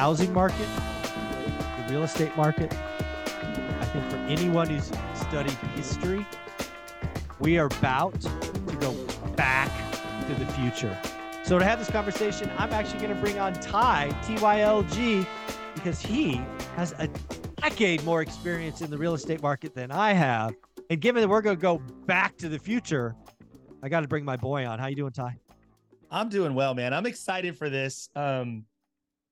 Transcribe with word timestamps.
Housing 0.00 0.32
market, 0.32 0.66
the 1.76 1.92
real 1.92 2.04
estate 2.04 2.34
market, 2.34 2.72
I 2.72 3.84
think 3.92 4.10
for 4.10 4.16
anyone 4.30 4.70
who's 4.70 4.90
studied 5.14 5.52
history, 5.76 6.24
we 7.38 7.58
are 7.58 7.66
about 7.66 8.18
to 8.18 8.76
go 8.80 8.94
back 9.36 9.70
to 10.26 10.34
the 10.36 10.46
future. 10.52 10.98
So 11.42 11.58
to 11.58 11.66
have 11.66 11.78
this 11.78 11.90
conversation, 11.90 12.50
I'm 12.56 12.72
actually 12.72 13.00
going 13.00 13.14
to 13.14 13.20
bring 13.20 13.38
on 13.38 13.52
Ty 13.52 14.08
TYLG 14.22 15.26
because 15.74 16.00
he 16.00 16.40
has 16.76 16.94
a 16.98 17.06
decade 17.60 18.02
more 18.02 18.22
experience 18.22 18.80
in 18.80 18.90
the 18.90 18.96
real 18.96 19.12
estate 19.12 19.42
market 19.42 19.74
than 19.74 19.90
I 19.90 20.14
have. 20.14 20.54
And 20.88 20.98
given 20.98 21.20
that 21.20 21.28
we're 21.28 21.42
going 21.42 21.58
to 21.58 21.60
go 21.60 21.76
back 22.06 22.38
to 22.38 22.48
the 22.48 22.58
future, 22.58 23.14
I 23.82 23.90
got 23.90 24.00
to 24.00 24.08
bring 24.08 24.24
my 24.24 24.38
boy 24.38 24.64
on. 24.64 24.78
How 24.78 24.86
you 24.86 24.96
doing, 24.96 25.12
Ty? 25.12 25.36
I'm 26.10 26.30
doing 26.30 26.54
well, 26.54 26.72
man. 26.72 26.94
I'm 26.94 27.04
excited 27.04 27.54
for 27.54 27.68
this. 27.68 28.08
Um, 28.16 28.64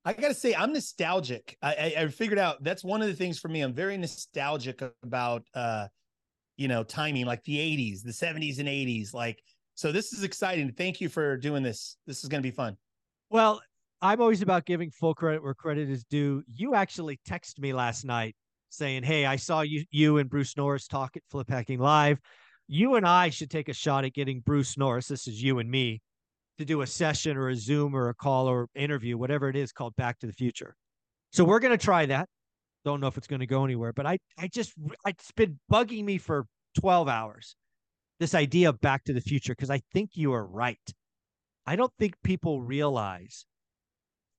I 0.08 0.14
gotta 0.14 0.32
say, 0.32 0.54
I'm 0.54 0.72
nostalgic. 0.72 1.54
I, 1.60 1.74
I, 1.74 2.02
I 2.02 2.08
figured 2.08 2.38
out 2.38 2.64
that's 2.64 2.82
one 2.82 3.02
of 3.02 3.08
the 3.08 3.14
things 3.14 3.38
for 3.38 3.48
me. 3.48 3.60
I'm 3.60 3.74
very 3.74 3.98
nostalgic 3.98 4.80
about, 5.02 5.42
uh, 5.52 5.88
you 6.56 6.66
know, 6.66 6.82
timing, 6.82 7.26
like 7.26 7.44
the 7.44 7.58
'80s, 7.58 8.02
the 8.02 8.10
'70s, 8.10 8.58
and 8.58 8.66
'80s. 8.68 9.12
Like, 9.12 9.38
so 9.74 9.92
this 9.92 10.14
is 10.14 10.24
exciting. 10.24 10.72
Thank 10.72 11.02
you 11.02 11.10
for 11.10 11.36
doing 11.36 11.62
this. 11.62 11.98
This 12.06 12.22
is 12.22 12.30
gonna 12.30 12.42
be 12.42 12.50
fun. 12.50 12.78
Well, 13.28 13.60
I'm 14.00 14.22
always 14.22 14.40
about 14.40 14.64
giving 14.64 14.90
full 14.90 15.14
credit 15.14 15.42
where 15.42 15.52
credit 15.52 15.90
is 15.90 16.04
due. 16.04 16.42
You 16.46 16.74
actually 16.74 17.20
texted 17.28 17.58
me 17.58 17.74
last 17.74 18.06
night 18.06 18.34
saying, 18.70 19.02
"Hey, 19.02 19.26
I 19.26 19.36
saw 19.36 19.60
you 19.60 19.84
you 19.90 20.16
and 20.16 20.30
Bruce 20.30 20.56
Norris 20.56 20.86
talk 20.86 21.18
at 21.18 21.22
Flip 21.28 21.50
Hacking 21.50 21.80
Live. 21.80 22.18
You 22.66 22.94
and 22.94 23.06
I 23.06 23.28
should 23.28 23.50
take 23.50 23.68
a 23.68 23.74
shot 23.74 24.06
at 24.06 24.14
getting 24.14 24.40
Bruce 24.40 24.78
Norris. 24.78 25.08
This 25.08 25.28
is 25.28 25.42
you 25.42 25.58
and 25.58 25.70
me." 25.70 26.00
To 26.58 26.64
do 26.64 26.82
a 26.82 26.86
session 26.86 27.36
or 27.36 27.48
a 27.48 27.56
Zoom 27.56 27.94
or 27.94 28.08
a 28.08 28.14
call 28.14 28.48
or 28.48 28.68
interview, 28.74 29.16
whatever 29.16 29.48
it 29.48 29.56
is 29.56 29.72
called 29.72 29.94
Back 29.96 30.18
to 30.20 30.26
the 30.26 30.32
Future. 30.32 30.74
So 31.32 31.44
we're 31.44 31.60
going 31.60 31.76
to 31.76 31.82
try 31.82 32.06
that. 32.06 32.28
Don't 32.84 33.00
know 33.00 33.06
if 33.06 33.16
it's 33.16 33.26
going 33.26 33.40
to 33.40 33.46
go 33.46 33.64
anywhere, 33.64 33.92
but 33.92 34.06
I, 34.06 34.18
I 34.38 34.48
just, 34.48 34.72
it's 35.06 35.32
been 35.32 35.58
bugging 35.70 36.04
me 36.04 36.18
for 36.18 36.46
12 36.80 37.08
hours. 37.08 37.56
This 38.18 38.34
idea 38.34 38.68
of 38.68 38.80
Back 38.80 39.04
to 39.04 39.12
the 39.12 39.20
Future, 39.20 39.52
because 39.52 39.70
I 39.70 39.80
think 39.92 40.10
you 40.14 40.32
are 40.32 40.44
right. 40.44 40.78
I 41.66 41.76
don't 41.76 41.92
think 41.98 42.14
people 42.24 42.62
realize 42.62 43.44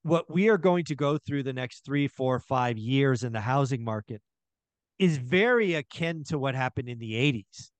what 0.02 0.30
we 0.30 0.48
are 0.48 0.58
going 0.58 0.84
to 0.84 0.94
go 0.94 1.18
through 1.18 1.42
the 1.42 1.52
next 1.52 1.84
three, 1.84 2.08
four, 2.08 2.38
five 2.40 2.76
years 2.76 3.22
in 3.22 3.32
the 3.32 3.40
housing 3.40 3.84
market 3.84 4.20
is 4.98 5.16
very 5.16 5.74
akin 5.74 6.24
to 6.24 6.38
what 6.38 6.54
happened 6.54 6.88
in 6.88 6.98
the 6.98 7.12
80s. 7.12 7.70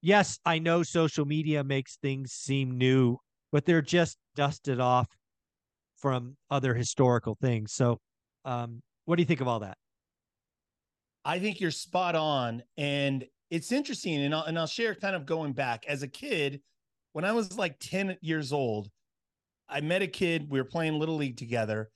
Yes, 0.00 0.38
I 0.44 0.58
know 0.58 0.82
social 0.82 1.24
media 1.24 1.62
makes 1.62 1.96
things 1.96 2.32
seem 2.32 2.78
new 2.78 3.18
but 3.52 3.66
they're 3.66 3.82
just 3.82 4.16
dusted 4.34 4.80
off 4.80 5.06
from 5.96 6.36
other 6.50 6.74
historical 6.74 7.36
things. 7.40 7.72
So, 7.72 8.00
um, 8.44 8.82
what 9.04 9.16
do 9.16 9.22
you 9.22 9.26
think 9.26 9.40
of 9.40 9.46
all 9.46 9.60
that? 9.60 9.76
I 11.24 11.38
think 11.38 11.60
you're 11.60 11.70
spot 11.70 12.16
on, 12.16 12.62
and 12.76 13.24
it's 13.50 13.70
interesting. 13.70 14.16
And 14.24 14.34
I'll 14.34 14.44
and 14.44 14.58
I'll 14.58 14.66
share 14.66 14.94
kind 14.94 15.14
of 15.14 15.26
going 15.26 15.52
back 15.52 15.84
as 15.86 16.02
a 16.02 16.08
kid 16.08 16.60
when 17.12 17.24
I 17.24 17.32
was 17.32 17.56
like 17.56 17.76
10 17.78 18.16
years 18.20 18.52
old. 18.52 18.88
I 19.68 19.80
met 19.80 20.02
a 20.02 20.08
kid. 20.08 20.50
We 20.50 20.58
were 20.58 20.64
playing 20.64 20.98
little 20.98 21.16
league 21.16 21.36
together, 21.36 21.90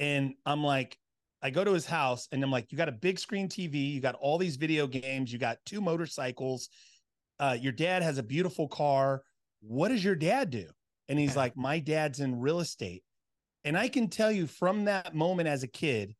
and 0.00 0.34
I'm 0.44 0.64
like, 0.64 0.98
I 1.42 1.50
go 1.50 1.62
to 1.62 1.72
his 1.72 1.86
house, 1.86 2.26
and 2.32 2.42
I'm 2.42 2.50
like, 2.50 2.72
you 2.72 2.78
got 2.78 2.88
a 2.88 2.92
big 2.92 3.18
screen 3.18 3.48
TV, 3.48 3.92
you 3.92 4.00
got 4.00 4.16
all 4.16 4.38
these 4.38 4.56
video 4.56 4.86
games, 4.86 5.32
you 5.32 5.38
got 5.38 5.58
two 5.64 5.80
motorcycles. 5.80 6.68
Uh, 7.38 7.56
your 7.60 7.72
dad 7.72 8.02
has 8.02 8.18
a 8.18 8.22
beautiful 8.22 8.66
car. 8.68 9.22
What 9.60 9.88
does 9.88 10.04
your 10.04 10.14
dad 10.14 10.50
do? 10.50 10.66
And 11.08 11.18
he's 11.18 11.36
like, 11.36 11.56
My 11.56 11.78
dad's 11.78 12.20
in 12.20 12.40
real 12.40 12.60
estate. 12.60 13.02
And 13.64 13.76
I 13.76 13.88
can 13.88 14.08
tell 14.08 14.30
you 14.30 14.46
from 14.46 14.84
that 14.84 15.14
moment 15.14 15.48
as 15.48 15.62
a 15.62 15.68
kid, 15.68 16.14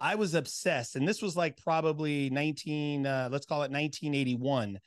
I 0.00 0.14
was 0.14 0.34
obsessed. 0.34 0.96
And 0.96 1.06
this 1.06 1.22
was 1.22 1.36
like 1.36 1.56
probably 1.56 2.30
19, 2.30 3.06
uh, 3.06 3.28
let's 3.32 3.46
call 3.46 3.60
it 3.62 3.70
1981. 3.70 4.78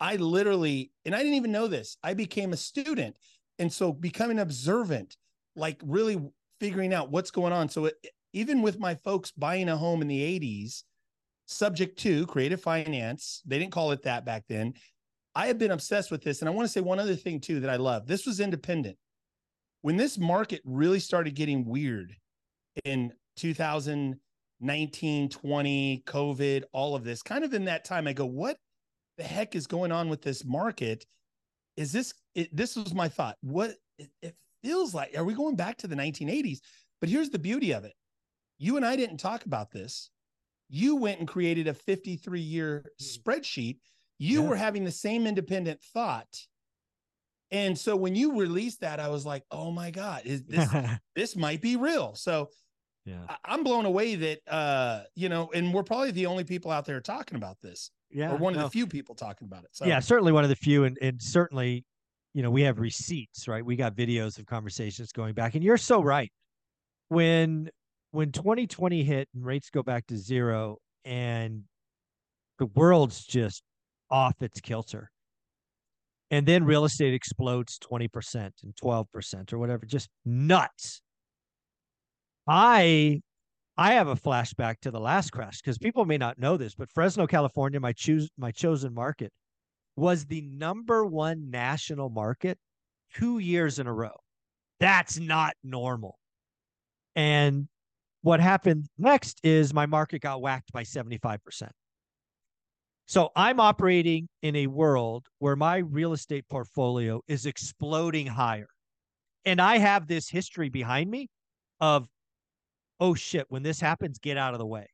I 0.00 0.16
literally, 0.16 0.90
and 1.04 1.14
I 1.14 1.18
didn't 1.18 1.34
even 1.34 1.52
know 1.52 1.68
this, 1.68 1.96
I 2.02 2.14
became 2.14 2.52
a 2.52 2.56
student. 2.56 3.16
And 3.58 3.72
so 3.72 3.92
becoming 3.92 4.38
observant, 4.38 5.16
like 5.54 5.80
really 5.84 6.20
figuring 6.60 6.92
out 6.92 7.10
what's 7.10 7.30
going 7.30 7.52
on. 7.52 7.68
So 7.68 7.86
it, 7.86 7.94
even 8.32 8.60
with 8.60 8.78
my 8.78 8.94
folks 8.94 9.30
buying 9.30 9.68
a 9.68 9.76
home 9.76 10.02
in 10.02 10.08
the 10.08 10.20
80s, 10.20 10.82
subject 11.46 11.98
to 12.00 12.26
creative 12.26 12.60
finance, 12.60 13.42
they 13.46 13.58
didn't 13.58 13.72
call 13.72 13.92
it 13.92 14.02
that 14.02 14.24
back 14.24 14.44
then. 14.48 14.74
I 15.36 15.48
have 15.48 15.58
been 15.58 15.70
obsessed 15.70 16.10
with 16.10 16.24
this. 16.24 16.40
And 16.40 16.48
I 16.48 16.52
want 16.52 16.66
to 16.66 16.72
say 16.72 16.80
one 16.80 16.98
other 16.98 17.14
thing 17.14 17.40
too 17.40 17.60
that 17.60 17.68
I 17.68 17.76
love. 17.76 18.06
This 18.06 18.24
was 18.24 18.40
independent. 18.40 18.96
When 19.82 19.98
this 19.98 20.16
market 20.16 20.62
really 20.64 20.98
started 20.98 21.34
getting 21.34 21.66
weird 21.66 22.16
in 22.86 23.12
2019, 23.36 25.28
20, 25.28 26.02
COVID, 26.06 26.64
all 26.72 26.94
of 26.94 27.04
this, 27.04 27.22
kind 27.22 27.44
of 27.44 27.52
in 27.52 27.66
that 27.66 27.84
time, 27.84 28.08
I 28.08 28.14
go, 28.14 28.24
what 28.24 28.56
the 29.18 29.24
heck 29.24 29.54
is 29.54 29.66
going 29.66 29.92
on 29.92 30.08
with 30.08 30.22
this 30.22 30.42
market? 30.42 31.04
Is 31.76 31.92
this, 31.92 32.14
it, 32.34 32.48
this 32.56 32.74
was 32.74 32.94
my 32.94 33.08
thought. 33.08 33.36
What 33.42 33.74
it, 33.98 34.08
it 34.22 34.34
feels 34.64 34.94
like, 34.94 35.18
are 35.18 35.24
we 35.24 35.34
going 35.34 35.54
back 35.54 35.76
to 35.78 35.86
the 35.86 35.96
1980s? 35.96 36.60
But 36.98 37.10
here's 37.10 37.28
the 37.28 37.38
beauty 37.38 37.72
of 37.72 37.84
it. 37.84 37.92
You 38.58 38.78
and 38.78 38.86
I 38.86 38.96
didn't 38.96 39.18
talk 39.18 39.44
about 39.44 39.70
this. 39.70 40.08
You 40.70 40.96
went 40.96 41.18
and 41.18 41.28
created 41.28 41.68
a 41.68 41.74
53 41.74 42.40
year 42.40 42.86
hmm. 42.98 43.04
spreadsheet 43.04 43.76
you 44.18 44.42
yeah. 44.42 44.48
were 44.48 44.56
having 44.56 44.84
the 44.84 44.90
same 44.90 45.26
independent 45.26 45.80
thought 45.94 46.46
and 47.50 47.78
so 47.78 47.94
when 47.94 48.14
you 48.14 48.38
released 48.38 48.80
that 48.80 49.00
i 49.00 49.08
was 49.08 49.24
like 49.24 49.44
oh 49.50 49.70
my 49.70 49.90
god 49.90 50.22
is 50.24 50.44
this 50.48 50.68
this 51.14 51.36
might 51.36 51.60
be 51.60 51.76
real 51.76 52.14
so 52.14 52.48
yeah 53.04 53.20
I, 53.28 53.54
am 53.54 53.62
blown 53.62 53.86
away 53.86 54.14
that 54.16 54.40
uh 54.48 55.02
you 55.14 55.28
know 55.28 55.50
and 55.54 55.72
we're 55.72 55.84
probably 55.84 56.10
the 56.10 56.26
only 56.26 56.44
people 56.44 56.70
out 56.70 56.84
there 56.84 57.00
talking 57.00 57.36
about 57.36 57.60
this 57.60 57.90
yeah 58.10 58.32
or 58.32 58.36
one 58.36 58.54
no. 58.54 58.60
of 58.60 58.64
the 58.64 58.70
few 58.70 58.86
people 58.86 59.14
talking 59.14 59.46
about 59.46 59.64
it 59.64 59.70
so 59.72 59.84
yeah 59.86 60.00
certainly 60.00 60.32
one 60.32 60.44
of 60.44 60.50
the 60.50 60.56
few 60.56 60.84
and 60.84 60.98
and 61.00 61.20
certainly 61.20 61.84
you 62.34 62.42
know 62.42 62.50
we 62.50 62.62
have 62.62 62.78
receipts 62.78 63.48
right 63.48 63.64
we 63.64 63.76
got 63.76 63.94
videos 63.94 64.38
of 64.38 64.46
conversations 64.46 65.12
going 65.12 65.34
back 65.34 65.54
and 65.54 65.62
you're 65.62 65.76
so 65.76 66.02
right 66.02 66.32
when 67.08 67.70
when 68.10 68.32
2020 68.32 69.04
hit 69.04 69.28
and 69.34 69.44
rates 69.44 69.70
go 69.70 69.82
back 69.82 70.06
to 70.06 70.16
zero 70.16 70.78
and 71.04 71.62
the 72.58 72.66
world's 72.66 73.24
just 73.24 73.62
off 74.10 74.42
its 74.42 74.60
kilter. 74.60 75.10
And 76.30 76.46
then 76.46 76.64
real 76.64 76.84
estate 76.84 77.14
explodes 77.14 77.78
20% 77.78 78.34
and 78.34 78.74
12% 78.74 79.52
or 79.52 79.58
whatever, 79.58 79.86
just 79.86 80.08
nuts. 80.24 81.00
I 82.48 83.20
I 83.78 83.92
have 83.92 84.08
a 84.08 84.16
flashback 84.16 84.80
to 84.80 84.90
the 84.90 85.00
last 85.00 85.30
crash 85.30 85.60
because 85.60 85.76
people 85.76 86.06
may 86.06 86.16
not 86.16 86.38
know 86.38 86.56
this, 86.56 86.74
but 86.74 86.90
Fresno, 86.90 87.26
California, 87.26 87.78
my 87.78 87.92
choose 87.92 88.30
my 88.38 88.50
chosen 88.50 88.94
market, 88.94 89.32
was 89.96 90.24
the 90.24 90.40
number 90.42 91.04
one 91.04 91.50
national 91.50 92.08
market 92.08 92.58
two 93.14 93.38
years 93.38 93.78
in 93.78 93.86
a 93.86 93.92
row. 93.92 94.16
That's 94.80 95.18
not 95.18 95.54
normal. 95.62 96.18
And 97.14 97.68
what 98.22 98.40
happened 98.40 98.86
next 98.98 99.40
is 99.42 99.72
my 99.72 99.86
market 99.86 100.20
got 100.20 100.40
whacked 100.40 100.72
by 100.72 100.82
75%. 100.82 101.38
So 103.06 103.30
I'm 103.36 103.60
operating 103.60 104.28
in 104.42 104.56
a 104.56 104.66
world 104.66 105.26
where 105.38 105.54
my 105.54 105.76
real 105.76 106.12
estate 106.12 106.44
portfolio 106.48 107.22
is 107.28 107.46
exploding 107.46 108.26
higher. 108.26 108.66
And 109.44 109.60
I 109.60 109.78
have 109.78 110.08
this 110.08 110.28
history 110.28 110.68
behind 110.68 111.08
me 111.08 111.28
of, 111.80 112.08
oh 112.98 113.14
shit, 113.14 113.46
when 113.48 113.62
this 113.62 113.80
happens, 113.80 114.18
get 114.18 114.36
out 114.36 114.54
of 114.54 114.58
the 114.58 114.66
way. 114.66 114.88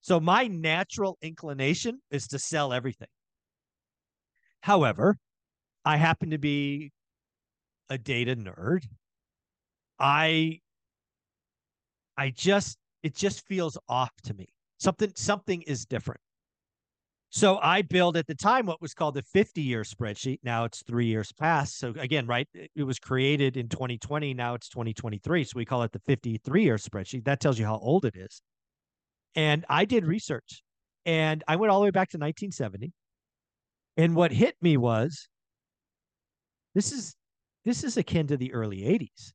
So 0.00 0.20
my 0.20 0.46
natural 0.46 1.18
inclination 1.22 2.00
is 2.10 2.28
to 2.28 2.38
sell 2.38 2.72
everything. 2.72 3.08
However, 4.60 5.16
I 5.84 5.96
happen 5.96 6.30
to 6.30 6.38
be 6.38 6.92
a 7.90 7.98
data 7.98 8.36
nerd. 8.36 8.84
I 9.98 10.60
I 12.16 12.30
just 12.30 12.78
it 13.02 13.16
just 13.16 13.44
feels 13.46 13.76
off 13.88 14.12
to 14.24 14.34
me. 14.34 14.46
Something 14.78 15.12
something 15.16 15.62
is 15.62 15.84
different. 15.84 16.20
So 17.34 17.58
I 17.60 17.82
built 17.82 18.16
at 18.16 18.28
the 18.28 18.34
time 18.36 18.64
what 18.64 18.80
was 18.80 18.94
called 18.94 19.14
the 19.14 19.22
50 19.22 19.60
year 19.60 19.82
spreadsheet. 19.82 20.38
Now 20.44 20.62
it's 20.62 20.84
three 20.84 21.06
years 21.06 21.32
past. 21.32 21.80
So 21.80 21.92
again, 21.98 22.28
right, 22.28 22.46
it 22.54 22.84
was 22.84 23.00
created 23.00 23.56
in 23.56 23.68
2020. 23.68 24.34
Now 24.34 24.54
it's 24.54 24.68
2023. 24.68 25.42
So 25.42 25.54
we 25.56 25.64
call 25.64 25.82
it 25.82 25.90
the 25.90 25.98
53 26.06 26.62
year 26.62 26.76
spreadsheet. 26.76 27.24
That 27.24 27.40
tells 27.40 27.58
you 27.58 27.66
how 27.66 27.78
old 27.78 28.04
it 28.04 28.14
is. 28.14 28.40
And 29.34 29.64
I 29.68 29.84
did 29.84 30.06
research 30.06 30.62
and 31.06 31.42
I 31.48 31.56
went 31.56 31.72
all 31.72 31.80
the 31.80 31.86
way 31.86 31.90
back 31.90 32.10
to 32.10 32.18
1970. 32.18 32.92
And 33.96 34.14
what 34.14 34.30
hit 34.30 34.54
me 34.62 34.76
was 34.76 35.26
this 36.76 36.92
is 36.92 37.16
this 37.64 37.82
is 37.82 37.96
akin 37.96 38.28
to 38.28 38.36
the 38.36 38.52
early 38.52 38.82
80s, 38.82 39.32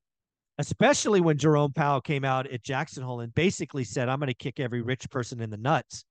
especially 0.57 1.19
when 1.19 1.38
Jerome 1.38 1.74
Powell 1.74 2.00
came 2.00 2.24
out 2.24 2.48
at 2.48 2.63
Jackson 2.63 3.04
Hole 3.04 3.19
and 3.19 3.36
basically 3.36 3.84
said, 3.84 4.07
I'm 4.07 4.19
going 4.19 4.28
to 4.28 4.34
kick 4.34 4.62
every 4.62 4.81
rich 4.81 5.10
person 5.10 5.42
in 5.42 5.50
the 5.50 5.57
nuts 5.57 6.06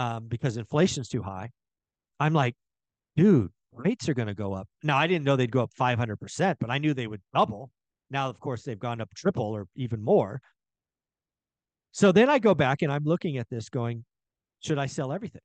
um, 0.00 0.28
because 0.28 0.56
inflation's 0.56 1.08
too 1.08 1.22
high. 1.22 1.50
I'm 2.18 2.32
like, 2.32 2.54
dude, 3.16 3.50
rates 3.72 4.08
are 4.08 4.14
going 4.14 4.28
to 4.28 4.34
go 4.34 4.54
up. 4.54 4.66
Now, 4.82 4.96
I 4.96 5.06
didn't 5.06 5.26
know 5.26 5.36
they'd 5.36 5.50
go 5.50 5.62
up 5.62 5.72
500%, 5.78 6.56
but 6.58 6.70
I 6.70 6.78
knew 6.78 6.94
they 6.94 7.06
would 7.06 7.20
double. 7.34 7.70
Now, 8.10 8.30
of 8.30 8.40
course, 8.40 8.62
they've 8.62 8.78
gone 8.78 9.02
up 9.02 9.10
triple 9.14 9.44
or 9.44 9.66
even 9.76 10.02
more. 10.02 10.40
So 11.92 12.12
then 12.12 12.30
I 12.30 12.38
go 12.38 12.54
back 12.54 12.80
and 12.80 12.90
I'm 12.90 13.04
looking 13.04 13.36
at 13.36 13.50
this 13.50 13.68
going, 13.68 14.06
should 14.60 14.78
I 14.78 14.86
sell 14.86 15.12
everything? 15.12 15.42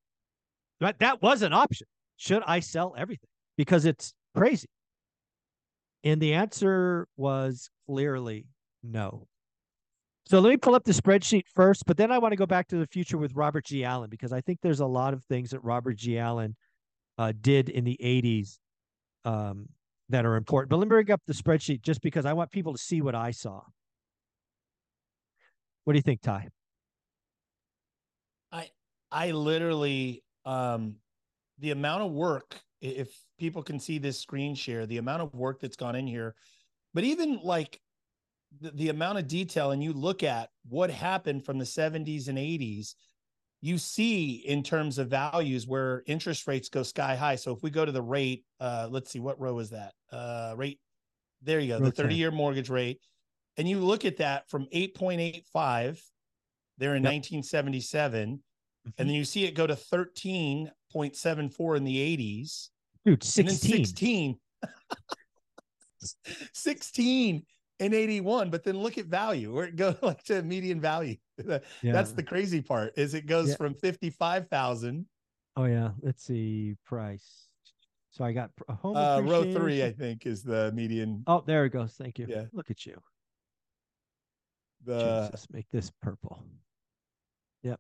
But 0.80 1.00
that 1.00 1.22
was 1.22 1.42
an 1.42 1.52
option. 1.52 1.88
Should 2.16 2.44
I 2.48 2.62
sell 2.62 2.96
everything? 2.98 3.30
Because 3.58 3.84
it's 3.84 4.14
crazy. 4.38 4.70
And 6.06 6.22
the 6.22 6.34
answer 6.34 7.08
was 7.18 7.70
clearly 7.88 8.46
no. 8.84 9.28
So 10.28 10.40
let 10.40 10.50
me 10.50 10.58
pull 10.58 10.74
up 10.74 10.84
the 10.84 10.92
spreadsheet 10.92 11.44
first, 11.54 11.86
but 11.86 11.98
then 11.98 12.12
I 12.12 12.18
want 12.18 12.32
to 12.32 12.36
go 12.36 12.48
back 12.48 12.68
to 12.70 12.78
the 12.78 12.88
future 12.88 13.18
with 13.18 13.34
Robert 13.36 13.66
G. 13.66 13.84
Allen 13.84 14.10
because 14.10 14.34
I 14.34 14.42
think 14.42 14.60
there's 14.62 14.80
a 14.80 14.86
lot 14.86 15.14
of 15.14 15.24
things 15.26 15.52
that 15.52 15.60
Robert 15.60 15.98
G. 15.98 16.18
Allen 16.18 16.56
uh, 17.20 17.32
did 17.40 17.70
in 17.70 17.84
the 17.84 17.98
80s 18.04 18.58
um, 19.24 19.70
that 20.10 20.26
are 20.26 20.36
important. 20.36 20.72
But 20.72 20.78
let 20.78 20.86
me 20.86 20.90
bring 20.90 21.12
up 21.12 21.22
the 21.28 21.34
spreadsheet 21.34 21.84
just 21.84 22.02
because 22.02 22.26
I 22.26 22.34
want 22.34 22.52
people 22.52 22.74
to 22.74 22.80
see 22.80 23.02
what 23.02 23.14
I 23.14 23.32
saw. 23.32 23.62
What 25.84 25.94
do 25.94 25.98
you 25.98 26.04
think, 26.04 26.22
Ty? 26.22 26.50
I 28.52 28.70
I 29.12 29.32
literally 29.32 30.24
um 30.46 30.96
the 31.60 31.72
amount 31.72 32.02
of 32.04 32.12
work 32.12 32.60
if 32.82 33.16
people 33.40 33.64
can 33.64 33.80
see 33.80 33.98
this 34.00 34.20
screen 34.20 34.56
share, 34.56 34.86
the 34.86 34.98
amount 34.98 35.22
of 35.22 35.34
work 35.34 35.60
that's 35.62 35.76
gone 35.76 35.96
in 35.96 36.08
here, 36.08 36.36
but 36.94 37.04
even 37.04 37.40
like 37.44 37.80
the, 38.62 38.72
the 38.72 38.90
amount 38.90 39.18
of 39.18 39.28
detail 39.28 39.72
and 39.72 39.84
you 39.84 39.94
look 39.94 40.24
at 40.24 40.50
what 40.68 40.90
happened 40.90 41.46
from 41.46 41.58
the 41.58 41.66
70s 41.66 42.28
and 42.28 42.38
80s 42.38 42.96
you 43.62 43.78
see 43.78 44.44
in 44.46 44.62
terms 44.62 45.00
of 45.00 45.10
values 45.10 45.68
where 45.68 46.04
interest 46.06 46.48
rates 46.48 46.70
go 46.70 46.84
sky 46.84 47.16
high. 47.16 47.36
So 47.36 47.52
if 47.52 47.64
we 47.64 47.72
go 47.72 47.86
to 47.86 47.92
the 47.92 48.02
rate 48.02 48.46
uh 48.60 48.88
let's 48.92 49.12
see 49.12 49.20
what 49.20 49.40
row 49.40 49.58
is 49.60 49.72
that? 49.72 49.94
Uh 50.12 50.54
rate 50.56 50.80
there 51.42 51.60
you 51.60 51.78
go 51.78 51.84
the 51.84 51.92
30 51.92 52.16
year 52.16 52.32
mortgage 52.32 52.70
rate. 52.70 53.00
And 53.58 53.70
you 53.70 53.80
look 53.80 54.06
at 54.06 54.18
that 54.18 54.50
from 54.50 54.68
8.85 54.74 56.02
there 56.78 56.96
in 56.96 57.04
yep. 57.04 57.14
1977 57.14 58.30
mm-hmm. 58.30 58.90
and 58.98 59.10
then 59.10 59.16
you 59.16 59.24
see 59.24 59.46
it 59.46 59.56
go 59.56 59.66
to 59.66 59.76
13.74 59.76 61.78
in 61.78 61.84
the 61.84 62.18
80s 62.18 62.70
dude 63.06 63.24
16 63.24 63.86
16 63.86 64.38
16 66.54 67.44
in 67.80 67.94
81 67.94 68.50
but 68.50 68.64
then 68.64 68.78
look 68.78 68.98
at 68.98 69.06
value 69.06 69.54
where 69.54 69.66
it 69.66 69.76
goes 69.76 69.96
like 70.02 70.24
to 70.26 70.42
median 70.42 70.80
value. 70.80 71.18
Yeah. 71.82 71.92
that's 71.92 72.14
the 72.14 72.24
crazy 72.24 72.62
part 72.62 72.94
is 72.96 73.14
it 73.14 73.26
goes 73.26 73.50
yeah. 73.50 73.56
from 73.58 73.74
55,000 73.74 75.06
oh 75.58 75.66
yeah 75.66 75.90
let's 76.02 76.24
see 76.24 76.76
price. 76.86 77.48
So 78.12 78.24
I 78.24 78.32
got 78.32 78.52
home 78.70 78.96
uh, 78.96 79.20
row 79.20 79.44
3 79.52 79.84
I 79.84 79.92
think 79.92 80.26
is 80.26 80.44
the 80.44 80.72
median. 80.74 81.24
Oh 81.28 81.44
there 81.46 81.66
it 81.66 81.72
goes 81.72 81.94
thank 82.00 82.20
you. 82.20 82.28
Yeah. 82.30 82.46
Look 82.54 82.72
at 82.72 82.86
you. 82.86 83.02
The 84.86 85.26
Jesus, 85.26 85.48
make 85.52 85.66
this 85.72 85.92
purple. 86.02 86.42
Yep. 87.64 87.80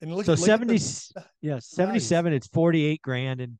And 0.00 0.14
look 0.14 0.26
so 0.26 0.32
look 0.32 0.40
70 0.40 0.78
the, 0.78 1.24
yeah 1.42 1.58
77 1.60 2.32
it's 2.32 2.48
48 2.48 3.00
grand 3.02 3.40
and 3.40 3.56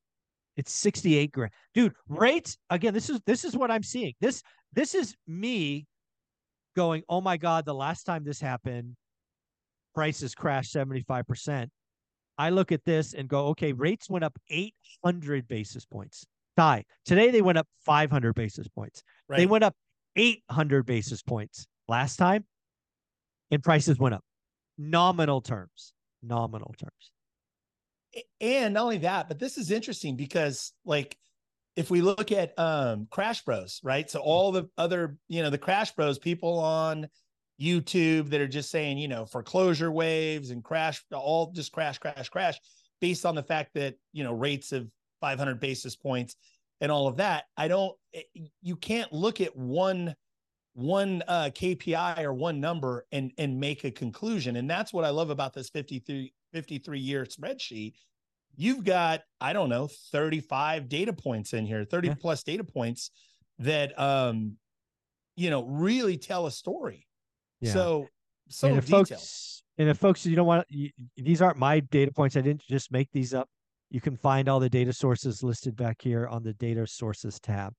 it's 0.59 0.73
68 0.73 1.31
grand. 1.31 1.53
Dude, 1.73 1.95
rates 2.09 2.59
again, 2.69 2.93
this 2.93 3.09
is 3.09 3.21
this 3.25 3.45
is 3.45 3.57
what 3.57 3.71
I'm 3.71 3.85
seeing. 3.85 4.13
This 4.21 4.43
this 4.73 4.95
is 4.95 5.15
me 5.27 5.87
going, 6.77 7.05
"Oh 7.09 7.21
my 7.21 7.37
god, 7.37 7.65
the 7.65 7.75
last 7.75 8.03
time 8.03 8.25
this 8.25 8.41
happened, 8.41 8.97
prices 9.95 10.35
crashed 10.35 10.73
75%." 10.73 11.71
I 12.37 12.51
look 12.51 12.73
at 12.73 12.85
this 12.85 13.15
and 13.15 13.29
go, 13.29 13.47
"Okay, 13.49 13.73
rates 13.73 14.11
went 14.11 14.25
up 14.25 14.37
800 14.51 15.47
basis 15.47 15.87
points." 15.87 16.27
Die. 16.57 16.85
Today 17.05 17.31
they 17.31 17.41
went 17.41 17.57
up 17.57 17.69
500 17.87 18.35
basis 18.35 18.67
points. 18.67 19.05
Right. 19.29 19.37
They 19.37 19.47
went 19.47 19.63
up 19.63 19.77
800 20.17 20.85
basis 20.85 21.23
points 21.23 21.69
last 21.87 22.17
time 22.17 22.45
and 23.53 23.63
prices 23.63 23.97
went 23.97 24.17
up. 24.17 24.25
Nominal 24.77 25.41
terms. 25.41 25.93
Nominal 26.21 26.75
terms 26.77 27.13
and 28.41 28.75
not 28.75 28.85
only 28.85 28.99
that, 28.99 29.29
but 29.29 29.39
this 29.39 29.59
is 29.59 29.71
interesting 29.71 30.17
because 30.17 30.73
like 30.85 31.17
if 31.77 31.91
we 31.91 32.01
look 32.01 32.33
at 32.33 32.59
um 32.59 33.07
Crash 33.11 33.45
Bros, 33.45 33.81
right? 33.83 34.11
So 34.11 34.21
all 34.21 34.53
the 34.53 34.69
other, 34.77 35.17
you 35.29 35.43
know, 35.43 35.51
the 35.51 35.59
Crash 35.59 35.93
Bros 35.95 36.19
people 36.19 36.59
on 36.59 37.09
YouTube 37.61 38.31
that 38.31 38.41
are 38.41 38.49
just 38.49 38.71
saying, 38.71 38.99
you 38.99 39.09
know, 39.09 39.27
foreclosure 39.27 39.91
waves 39.91 40.51
and 40.51 40.63
crash, 40.63 41.03
all 41.13 41.53
just 41.53 41.73
crash, 41.73 41.99
crash, 41.99 42.29
crash, 42.29 42.59
based 43.01 43.27
on 43.27 43.35
the 43.35 43.43
fact 43.43 43.75
that, 43.75 43.95
you 44.13 44.25
know, 44.25 44.33
rates 44.33 44.73
of 44.73 44.89
500 45.21 45.59
basis 45.59 45.97
points 45.97 46.37
and 46.81 46.93
all 46.93 47.09
of 47.09 47.17
that. 47.17 47.45
I 47.57 47.69
don't, 47.69 47.97
eh, 48.15 48.23
you 48.63 48.77
can't 48.77 49.13
look 49.13 49.41
at 49.41 49.57
one 49.57 50.15
one 50.75 51.25
uh, 51.27 51.51
KPI 51.53 52.23
or 52.23 52.33
one 52.33 52.61
number 52.61 53.05
and 53.11 53.33
and 53.37 53.59
make 53.59 53.83
a 53.83 53.91
conclusion. 53.91 54.57
And 54.57 54.71
that's 54.71 54.93
what 54.93 55.05
I 55.05 55.11
love 55.11 55.31
about 55.31 55.53
this 55.53 55.71
53 55.71 56.33
53 56.53 56.99
year 56.99 57.25
spreadsheet. 57.25 57.95
You've 58.57 58.85
got 58.85 59.23
I 59.41 59.53
don't 59.53 59.69
know 59.69 59.89
35 60.13 60.89
data 60.89 61.13
points 61.13 61.53
in 61.53 61.67
here, 61.67 61.85
30 61.85 62.09
yeah. 62.09 62.15
plus 62.21 62.43
data 62.43 62.65
points 62.65 63.11
that 63.61 63.99
um 63.99 64.57
you 65.37 65.51
know 65.51 65.65
really 65.65 66.17
tell 66.17 66.47
a 66.47 66.51
story. 66.51 67.07
Yeah. 67.61 67.73
So 67.73 68.07
so 68.49 68.69
and 68.69 68.79
if 68.79 68.87
detailed. 68.87 69.09
folks 69.09 69.63
and 69.79 69.89
if 69.89 69.99
folks 69.99 70.27
you 70.27 70.37
don't 70.37 70.47
want 70.47 70.67
you, 70.69 70.91
these 71.17 71.41
aren't 71.43 71.59
my 71.59 71.81
data 71.81 72.13
points. 72.13 72.37
I 72.37 72.41
didn't 72.41 72.63
just 72.69 72.91
make 72.91 73.09
these 73.13 73.35
up. 73.35 73.49
You 73.91 74.01
can 74.01 74.17
find 74.17 74.49
all 74.49 74.61
the 74.61 74.69
data 74.69 74.93
sources 74.93 75.43
listed 75.43 75.77
back 75.77 76.03
here 76.03 76.27
on 76.27 76.43
the 76.43 76.53
data 76.55 76.87
sources 76.87 77.39
tab 77.41 77.73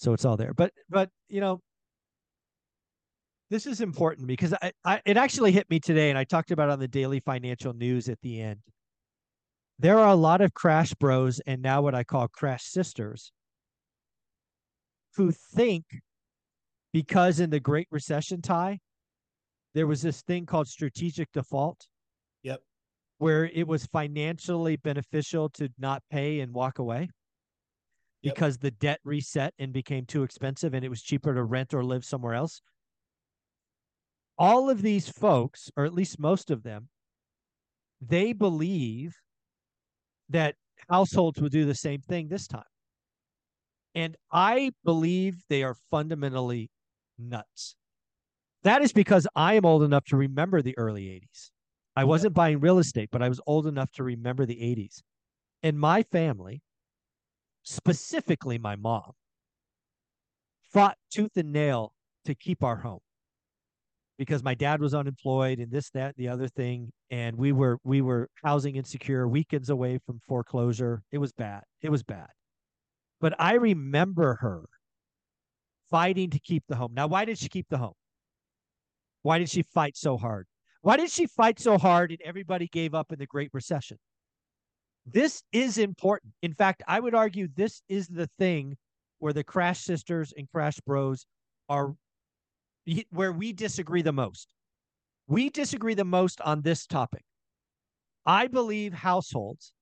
so 0.00 0.14
it's 0.14 0.24
all 0.24 0.36
there. 0.36 0.54
But 0.54 0.72
but 0.88 1.10
you 1.28 1.40
know, 1.40 1.60
this 3.50 3.66
is 3.66 3.80
important 3.80 4.26
because 4.28 4.54
I, 4.62 4.72
I 4.84 5.02
it 5.04 5.16
actually 5.16 5.52
hit 5.52 5.68
me 5.68 5.80
today, 5.80 6.08
and 6.08 6.18
I 6.18 6.24
talked 6.24 6.52
about 6.52 6.70
on 6.70 6.78
the 6.78 6.88
daily 6.88 7.20
financial 7.20 7.72
news 7.72 8.08
at 8.08 8.20
the 8.22 8.40
end. 8.40 8.60
There 9.78 9.98
are 9.98 10.08
a 10.08 10.14
lot 10.14 10.40
of 10.40 10.54
crash 10.54 10.94
bros 10.94 11.40
and 11.46 11.62
now 11.62 11.80
what 11.80 11.94
I 11.94 12.04
call 12.04 12.28
crash 12.28 12.64
sisters 12.64 13.32
who 15.16 15.32
think 15.32 15.84
because 16.92 17.40
in 17.40 17.50
the 17.50 17.60
Great 17.60 17.88
Recession 17.90 18.42
Ty, 18.42 18.78
there 19.74 19.86
was 19.86 20.02
this 20.02 20.22
thing 20.22 20.46
called 20.46 20.68
strategic 20.68 21.32
default. 21.32 21.86
Yep. 22.42 22.60
Where 23.18 23.46
it 23.46 23.66
was 23.66 23.86
financially 23.86 24.76
beneficial 24.76 25.48
to 25.50 25.70
not 25.78 26.02
pay 26.10 26.40
and 26.40 26.52
walk 26.52 26.78
away 26.78 27.08
because 28.22 28.54
yep. 28.54 28.60
the 28.60 28.70
debt 28.72 29.00
reset 29.04 29.54
and 29.58 29.72
became 29.72 30.04
too 30.04 30.22
expensive 30.22 30.74
and 30.74 30.84
it 30.84 30.88
was 30.88 31.02
cheaper 31.02 31.34
to 31.34 31.42
rent 31.42 31.74
or 31.74 31.84
live 31.84 32.04
somewhere 32.04 32.34
else. 32.34 32.60
All 34.40 34.70
of 34.70 34.80
these 34.80 35.06
folks, 35.06 35.70
or 35.76 35.84
at 35.84 35.92
least 35.92 36.18
most 36.18 36.50
of 36.50 36.62
them, 36.62 36.88
they 38.00 38.32
believe 38.32 39.14
that 40.30 40.54
households 40.88 41.38
will 41.38 41.50
do 41.50 41.66
the 41.66 41.74
same 41.74 42.00
thing 42.00 42.28
this 42.28 42.46
time. 42.46 42.62
And 43.94 44.16
I 44.32 44.70
believe 44.82 45.42
they 45.50 45.62
are 45.62 45.76
fundamentally 45.90 46.70
nuts. 47.18 47.76
That 48.62 48.80
is 48.80 48.94
because 48.94 49.26
I 49.36 49.54
am 49.54 49.66
old 49.66 49.82
enough 49.82 50.06
to 50.06 50.16
remember 50.16 50.62
the 50.62 50.78
early 50.78 51.02
80s. 51.02 51.50
I 51.94 52.04
wasn't 52.04 52.32
buying 52.32 52.60
real 52.60 52.78
estate, 52.78 53.10
but 53.12 53.22
I 53.22 53.28
was 53.28 53.42
old 53.46 53.66
enough 53.66 53.92
to 53.92 54.04
remember 54.04 54.46
the 54.46 54.56
80s. 54.56 55.02
And 55.62 55.78
my 55.78 56.02
family, 56.02 56.62
specifically 57.62 58.56
my 58.56 58.76
mom, 58.76 59.12
fought 60.72 60.96
tooth 61.10 61.36
and 61.36 61.52
nail 61.52 61.92
to 62.24 62.34
keep 62.34 62.62
our 62.62 62.76
home 62.76 63.00
because 64.20 64.44
my 64.44 64.54
dad 64.54 64.82
was 64.82 64.92
unemployed 64.92 65.60
and 65.60 65.72
this 65.72 65.88
that 65.88 66.14
the 66.18 66.28
other 66.28 66.46
thing 66.46 66.92
and 67.10 67.34
we 67.38 67.52
were 67.52 67.78
we 67.84 68.02
were 68.02 68.28
housing 68.44 68.76
insecure 68.76 69.26
weekends 69.26 69.70
away 69.70 69.98
from 70.04 70.20
foreclosure. 70.28 71.02
It 71.10 71.16
was 71.16 71.32
bad. 71.32 71.62
It 71.80 71.90
was 71.90 72.02
bad. 72.02 72.26
But 73.22 73.34
i 73.40 73.54
remember 73.54 74.36
her 74.42 74.64
fighting 75.90 76.28
to 76.28 76.38
keep 76.38 76.64
the 76.68 76.76
home. 76.76 76.92
Now 76.92 77.06
why 77.06 77.24
did 77.24 77.38
she 77.38 77.48
keep 77.48 77.66
the 77.70 77.78
home? 77.78 77.94
Why 79.22 79.38
did 79.38 79.48
she 79.48 79.62
fight 79.62 79.96
so 79.96 80.18
hard? 80.18 80.46
Why 80.82 80.98
did 80.98 81.10
she 81.10 81.24
fight 81.24 81.58
so 81.58 81.78
hard 81.78 82.10
and 82.10 82.20
everybody 82.22 82.68
gave 82.68 82.94
up 82.94 83.12
in 83.12 83.18
the 83.18 83.26
Great 83.26 83.48
Recession? 83.54 83.96
This 85.06 85.42
is 85.50 85.78
important. 85.78 86.34
In 86.42 86.52
fact, 86.52 86.82
I 86.86 87.00
would 87.00 87.14
argue 87.14 87.48
this 87.56 87.80
is 87.88 88.06
the 88.06 88.28
thing 88.38 88.76
where 89.18 89.32
the 89.32 89.44
Crash 89.44 89.80
Sisters 89.80 90.34
and 90.36 90.46
Crash 90.52 90.78
Bros 90.80 91.24
are 91.70 91.94
where 93.10 93.32
we 93.32 93.52
disagree 93.52 94.02
the 94.02 94.12
most. 94.12 94.52
We 95.26 95.50
disagree 95.50 95.94
the 95.94 96.04
most 96.04 96.40
on 96.40 96.62
this 96.62 96.86
topic. 96.86 97.22
I 98.26 98.48
believe 98.48 98.92
households, 98.92 99.72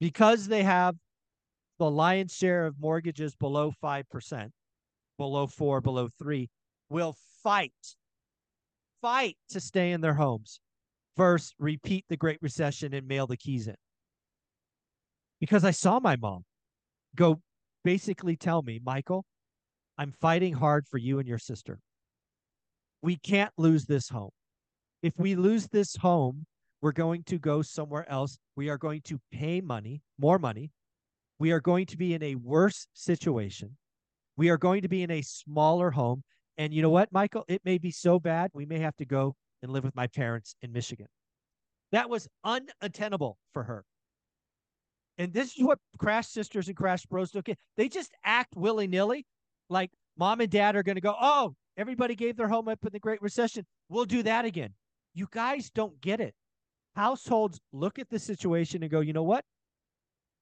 because 0.00 0.48
they 0.48 0.62
have 0.62 0.96
the 1.78 1.90
lion's 1.90 2.34
share 2.34 2.66
of 2.66 2.80
mortgages 2.80 3.34
below 3.36 3.72
5%, 3.82 4.50
below 5.16 5.46
four, 5.46 5.80
below 5.80 6.08
three, 6.18 6.50
will 6.88 7.14
fight, 7.42 7.72
fight 9.00 9.36
to 9.50 9.60
stay 9.60 9.92
in 9.92 10.00
their 10.00 10.14
homes 10.14 10.60
versus 11.16 11.54
repeat 11.58 12.04
the 12.08 12.16
Great 12.16 12.38
Recession 12.42 12.94
and 12.94 13.06
mail 13.06 13.26
the 13.26 13.36
keys 13.36 13.68
in. 13.68 13.76
Because 15.40 15.64
I 15.64 15.70
saw 15.70 16.00
my 16.00 16.16
mom 16.16 16.44
go 17.14 17.40
basically 17.84 18.36
tell 18.36 18.62
me, 18.62 18.80
Michael, 18.84 19.24
I'm 19.96 20.12
fighting 20.12 20.54
hard 20.54 20.86
for 20.86 20.98
you 20.98 21.18
and 21.18 21.28
your 21.28 21.38
sister. 21.38 21.80
We 23.02 23.16
can't 23.16 23.52
lose 23.56 23.84
this 23.84 24.08
home. 24.08 24.30
If 25.02 25.14
we 25.18 25.36
lose 25.36 25.68
this 25.68 25.96
home, 25.96 26.44
we're 26.80 26.92
going 26.92 27.22
to 27.24 27.38
go 27.38 27.62
somewhere 27.62 28.08
else. 28.10 28.38
We 28.56 28.68
are 28.68 28.78
going 28.78 29.02
to 29.02 29.20
pay 29.32 29.60
money, 29.60 30.02
more 30.18 30.38
money. 30.38 30.70
We 31.38 31.52
are 31.52 31.60
going 31.60 31.86
to 31.86 31.96
be 31.96 32.14
in 32.14 32.22
a 32.22 32.34
worse 32.34 32.86
situation. 32.94 33.76
We 34.36 34.48
are 34.50 34.56
going 34.56 34.82
to 34.82 34.88
be 34.88 35.02
in 35.02 35.10
a 35.10 35.22
smaller 35.22 35.90
home. 35.90 36.22
And 36.56 36.72
you 36.72 36.82
know 36.82 36.90
what, 36.90 37.12
Michael? 37.12 37.44
It 37.48 37.62
may 37.64 37.78
be 37.78 37.90
so 37.90 38.18
bad, 38.18 38.50
we 38.52 38.66
may 38.66 38.80
have 38.80 38.96
to 38.96 39.04
go 39.04 39.34
and 39.62 39.72
live 39.72 39.84
with 39.84 39.94
my 39.94 40.06
parents 40.08 40.54
in 40.62 40.72
Michigan. 40.72 41.06
That 41.92 42.10
was 42.10 42.28
unattainable 42.44 43.38
for 43.52 43.62
her. 43.64 43.84
And 45.18 45.32
this 45.32 45.56
is 45.56 45.64
what 45.64 45.78
Crash 45.98 46.28
Sisters 46.28 46.68
and 46.68 46.76
Crash 46.76 47.06
Bros 47.06 47.30
do. 47.30 47.42
They 47.76 47.88
just 47.88 48.12
act 48.24 48.54
willy 48.54 48.86
nilly, 48.86 49.26
like 49.68 49.90
mom 50.16 50.40
and 50.40 50.50
dad 50.50 50.76
are 50.76 50.82
going 50.82 50.96
to 50.96 51.02
go, 51.02 51.14
oh, 51.20 51.54
everybody 51.78 52.14
gave 52.14 52.36
their 52.36 52.48
home 52.48 52.68
up 52.68 52.84
in 52.84 52.90
the 52.92 52.98
Great 52.98 53.22
Recession. 53.22 53.64
We'll 53.88 54.04
do 54.04 54.22
that 54.24 54.44
again. 54.44 54.74
You 55.14 55.28
guys 55.30 55.70
don't 55.70 55.98
get 56.00 56.20
it. 56.20 56.34
Households 56.94 57.60
look 57.72 57.98
at 57.98 58.10
the 58.10 58.18
situation 58.18 58.82
and 58.82 58.90
go, 58.90 59.00
you 59.00 59.12
know 59.12 59.22
what? 59.22 59.44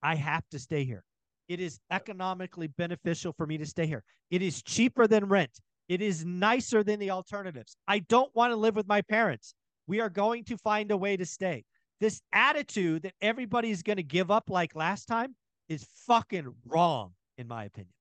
I 0.02 0.14
have 0.14 0.42
to 0.50 0.58
stay 0.58 0.84
here. 0.84 1.04
It 1.48 1.60
is 1.60 1.78
economically 1.90 2.66
beneficial 2.66 3.32
for 3.36 3.46
me 3.46 3.58
to 3.58 3.66
stay 3.66 3.86
here. 3.86 4.02
It 4.30 4.42
is 4.42 4.62
cheaper 4.62 5.06
than 5.06 5.26
rent. 5.26 5.60
It 5.88 6.02
is 6.02 6.24
nicer 6.24 6.82
than 6.82 6.98
the 6.98 7.12
alternatives. 7.12 7.76
I 7.86 8.00
don't 8.00 8.34
want 8.34 8.52
to 8.52 8.56
live 8.56 8.74
with 8.74 8.88
my 8.88 9.02
parents. 9.02 9.54
We 9.86 10.00
are 10.00 10.08
going 10.08 10.44
to 10.44 10.56
find 10.56 10.90
a 10.90 10.96
way 10.96 11.16
to 11.16 11.24
stay. 11.24 11.64
This 12.00 12.20
attitude 12.32 13.02
that 13.02 13.14
everybody's 13.20 13.82
going 13.82 13.96
to 13.98 14.02
give 14.02 14.30
up 14.30 14.50
like 14.50 14.74
last 14.74 15.06
time 15.06 15.36
is 15.68 15.86
fucking 16.06 16.52
wrong, 16.66 17.12
in 17.38 17.46
my 17.46 17.64
opinion. 17.64 17.92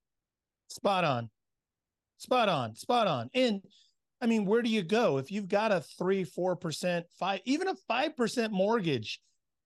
Spot 0.69 1.03
on. 1.03 1.29
Spot 2.17 2.49
on. 2.49 2.75
Spot 2.75 3.07
on. 3.07 3.29
And 3.33 3.61
I 4.21 4.27
mean, 4.27 4.45
where 4.45 4.61
do 4.61 4.69
you 4.69 4.81
go 4.81 5.17
if 5.17 5.31
you've 5.31 5.49
got 5.49 5.71
a 5.71 5.81
three, 5.81 6.23
four 6.23 6.55
percent, 6.55 7.05
five, 7.19 7.41
even 7.45 7.67
a 7.67 7.75
five 7.87 8.15
percent 8.15 8.53
mortgage? 8.53 9.19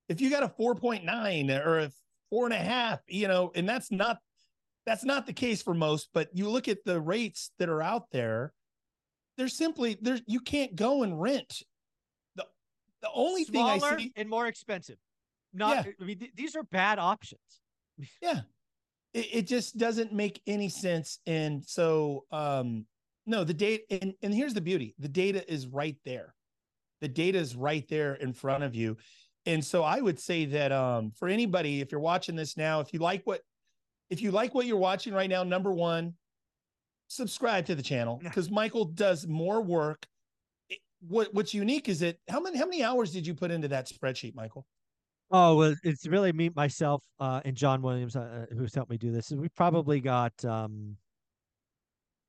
If 0.08 0.20
you 0.20 0.28
got 0.30 0.42
a 0.42 0.48
four 0.48 0.74
point 0.74 1.04
nine 1.04 1.50
or 1.50 1.78
a 1.78 1.90
four 2.30 2.46
and 2.46 2.54
a 2.54 2.58
half, 2.58 3.00
you 3.06 3.28
know, 3.28 3.52
and 3.54 3.68
that's 3.68 3.90
not 3.90 4.18
that's 4.86 5.04
not 5.04 5.26
the 5.26 5.32
case 5.32 5.62
for 5.62 5.74
most. 5.74 6.08
But 6.12 6.28
you 6.32 6.48
look 6.48 6.68
at 6.68 6.84
the 6.84 7.00
rates 7.00 7.52
that 7.58 7.68
are 7.68 7.82
out 7.82 8.10
there, 8.10 8.52
they're 9.36 9.48
simply 9.48 9.96
there. 10.00 10.18
You 10.26 10.40
can't 10.40 10.74
go 10.74 11.02
and 11.04 11.20
rent. 11.20 11.62
the 12.34 12.44
The 13.02 13.10
only 13.14 13.44
Smaller 13.44 13.78
thing 13.78 13.84
I 13.84 13.96
see 13.98 14.12
and 14.16 14.28
more 14.28 14.46
expensive. 14.48 14.98
Not. 15.52 15.86
Yeah. 15.86 15.92
I 16.00 16.04
mean, 16.04 16.18
th- 16.18 16.32
these 16.34 16.56
are 16.56 16.64
bad 16.64 16.98
options. 16.98 17.40
yeah, 18.20 18.40
it, 19.14 19.28
it 19.32 19.46
just 19.46 19.78
doesn't 19.78 20.12
make 20.12 20.40
any 20.46 20.68
sense. 20.68 21.18
And 21.26 21.64
so, 21.64 22.24
um, 22.30 22.86
no, 23.26 23.44
the 23.44 23.54
data, 23.54 23.82
and, 23.90 24.14
and 24.22 24.34
here's 24.34 24.54
the 24.54 24.60
beauty 24.60 24.94
the 24.98 25.08
data 25.08 25.50
is 25.52 25.66
right 25.66 25.96
there. 26.04 26.34
The 27.00 27.08
data 27.08 27.38
is 27.38 27.56
right 27.56 27.86
there 27.88 28.14
in 28.14 28.32
front 28.32 28.64
of 28.64 28.74
you. 28.74 28.96
And 29.46 29.64
so 29.64 29.82
I 29.82 30.00
would 30.00 30.18
say 30.18 30.44
that 30.46 30.70
um, 30.70 31.12
for 31.16 31.28
anybody, 31.28 31.80
if 31.80 31.92
you're 31.92 32.00
watching 32.00 32.36
this 32.36 32.56
now, 32.56 32.80
if 32.80 32.92
you 32.92 32.98
like 32.98 33.22
what 33.24 33.40
if 34.10 34.20
you 34.20 34.32
like 34.32 34.54
what 34.54 34.66
you're 34.66 34.76
watching 34.76 35.14
right 35.14 35.30
now, 35.30 35.44
number 35.44 35.72
one, 35.72 36.14
subscribe 37.08 37.66
to 37.66 37.74
the 37.74 37.82
channel 37.82 38.20
because 38.22 38.50
Michael 38.50 38.84
does 38.84 39.26
more 39.26 39.62
work. 39.62 40.06
What 41.00 41.32
what's 41.32 41.54
unique 41.54 41.88
is 41.88 42.00
that 42.00 42.18
how 42.28 42.40
many 42.40 42.58
how 42.58 42.66
many 42.66 42.82
hours 42.82 43.12
did 43.12 43.26
you 43.26 43.34
put 43.34 43.50
into 43.50 43.68
that 43.68 43.88
spreadsheet, 43.88 44.34
Michael? 44.34 44.66
Oh 45.30 45.56
well, 45.56 45.74
it's 45.84 46.06
really 46.06 46.32
me, 46.32 46.50
myself, 46.54 47.04
uh, 47.20 47.40
and 47.44 47.56
John 47.56 47.82
Williams 47.82 48.16
uh, 48.16 48.46
uh 48.50 48.54
who's 48.54 48.74
helped 48.74 48.90
me 48.90 48.98
do 48.98 49.12
this. 49.12 49.30
We 49.30 49.48
probably 49.48 50.00
got, 50.00 50.32
um, 50.44 50.96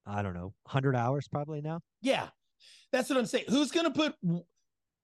I 0.06 0.22
don't 0.22 0.36
know, 0.36 0.54
hundred 0.68 0.96
hours 0.96 1.28
probably 1.28 1.62
now. 1.62 1.80
Yeah, 2.02 2.28
that's 2.92 3.10
what 3.10 3.18
I'm 3.18 3.26
saying. 3.26 3.46
Who's 3.50 3.72
gonna 3.72 3.92
put 3.92 4.16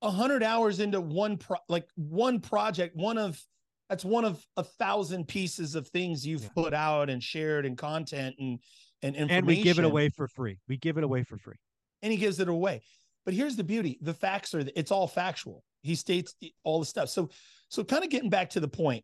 a 0.04 0.12
hundred 0.12 0.44
hours 0.44 0.80
into 0.80 1.01
one 1.01 1.38
pro- 1.38 1.58
like 1.70 1.88
one 1.96 2.39
project? 2.39 2.96
One 2.96 3.18
of 3.18 3.42
that's 3.89 4.06
one 4.06 4.25
of 4.25 4.46
a 4.58 4.63
thousand 4.63 5.27
pieces 5.27 5.74
of 5.74 5.88
things 5.88 6.25
you've 6.25 6.44
yeah. 6.44 6.50
put 6.54 6.74
out 6.75 7.10
and 7.10 7.24
shared 7.24 7.66
and 7.66 7.77
content 7.77 8.36
and 8.39 8.60
and 9.01 9.16
information. 9.16 9.38
And 9.38 9.48
we 9.48 9.63
give 9.63 9.80
it 9.80 9.86
away 9.86 10.10
for 10.10 10.27
free. 10.27 10.60
We 10.68 10.77
give 10.77 10.98
it 10.98 11.04
away 11.04 11.24
for 11.24 11.38
free. 11.38 11.58
And 12.04 12.12
he 12.12 12.18
gives 12.18 12.39
it 12.39 12.48
away. 12.48 12.82
But 13.25 13.34
here's 13.34 13.56
the 13.56 13.63
beauty: 13.63 13.98
the 14.01 14.13
facts 14.13 14.54
are 14.54 14.63
it's 14.75 14.92
all 14.92 15.08
factual. 15.08 15.63
He 15.82 15.96
states 15.96 16.36
all 16.63 16.80
the 16.80 16.86
stuff. 16.86 17.10
So 17.10 17.30
so, 17.70 17.84
kind 17.84 18.04
of 18.04 18.10
getting 18.10 18.30
back 18.30 18.52
to 18.52 18.60
the 18.60 18.68
point 18.68 19.04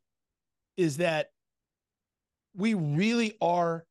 is 0.77 0.97
that 0.97 1.27
we 2.55 2.73
really 2.73 3.35
are, 3.41 3.85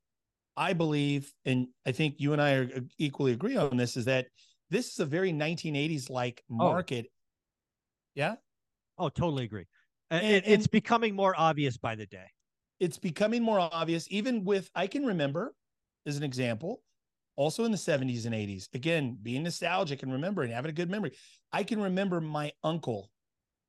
I 0.56 0.72
believe, 0.72 1.32
and 1.44 1.68
I 1.86 1.92
think 1.92 2.16
you 2.18 2.32
and 2.32 2.40
I 2.40 2.54
are 2.54 2.70
uh, 2.76 2.80
equally 2.98 3.32
agree 3.32 3.56
on 3.56 3.76
this, 3.76 3.96
is 3.96 4.04
that 4.06 4.26
this 4.70 4.92
is 4.92 5.00
a 5.00 5.06
very 5.06 5.32
1980s 5.32 6.10
like 6.10 6.42
oh. 6.50 6.54
market. 6.54 7.06
Oh. 7.08 7.12
Yeah. 8.14 8.34
Oh, 8.98 9.08
totally 9.08 9.44
agree. 9.44 9.66
And, 10.10 10.24
and, 10.24 10.44
it's 10.46 10.66
becoming 10.66 11.14
more 11.14 11.34
obvious 11.36 11.76
by 11.76 11.94
the 11.94 12.06
day. 12.06 12.26
It's 12.80 12.98
becoming 12.98 13.42
more 13.42 13.58
obvious, 13.58 14.06
even 14.10 14.44
with, 14.44 14.70
I 14.74 14.86
can 14.86 15.06
remember 15.06 15.54
as 16.06 16.16
an 16.16 16.22
example, 16.22 16.82
also 17.36 17.64
in 17.64 17.72
the 17.72 17.78
70s 17.78 18.26
and 18.26 18.34
80s, 18.34 18.68
again, 18.74 19.16
being 19.22 19.42
nostalgic 19.42 20.02
and 20.02 20.12
remembering, 20.12 20.50
having 20.50 20.70
a 20.70 20.74
good 20.74 20.90
memory. 20.90 21.12
I 21.52 21.62
can 21.62 21.80
remember 21.80 22.20
my 22.20 22.52
uncle 22.62 23.10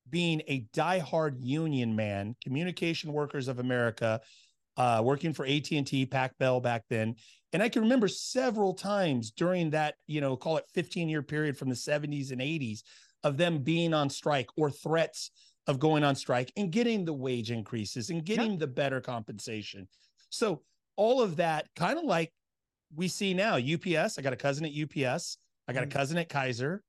being 0.10 0.42
a 0.48 0.66
diehard 0.74 1.36
union 1.40 1.96
man, 1.96 2.36
Communication 2.44 3.14
Workers 3.14 3.48
of 3.48 3.60
America, 3.60 4.22
uh, 4.78 5.02
working 5.04 5.34
for 5.34 5.46
AT&T, 5.46 6.06
Pac 6.08 6.38
Bell 6.38 6.60
back 6.60 6.84
then. 6.90 7.16
And 7.52 7.62
I 7.62 7.70
can 7.70 7.84
remember 7.84 8.08
several 8.08 8.74
times 8.74 9.32
during 9.32 9.70
that, 9.72 9.96
you 10.08 10.22
know, 10.22 10.36
call 10.36 10.58
it 10.58 10.66
15 10.74 11.08
year 11.08 11.22
period 11.22 11.58
from 11.58 11.70
the 11.70 11.76
70s 11.76 12.32
and 12.32 12.42
80s 12.42 12.82
of 13.24 13.38
them 13.38 13.60
being 13.60 13.94
on 13.94 14.10
strike 14.10 14.50
or 14.58 14.70
threats 14.70 15.32
of 15.68 15.80
going 15.80 16.04
on 16.04 16.16
strike 16.16 16.52
and 16.58 16.72
getting 16.72 17.06
the 17.06 17.14
wage 17.14 17.52
increases 17.52 18.10
and 18.10 18.26
getting 18.26 18.58
the 18.58 18.68
better 18.68 19.00
compensation. 19.00 19.88
So 20.30 20.64
all 20.96 21.22
of 21.22 21.38
that 21.38 21.68
kind 21.76 21.98
of 21.98 22.06
like 22.06 22.32
we 22.96 23.08
see 23.08 23.34
now 23.34 23.56
UPS, 23.58 24.18
I 24.18 24.22
got 24.22 24.34
a 24.34 24.38
cousin 24.38 24.66
at 24.66 24.72
UPS, 24.72 25.38
I 25.68 25.74
got 25.74 25.84
a 25.84 25.88
mm. 25.88 25.92
cousin 25.92 26.18
at 26.18 26.30
Kaiser, 26.30 26.84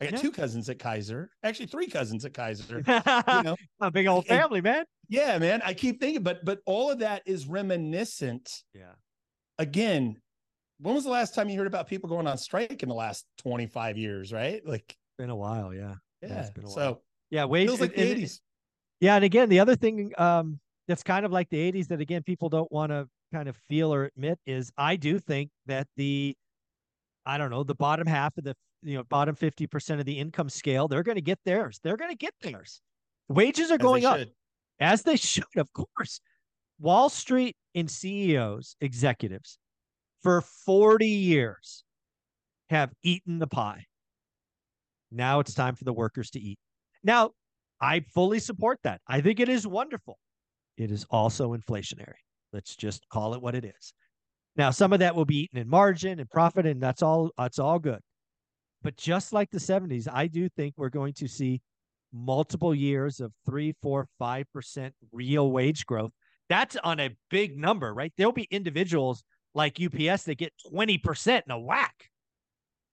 I 0.00 0.06
got 0.06 0.14
yeah. 0.14 0.20
two 0.20 0.32
cousins 0.32 0.68
at 0.70 0.78
Kaiser, 0.78 1.30
actually 1.42 1.66
three 1.66 1.86
cousins 1.86 2.24
at 2.24 2.32
Kaiser. 2.32 2.82
you 2.88 3.42
know, 3.42 3.56
a 3.80 3.90
big 3.90 4.06
old 4.06 4.26
family, 4.26 4.58
and, 4.58 4.64
man. 4.64 4.84
Yeah, 5.08 5.38
man. 5.38 5.60
I 5.62 5.74
keep 5.74 6.00
thinking, 6.00 6.22
but 6.22 6.44
but 6.44 6.60
all 6.64 6.90
of 6.90 7.00
that 7.00 7.22
is 7.26 7.46
reminiscent. 7.46 8.50
Yeah. 8.74 8.92
Again, 9.58 10.16
when 10.80 10.94
was 10.94 11.04
the 11.04 11.10
last 11.10 11.34
time 11.34 11.50
you 11.50 11.58
heard 11.58 11.66
about 11.66 11.86
people 11.86 12.08
going 12.08 12.26
on 12.26 12.38
strike 12.38 12.82
in 12.82 12.88
the 12.88 12.94
last 12.94 13.26
25 13.42 13.98
years, 13.98 14.32
right? 14.32 14.66
Like 14.66 14.96
been 15.18 15.30
a 15.30 15.36
while, 15.36 15.74
yeah. 15.74 15.94
Yeah. 16.22 16.28
yeah 16.28 16.40
it's 16.40 16.50
been 16.50 16.64
a 16.64 16.68
while. 16.68 16.74
So 16.74 17.02
yeah. 17.30 17.46
Feels 17.46 17.80
like 17.80 17.94
the 17.94 18.14
80s. 18.14 18.40
Yeah, 19.00 19.16
and 19.16 19.24
again, 19.24 19.48
the 19.48 19.60
other 19.60 19.76
thing 19.76 20.12
um 20.16 20.60
that's 20.88 21.02
kind 21.02 21.26
of 21.26 21.32
like 21.32 21.48
the 21.50 21.72
80s 21.72 21.88
that 21.88 22.00
again 22.00 22.22
people 22.22 22.48
don't 22.48 22.70
want 22.72 22.90
to 22.90 23.06
kind 23.32 23.48
of 23.48 23.56
feel 23.68 23.92
or 23.92 24.04
admit 24.06 24.38
is 24.46 24.72
I 24.76 24.96
do 24.96 25.18
think 25.18 25.50
that 25.66 25.86
the 25.96 26.34
I 27.26 27.38
don't 27.38 27.50
know, 27.50 27.64
the 27.64 27.74
bottom 27.74 28.06
half 28.06 28.36
of 28.38 28.44
the 28.44 28.54
you 28.82 28.96
know 28.96 29.04
bottom 29.04 29.34
50% 29.34 29.98
of 30.00 30.04
the 30.04 30.18
income 30.18 30.48
scale 30.48 30.88
they're 30.88 31.02
going 31.02 31.16
to 31.16 31.22
get 31.22 31.38
theirs. 31.44 31.80
They're 31.82 31.96
going 31.96 32.10
to 32.10 32.16
get 32.16 32.34
theirs. 32.40 32.80
Wages 33.28 33.70
are 33.70 33.78
going 33.78 34.04
up. 34.04 34.18
should. 34.18 34.30
as 34.80 35.02
they 35.02 35.16
should 35.16 35.44
of 35.56 35.72
course. 35.72 36.20
Wall 36.78 37.10
street 37.10 37.56
and 37.74 37.90
ceos 37.90 38.74
executives 38.80 39.58
for 40.22 40.40
40 40.40 41.06
years 41.06 41.84
have 42.70 42.90
eaten 43.02 43.38
the 43.38 43.46
pie. 43.46 43.84
Now 45.10 45.40
it's 45.40 45.54
time 45.54 45.74
for 45.74 45.84
the 45.84 45.92
workers 45.92 46.30
to 46.30 46.40
eat. 46.40 46.58
Now 47.02 47.30
i 47.82 48.00
fully 48.14 48.38
support 48.38 48.78
that. 48.84 49.00
I 49.08 49.20
think 49.20 49.40
it 49.40 49.48
is 49.48 49.66
wonderful. 49.66 50.18
It 50.76 50.90
is 50.90 51.04
also 51.10 51.54
inflationary. 51.54 52.20
Let's 52.52 52.76
just 52.76 53.08
call 53.08 53.34
it 53.34 53.42
what 53.42 53.54
it 53.54 53.64
is. 53.64 53.92
Now 54.56 54.70
some 54.70 54.92
of 54.92 55.00
that 55.00 55.14
will 55.14 55.24
be 55.24 55.42
eaten 55.42 55.58
in 55.58 55.68
margin 55.68 56.18
and 56.18 56.28
profit 56.30 56.66
and 56.66 56.82
that's 56.82 57.02
all 57.02 57.30
that's 57.36 57.58
all 57.58 57.78
good 57.78 58.00
but 58.82 58.96
just 58.96 59.32
like 59.32 59.50
the 59.50 59.58
70s, 59.58 60.08
I 60.10 60.26
do 60.26 60.48
think 60.48 60.74
we're 60.76 60.88
going 60.88 61.14
to 61.14 61.28
see 61.28 61.60
multiple 62.12 62.74
years 62.74 63.20
of 63.20 63.32
three, 63.46 63.74
four, 63.82 64.06
five 64.18 64.46
percent 64.52 64.94
real 65.12 65.50
wage 65.50 65.86
growth. 65.86 66.12
That's 66.48 66.76
on 66.76 66.98
a 66.98 67.16
big 67.30 67.56
number, 67.56 67.94
right? 67.94 68.12
There'll 68.16 68.32
be 68.32 68.48
individuals 68.50 69.22
like 69.54 69.78
UPS 69.80 70.24
that 70.24 70.38
get 70.38 70.52
20% 70.72 71.42
in 71.46 71.52
a 71.52 71.58
whack 71.58 71.94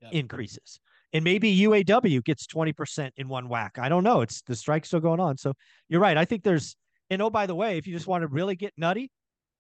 yep. 0.02 0.14
increases. 0.14 0.80
And 1.14 1.24
maybe 1.24 1.58
UAW 1.60 2.24
gets 2.24 2.46
20% 2.48 3.12
in 3.18 3.28
one 3.28 3.48
whack. 3.48 3.80
I 3.80 3.90
don't 3.90 4.04
know. 4.04 4.22
It's 4.22 4.42
the 4.42 4.56
strike's 4.56 4.90
still 4.90 5.00
going 5.00 5.20
on. 5.20 5.38
So 5.38 5.54
you're 5.88 6.02
right. 6.02 6.18
I 6.18 6.26
think 6.26 6.44
there's, 6.44 6.76
and 7.10 7.22
oh, 7.22 7.30
by 7.30 7.46
the 7.46 7.56
way, 7.56 7.78
if 7.78 7.88
you 7.88 7.94
just 7.94 8.08
want 8.08 8.24
to 8.24 8.28
really 8.28 8.56
get 8.56 8.74
nutty, 8.78 9.10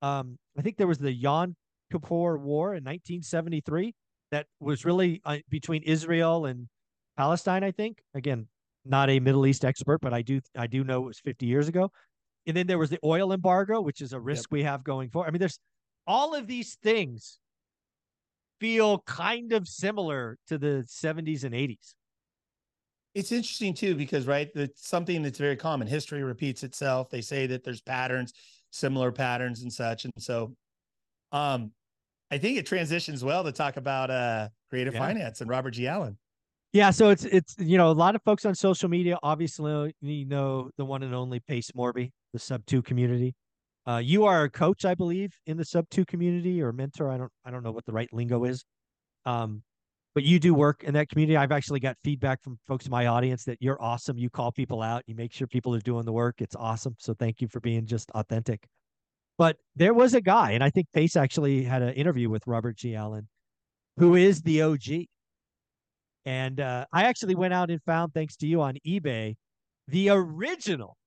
um, 0.02 0.38
I 0.58 0.62
think 0.62 0.78
there 0.78 0.88
was 0.88 0.98
the 0.98 1.12
Yom 1.12 1.56
Kippur 1.92 2.38
War 2.38 2.76
in 2.76 2.84
1973 2.84 3.96
that 4.32 4.48
was 4.60 4.86
really 4.86 5.22
uh, 5.26 5.38
between 5.50 5.84
Israel 5.84 6.46
and 6.46 6.68
Palestine. 7.16 7.64
I 7.64 7.72
think 7.72 8.02
again, 8.14 8.48
not 8.86 9.10
a 9.10 9.20
Middle 9.20 9.46
East 9.46 9.66
expert, 9.66 10.00
but 10.02 10.14
I 10.14 10.22
do 10.22 10.42
I 10.56 10.68
do 10.68 10.84
know 10.84 11.04
it 11.04 11.08
was 11.08 11.20
50 11.20 11.46
years 11.46 11.68
ago. 11.68 11.92
And 12.46 12.56
then 12.56 12.68
there 12.68 12.78
was 12.78 12.90
the 12.90 13.00
oil 13.04 13.34
embargo, 13.34 13.82
which 13.82 14.02
is 14.02 14.14
a 14.14 14.20
risk 14.20 14.50
yep. 14.50 14.54
we 14.54 14.64
have 14.64 14.84
going 14.84 15.10
forward. 15.10 15.28
I 15.28 15.32
mean, 15.32 15.40
there's 15.40 15.60
all 16.06 16.34
of 16.34 16.48
these 16.48 16.76
things 16.82 17.40
feel 18.60 19.00
kind 19.00 19.52
of 19.52 19.68
similar 19.68 20.38
to 20.48 20.58
the 20.58 20.86
70s 20.88 21.44
and 21.44 21.54
80s. 21.54 21.94
It's 23.14 23.32
interesting 23.32 23.74
too 23.74 23.96
because 23.96 24.28
right, 24.28 24.50
it's 24.56 24.88
something 24.88 25.22
that's 25.22 25.40
very 25.40 25.56
common. 25.56 25.88
History 25.88 26.24
repeats 26.24 26.64
itself. 26.64 27.10
They 27.10 27.22
say 27.22 27.48
that 27.48 27.64
there's 27.64 27.82
patterns, 27.82 28.34
similar 28.72 29.12
patterns 29.12 29.64
and 29.64 29.74
such. 29.74 30.06
And 30.06 30.14
so 30.18 30.56
um 31.32 31.72
I 32.30 32.38
think 32.38 32.58
it 32.58 32.66
transitions 32.66 33.24
well 33.24 33.44
to 33.44 33.52
talk 33.52 33.78
about 33.78 34.12
uh 34.12 34.50
creative 34.70 34.94
yeah. 34.94 35.00
finance 35.00 35.42
and 35.42 35.50
Robert 35.50 35.72
G. 35.72 35.88
Allen. 35.88 36.18
Yeah, 36.74 36.92
so 36.92 37.10
it's 37.10 37.26
it's 37.26 37.56
you 37.58 37.78
know 37.78 37.90
a 37.90 37.94
lot 37.94 38.16
of 38.16 38.22
folks 38.24 38.46
on 38.46 38.54
social 38.56 38.90
media 38.90 39.18
obviously 39.24 39.96
you 40.02 40.26
know 40.26 40.70
the 40.78 40.86
one 40.86 41.04
and 41.04 41.16
only 41.16 41.40
Pace 41.40 41.72
Morby, 41.72 42.12
the 42.34 42.40
SubTo 42.40 42.84
community. 42.84 43.36
Uh, 43.88 44.00
you 44.00 44.26
are 44.26 44.44
a 44.44 44.50
coach, 44.50 44.84
I 44.84 44.94
believe, 44.94 45.32
in 45.46 45.56
the 45.56 45.64
SubTo 45.64 46.06
community 46.06 46.62
or 46.62 46.74
mentor. 46.74 47.10
I 47.10 47.18
don't 47.18 47.32
I 47.46 47.52
don't 47.52 47.64
know 47.64 47.72
what 47.72 47.86
the 47.86 47.94
right 47.94 48.12
lingo 48.12 48.44
is. 48.44 48.66
Um, 49.26 49.64
but 50.14 50.24
you 50.24 50.40
do 50.40 50.54
work 50.54 50.84
in 50.84 50.96
that 50.96 51.10
community. 51.10 51.38
I've 51.38 51.52
actually 51.52 51.80
got 51.80 51.96
feedback 52.04 52.42
from 52.42 52.58
folks 52.68 52.86
in 52.86 52.92
my 52.92 53.06
audience 53.06 53.44
that 53.44 53.58
you're 53.62 53.80
awesome. 53.80 54.18
You 54.18 54.32
call 54.32 54.52
people 54.52 54.82
out, 54.82 55.04
you 55.06 55.14
make 55.14 55.32
sure 55.32 55.46
people 55.46 55.76
are 55.76 55.80
doing 55.80 56.06
the 56.06 56.12
work. 56.12 56.42
It's 56.42 56.56
awesome. 56.56 56.96
So 56.98 57.14
thank 57.14 57.40
you 57.40 57.48
for 57.48 57.60
being 57.60 57.86
just 57.86 58.10
authentic. 58.12 58.66
But 59.38 59.58
there 59.75 59.94
was 59.94 60.13
a 60.13 60.22
guy, 60.22 60.51
and 60.51 60.63
I 60.63 60.70
think 60.70 60.88
Pace 60.94 61.15
actually 61.15 61.63
had 61.63 61.82
an 61.82 61.94
interview 61.94 62.29
with 62.29 62.48
Robert 62.48 62.75
G. 62.75 62.96
Allen, 62.96 63.27
who 63.98 64.15
is 64.15 64.41
the 64.41 64.63
OG. 64.63 65.06
And 66.25 66.60
uh, 66.60 66.86
I 66.91 67.03
actually 67.03 67.36
went 67.36 67.53
out 67.53 67.70
and 67.70 67.82
found, 67.84 68.13
thanks 68.13 68.36
to 68.38 68.48
you 68.48 68.62
on 68.62 68.77
eBay, 68.86 69.36
the 69.88 70.10
original 70.10 70.98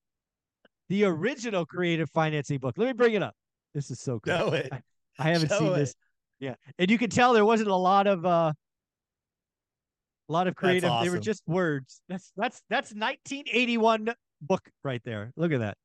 the 0.90 1.04
original 1.04 1.64
creative 1.64 2.10
financing 2.10 2.58
book. 2.58 2.75
Let 2.76 2.87
me 2.87 2.92
bring 2.92 3.14
it 3.14 3.22
up. 3.22 3.34
This 3.75 3.90
is 3.90 4.00
so 4.00 4.18
cool. 4.18 4.37
Show 4.37 4.52
it. 4.52 4.68
I, 4.72 4.80
I 5.18 5.30
haven't 5.30 5.49
Show 5.49 5.60
seen 5.60 5.68
it. 5.68 5.76
this. 5.76 5.94
Yeah. 6.40 6.54
And 6.78 6.90
you 6.90 6.99
can 6.99 7.08
tell 7.08 7.32
there 7.32 7.44
wasn't 7.44 7.70
a 7.70 7.76
lot 7.76 8.06
of 8.06 8.26
uh 8.26 8.52
a 10.28 10.32
lot 10.32 10.49
of 10.49 10.56
creative. 10.56 10.90
Awesome. 10.90 11.06
They 11.06 11.10
were 11.10 11.20
just 11.20 11.42
words. 11.46 12.02
That's 12.08 12.32
that's 12.37 12.60
that's 12.68 12.90
1981 12.90 14.12
book 14.42 14.68
right 14.82 15.00
there. 15.04 15.32
Look 15.37 15.52
at 15.52 15.60
that. 15.60 15.76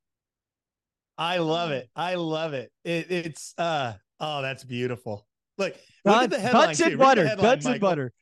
I 1.18 1.38
love 1.38 1.70
it. 1.70 1.88
I 1.96 2.14
love 2.14 2.52
it. 2.52 2.70
it 2.84 3.10
it's 3.10 3.54
uh 3.58 3.94
oh, 4.20 4.42
that's 4.42 4.64
beautiful. 4.64 5.26
Look, 5.58 5.74
look 6.04 6.22
at 6.22 6.30
the 6.30 6.38
headline. 6.38 6.68
Guts 6.68 6.80
and 6.80 6.98
butter. 6.98 7.36
Guts 7.36 7.66
and 7.66 7.80
butter 7.80 8.12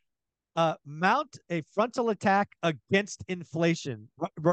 uh, 0.57 0.75
mount 0.85 1.39
a 1.51 1.63
frontal 1.75 2.11
attack 2.11 2.51
against 2.63 3.25
inflation. 3.29 4.09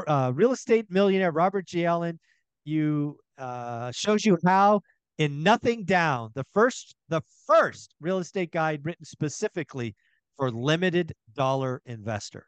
Uh, 0.06 0.32
real 0.34 0.52
estate 0.52 0.86
millionaire 0.90 1.30
Robert 1.30 1.66
G. 1.66 1.86
Allen, 1.86 2.18
you 2.64 3.18
uh, 3.38 3.92
shows 3.92 4.24
you 4.24 4.38
how 4.44 4.80
in 5.18 5.42
Nothing 5.42 5.84
Down, 5.84 6.30
the 6.34 6.44
first 6.52 6.94
the 7.08 7.22
first 7.46 7.94
real 8.00 8.18
estate 8.18 8.50
guide 8.50 8.80
written 8.84 9.04
specifically 9.04 9.94
for 10.36 10.50
limited 10.50 11.12
dollar 11.34 11.82
investor. 11.86 12.46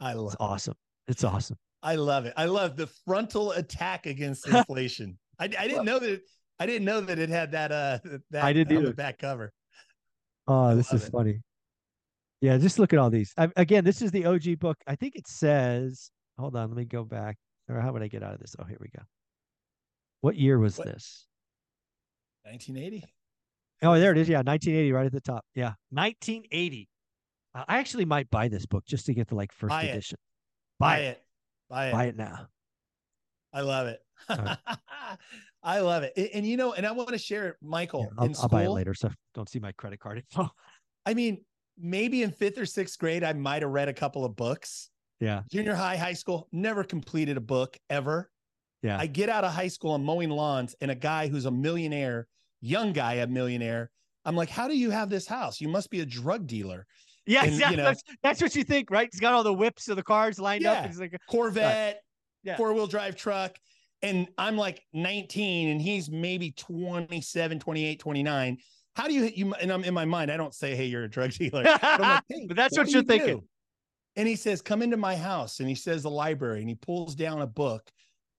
I 0.00 0.14
love 0.14 0.34
it's 0.34 0.36
awesome. 0.40 0.74
It's 1.08 1.24
awesome. 1.24 1.56
I 1.82 1.94
love 1.96 2.26
it. 2.26 2.34
I 2.36 2.46
love 2.46 2.76
the 2.76 2.88
frontal 3.06 3.52
attack 3.52 4.06
against 4.06 4.46
inflation. 4.48 5.18
I, 5.38 5.44
I 5.44 5.68
didn't 5.68 5.84
know 5.84 5.98
that. 5.98 6.10
It, 6.10 6.22
I 6.58 6.66
didn't 6.66 6.84
know 6.84 7.00
that 7.00 7.18
it 7.18 7.30
had 7.30 7.52
that. 7.52 7.72
Uh, 7.72 7.98
that 8.30 8.44
I 8.44 8.52
didn't 8.52 8.76
on 8.76 8.82
either. 8.82 8.90
the 8.90 8.96
back 8.96 9.18
cover. 9.18 9.52
Oh, 10.46 10.74
this 10.76 10.92
is 10.92 11.06
it. 11.06 11.12
funny. 11.12 11.40
Yeah, 12.40 12.56
just 12.58 12.78
look 12.78 12.92
at 12.92 12.98
all 12.98 13.10
these. 13.10 13.32
I, 13.36 13.48
again, 13.56 13.84
this 13.84 14.02
is 14.02 14.10
the 14.10 14.24
OG 14.24 14.58
book. 14.58 14.78
I 14.86 14.96
think 14.96 15.14
it 15.14 15.28
says, 15.28 16.10
hold 16.38 16.56
on, 16.56 16.68
let 16.68 16.76
me 16.76 16.86
go 16.86 17.04
back. 17.04 17.36
Or 17.68 17.80
how 17.80 17.92
would 17.92 18.02
I 18.02 18.08
get 18.08 18.22
out 18.22 18.34
of 18.34 18.40
this? 18.40 18.56
Oh, 18.58 18.64
here 18.64 18.78
we 18.80 18.88
go. 18.88 19.02
What 20.22 20.36
year 20.36 20.58
was 20.58 20.76
what? 20.76 20.86
this? 20.86 21.26
1980. 22.44 23.04
Oh, 23.82 23.98
there 23.98 24.12
it 24.12 24.18
is. 24.18 24.28
Yeah, 24.28 24.38
1980, 24.38 24.92
right 24.92 25.06
at 25.06 25.12
the 25.12 25.20
top. 25.20 25.44
Yeah, 25.54 25.74
1980. 25.90 26.88
Uh, 27.54 27.64
I 27.68 27.78
actually 27.78 28.04
might 28.04 28.30
buy 28.30 28.48
this 28.48 28.66
book 28.66 28.84
just 28.86 29.06
to 29.06 29.14
get 29.14 29.28
the 29.28 29.34
like 29.34 29.52
first 29.52 29.70
buy 29.70 29.84
edition. 29.84 30.16
It. 30.16 30.78
Buy, 30.78 30.86
buy 30.86 30.98
it. 30.98 31.08
it. 31.08 31.22
Buy 31.70 31.88
it. 31.88 31.92
Buy 31.92 32.04
it 32.06 32.16
now. 32.16 32.48
I 33.52 33.62
love 33.62 33.86
it. 33.86 34.00
Right. 34.28 34.58
I 35.62 35.80
love 35.80 36.02
it. 36.02 36.12
And, 36.16 36.28
and, 36.34 36.46
you 36.46 36.56
know, 36.56 36.72
and 36.72 36.86
I 36.86 36.92
want 36.92 37.10
to 37.10 37.18
share 37.18 37.48
it, 37.48 37.56
Michael. 37.62 38.08
Yeah, 38.12 38.24
I'll, 38.24 38.42
I'll 38.42 38.48
buy 38.48 38.64
it 38.64 38.70
later. 38.70 38.94
So 38.94 39.10
don't 39.34 39.48
see 39.48 39.58
my 39.58 39.72
credit 39.72 40.00
card 40.00 40.18
info. 40.18 40.50
I 41.06 41.14
mean, 41.14 41.44
maybe 41.78 42.22
in 42.22 42.30
fifth 42.30 42.58
or 42.58 42.66
sixth 42.66 42.98
grade, 42.98 43.24
I 43.24 43.32
might 43.32 43.62
have 43.62 43.70
read 43.70 43.88
a 43.88 43.92
couple 43.92 44.24
of 44.24 44.36
books. 44.36 44.90
Yeah. 45.20 45.42
Junior 45.50 45.74
high, 45.74 45.96
high 45.96 46.14
school, 46.14 46.48
never 46.52 46.82
completed 46.82 47.36
a 47.36 47.40
book 47.40 47.76
ever. 47.88 48.30
Yeah. 48.82 48.98
I 48.98 49.06
get 49.06 49.28
out 49.28 49.44
of 49.44 49.52
high 49.52 49.68
school, 49.68 49.94
I'm 49.94 50.04
mowing 50.04 50.30
lawns, 50.30 50.74
and 50.80 50.90
a 50.90 50.94
guy 50.94 51.28
who's 51.28 51.44
a 51.44 51.50
millionaire, 51.50 52.26
young 52.60 52.92
guy, 52.92 53.14
a 53.14 53.26
millionaire. 53.26 53.90
I'm 54.24 54.36
like, 54.36 54.48
how 54.48 54.68
do 54.68 54.76
you 54.76 54.90
have 54.90 55.10
this 55.10 55.26
house? 55.26 55.60
You 55.60 55.68
must 55.68 55.90
be 55.90 56.00
a 56.00 56.06
drug 56.06 56.46
dealer. 56.46 56.86
Yeah, 57.26 57.42
and, 57.42 57.48
exactly. 57.52 57.76
You 57.76 57.82
know, 57.82 57.88
that's, 57.88 58.02
that's, 58.22 58.42
what 58.42 58.54
you 58.54 58.64
think, 58.64 58.90
right? 58.90 59.08
He's 59.10 59.20
got 59.20 59.34
all 59.34 59.42
the 59.42 59.52
whips 59.52 59.88
of 59.88 59.96
the 59.96 60.02
cars 60.02 60.38
lined 60.38 60.62
yeah. 60.62 60.72
up. 60.72 60.86
He's 60.86 61.00
like 61.00 61.16
Corvette, 61.28 61.94
right. 61.94 61.96
yeah. 62.42 62.56
four 62.56 62.72
wheel 62.72 62.86
drive 62.86 63.16
truck. 63.16 63.56
And 64.02 64.28
I'm 64.38 64.56
like 64.56 64.82
19 64.94 65.68
and 65.68 65.80
he's 65.80 66.10
maybe 66.10 66.52
27, 66.52 67.60
28, 67.60 68.00
29 68.00 68.58
how 68.94 69.06
do 69.06 69.14
you 69.14 69.30
you 69.34 69.54
and 69.54 69.72
I'm 69.72 69.84
in 69.84 69.94
my 69.94 70.04
mind, 70.04 70.30
I 70.30 70.36
don't 70.36 70.54
say, 70.54 70.74
hey, 70.74 70.86
you're 70.86 71.04
a 71.04 71.08
drug 71.08 71.30
dealer. 71.38 71.64
But, 71.64 72.00
like, 72.00 72.22
hey, 72.28 72.46
but 72.46 72.56
that's 72.56 72.76
what, 72.76 72.86
what 72.86 72.92
you're 72.92 73.02
thinking. 73.02 73.38
Do? 73.38 73.44
And 74.16 74.28
he 74.28 74.36
says, 74.36 74.60
come 74.60 74.82
into 74.82 74.96
my 74.96 75.16
house. 75.16 75.60
And 75.60 75.68
he 75.68 75.74
says 75.74 76.02
the 76.02 76.10
library 76.10 76.60
and 76.60 76.68
he 76.68 76.74
pulls 76.74 77.14
down 77.14 77.40
a 77.40 77.46
book 77.46 77.88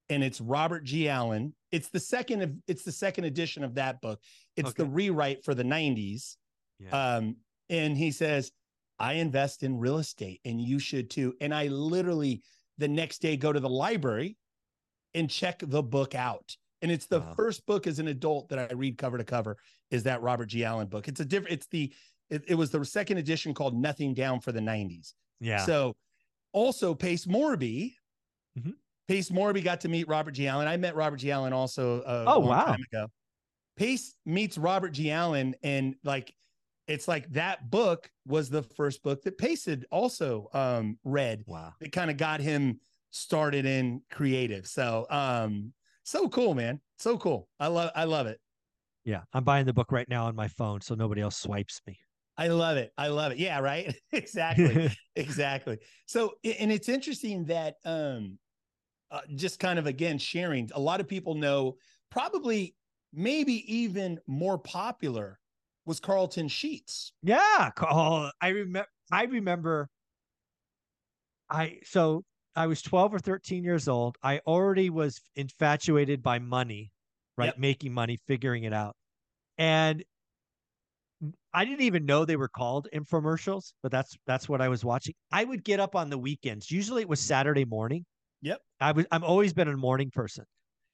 and 0.09 0.23
it's 0.23 0.41
Robert 0.41 0.83
G. 0.83 1.07
Allen. 1.07 1.55
It's 1.71 1.89
the 1.89 1.99
second 1.99 2.41
of 2.41 2.51
it's 2.67 2.83
the 2.83 2.91
second 2.91 3.23
edition 3.23 3.63
of 3.63 3.75
that 3.75 4.01
book. 4.01 4.19
It's 4.57 4.69
okay. 4.69 4.83
the 4.83 4.89
rewrite 4.89 5.45
for 5.45 5.55
the 5.55 5.63
90s. 5.63 6.35
Yeah. 6.79 7.15
Um, 7.15 7.37
and 7.69 7.97
he 7.97 8.11
says, 8.11 8.51
I 9.01 9.13
invest 9.13 9.63
in 9.63 9.79
real 9.79 9.97
estate 9.97 10.41
and 10.45 10.61
you 10.61 10.77
should 10.77 11.09
too. 11.09 11.33
And 11.41 11.53
I 11.53 11.67
literally 11.67 12.43
the 12.77 12.87
next 12.87 13.19
day 13.19 13.35
go 13.35 13.51
to 13.51 13.59
the 13.59 13.69
library 13.69 14.37
and 15.13 15.29
check 15.29 15.61
the 15.65 15.81
book 15.81 16.13
out. 16.13 16.55
And 16.81 16.91
it's 16.91 17.07
the 17.07 17.19
wow. 17.19 17.33
first 17.35 17.65
book 17.65 17.87
as 17.87 17.99
an 17.99 18.07
adult 18.07 18.49
that 18.49 18.59
I 18.59 18.73
read 18.73 18.97
cover 18.97 19.17
to 19.17 19.23
cover 19.23 19.57
is 19.89 20.03
that 20.03 20.21
Robert 20.21 20.47
G. 20.47 20.63
Allen 20.63 20.87
book. 20.87 21.07
It's 21.07 21.19
a 21.19 21.25
different, 21.25 21.53
it's 21.53 21.67
the, 21.67 21.91
it, 22.29 22.43
it, 22.47 22.55
was 22.55 22.69
the 22.69 22.83
second 22.85 23.17
edition 23.17 23.53
called 23.53 23.75
Nothing 23.75 24.13
Down 24.13 24.39
for 24.39 24.51
the 24.51 24.59
90s. 24.59 25.13
Yeah. 25.39 25.65
So 25.65 25.95
also 26.53 26.93
Pace 26.93 27.25
Morby, 27.25 27.93
mm-hmm. 28.57 28.71
Pace 29.07 29.29
Morby 29.29 29.63
got 29.63 29.81
to 29.81 29.89
meet 29.89 30.07
Robert 30.07 30.31
G. 30.31 30.47
Allen. 30.47 30.67
I 30.67 30.77
met 30.77 30.95
Robert 30.95 31.17
G. 31.17 31.31
Allen 31.31 31.53
also 31.53 32.03
oh, 32.05 32.39
wow. 32.39 32.65
time 32.65 32.83
ago. 32.91 33.07
Pace 33.77 34.15
meets 34.25 34.57
Robert 34.57 34.91
G. 34.91 35.11
Allen 35.11 35.55
and 35.63 35.95
like, 36.03 36.33
it's 36.91 37.07
like 37.07 37.29
that 37.31 37.71
book 37.71 38.11
was 38.27 38.49
the 38.49 38.63
first 38.63 39.01
book 39.01 39.23
that 39.23 39.37
Pace 39.37 39.65
had 39.65 39.85
also 39.91 40.49
um, 40.53 40.97
read. 41.03 41.43
Wow. 41.47 41.73
It 41.79 41.91
kind 41.91 42.11
of 42.11 42.17
got 42.17 42.41
him 42.41 42.79
started 43.11 43.65
in 43.65 44.01
creative. 44.09 44.65
So 44.65 45.05
um 45.09 45.73
so 46.03 46.27
cool, 46.29 46.55
man. 46.55 46.79
So 46.97 47.17
cool. 47.17 47.47
I 47.59 47.67
love 47.67 47.91
I 47.95 48.05
love 48.05 48.27
it. 48.27 48.39
Yeah, 49.03 49.21
I'm 49.33 49.43
buying 49.43 49.65
the 49.65 49.73
book 49.73 49.91
right 49.91 50.07
now 50.09 50.25
on 50.25 50.35
my 50.35 50.47
phone 50.47 50.81
so 50.81 50.95
nobody 50.95 51.21
else 51.21 51.37
swipes 51.37 51.81
me. 51.85 51.99
I 52.37 52.47
love 52.47 52.77
it. 52.77 52.91
I 52.97 53.09
love 53.09 53.33
it. 53.33 53.37
Yeah, 53.37 53.59
right. 53.59 53.93
exactly. 54.11 54.95
exactly. 55.15 55.77
So 56.05 56.33
and 56.43 56.71
it's 56.71 56.89
interesting 56.89 57.45
that 57.45 57.75
um 57.85 58.37
uh, 59.11 59.21
just 59.35 59.59
kind 59.59 59.77
of 59.77 59.87
again 59.87 60.17
sharing 60.17 60.69
a 60.73 60.79
lot 60.79 61.01
of 61.01 61.07
people 61.07 61.35
know 61.35 61.75
probably 62.09 62.75
maybe 63.13 63.75
even 63.75 64.17
more 64.25 64.57
popular 64.57 65.40
was 65.85 65.99
Carleton 65.99 66.47
Sheets. 66.47 67.13
Yeah, 67.23 67.71
oh, 67.81 68.29
I 68.41 68.49
remember 68.49 68.87
I 69.11 69.23
remember 69.25 69.89
I 71.49 71.79
so 71.83 72.23
I 72.55 72.67
was 72.67 72.81
12 72.81 73.13
or 73.13 73.19
13 73.19 73.63
years 73.63 73.87
old. 73.87 74.17
I 74.23 74.39
already 74.45 74.89
was 74.89 75.21
infatuated 75.35 76.21
by 76.21 76.39
money, 76.39 76.91
right? 77.37 77.47
Yep. 77.47 77.57
Making 77.57 77.93
money, 77.93 78.17
figuring 78.27 78.63
it 78.63 78.73
out. 78.73 78.95
And 79.57 80.03
I 81.53 81.65
didn't 81.65 81.81
even 81.81 82.05
know 82.05 82.25
they 82.25 82.35
were 82.35 82.49
called 82.49 82.87
infomercials, 82.93 83.73
but 83.83 83.91
that's 83.91 84.17
that's 84.25 84.49
what 84.49 84.61
I 84.61 84.69
was 84.69 84.83
watching. 84.83 85.13
I 85.31 85.43
would 85.43 85.63
get 85.63 85.79
up 85.79 85.95
on 85.95 86.09
the 86.09 86.17
weekends. 86.17 86.71
Usually 86.71 87.01
it 87.01 87.09
was 87.09 87.19
Saturday 87.19 87.65
morning. 87.65 88.05
Yep. 88.41 88.59
I 88.79 88.91
was 88.91 89.05
I'm 89.11 89.23
always 89.23 89.53
been 89.53 89.67
a 89.67 89.77
morning 89.77 90.11
person. 90.11 90.45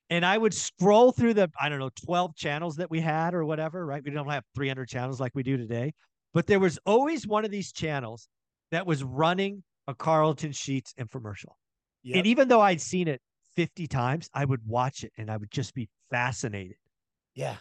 And 0.10 0.26
I 0.26 0.38
would 0.38 0.54
scroll 0.54 1.12
through 1.12 1.34
the 1.34 1.50
I 1.60 1.70
don't 1.70 1.80
know 1.80 1.90
12 2.06 2.36
channels 2.36 2.78
that 2.78 2.90
we 2.90 3.02
had 3.02 3.34
or 3.34 3.44
whatever, 3.46 3.86
right? 3.86 4.04
We 4.04 4.12
don't 4.12 4.30
have 4.30 4.44
300 4.56 4.88
channels 4.88 5.20
like 5.20 5.36
we 5.36 5.44
do 5.44 5.58
today, 5.58 5.94
but 6.34 6.48
there 6.48 6.60
was 6.60 6.80
always 6.86 7.28
one 7.28 7.44
of 7.46 7.52
these 7.52 7.72
channels 7.72 8.28
that 8.72 8.86
was 8.86 9.04
running 9.04 9.64
a 9.88 9.96
Carleton 9.96 10.52
Sheets 10.52 10.94
infomercial. 11.00 11.54
Yep. 12.04 12.18
And 12.18 12.28
even 12.28 12.48
though 12.48 12.62
I'd 12.62 12.82
seen 12.82 13.08
it 13.08 13.22
50 13.56 13.88
times, 13.88 14.30
I 14.34 14.46
would 14.46 14.66
watch 14.66 15.04
it 15.04 15.12
and 15.18 15.30
I 15.30 15.38
would 15.38 15.52
just 15.52 15.74
be 15.74 15.90
fascinated. 16.10 16.78
yeah. 17.36 17.58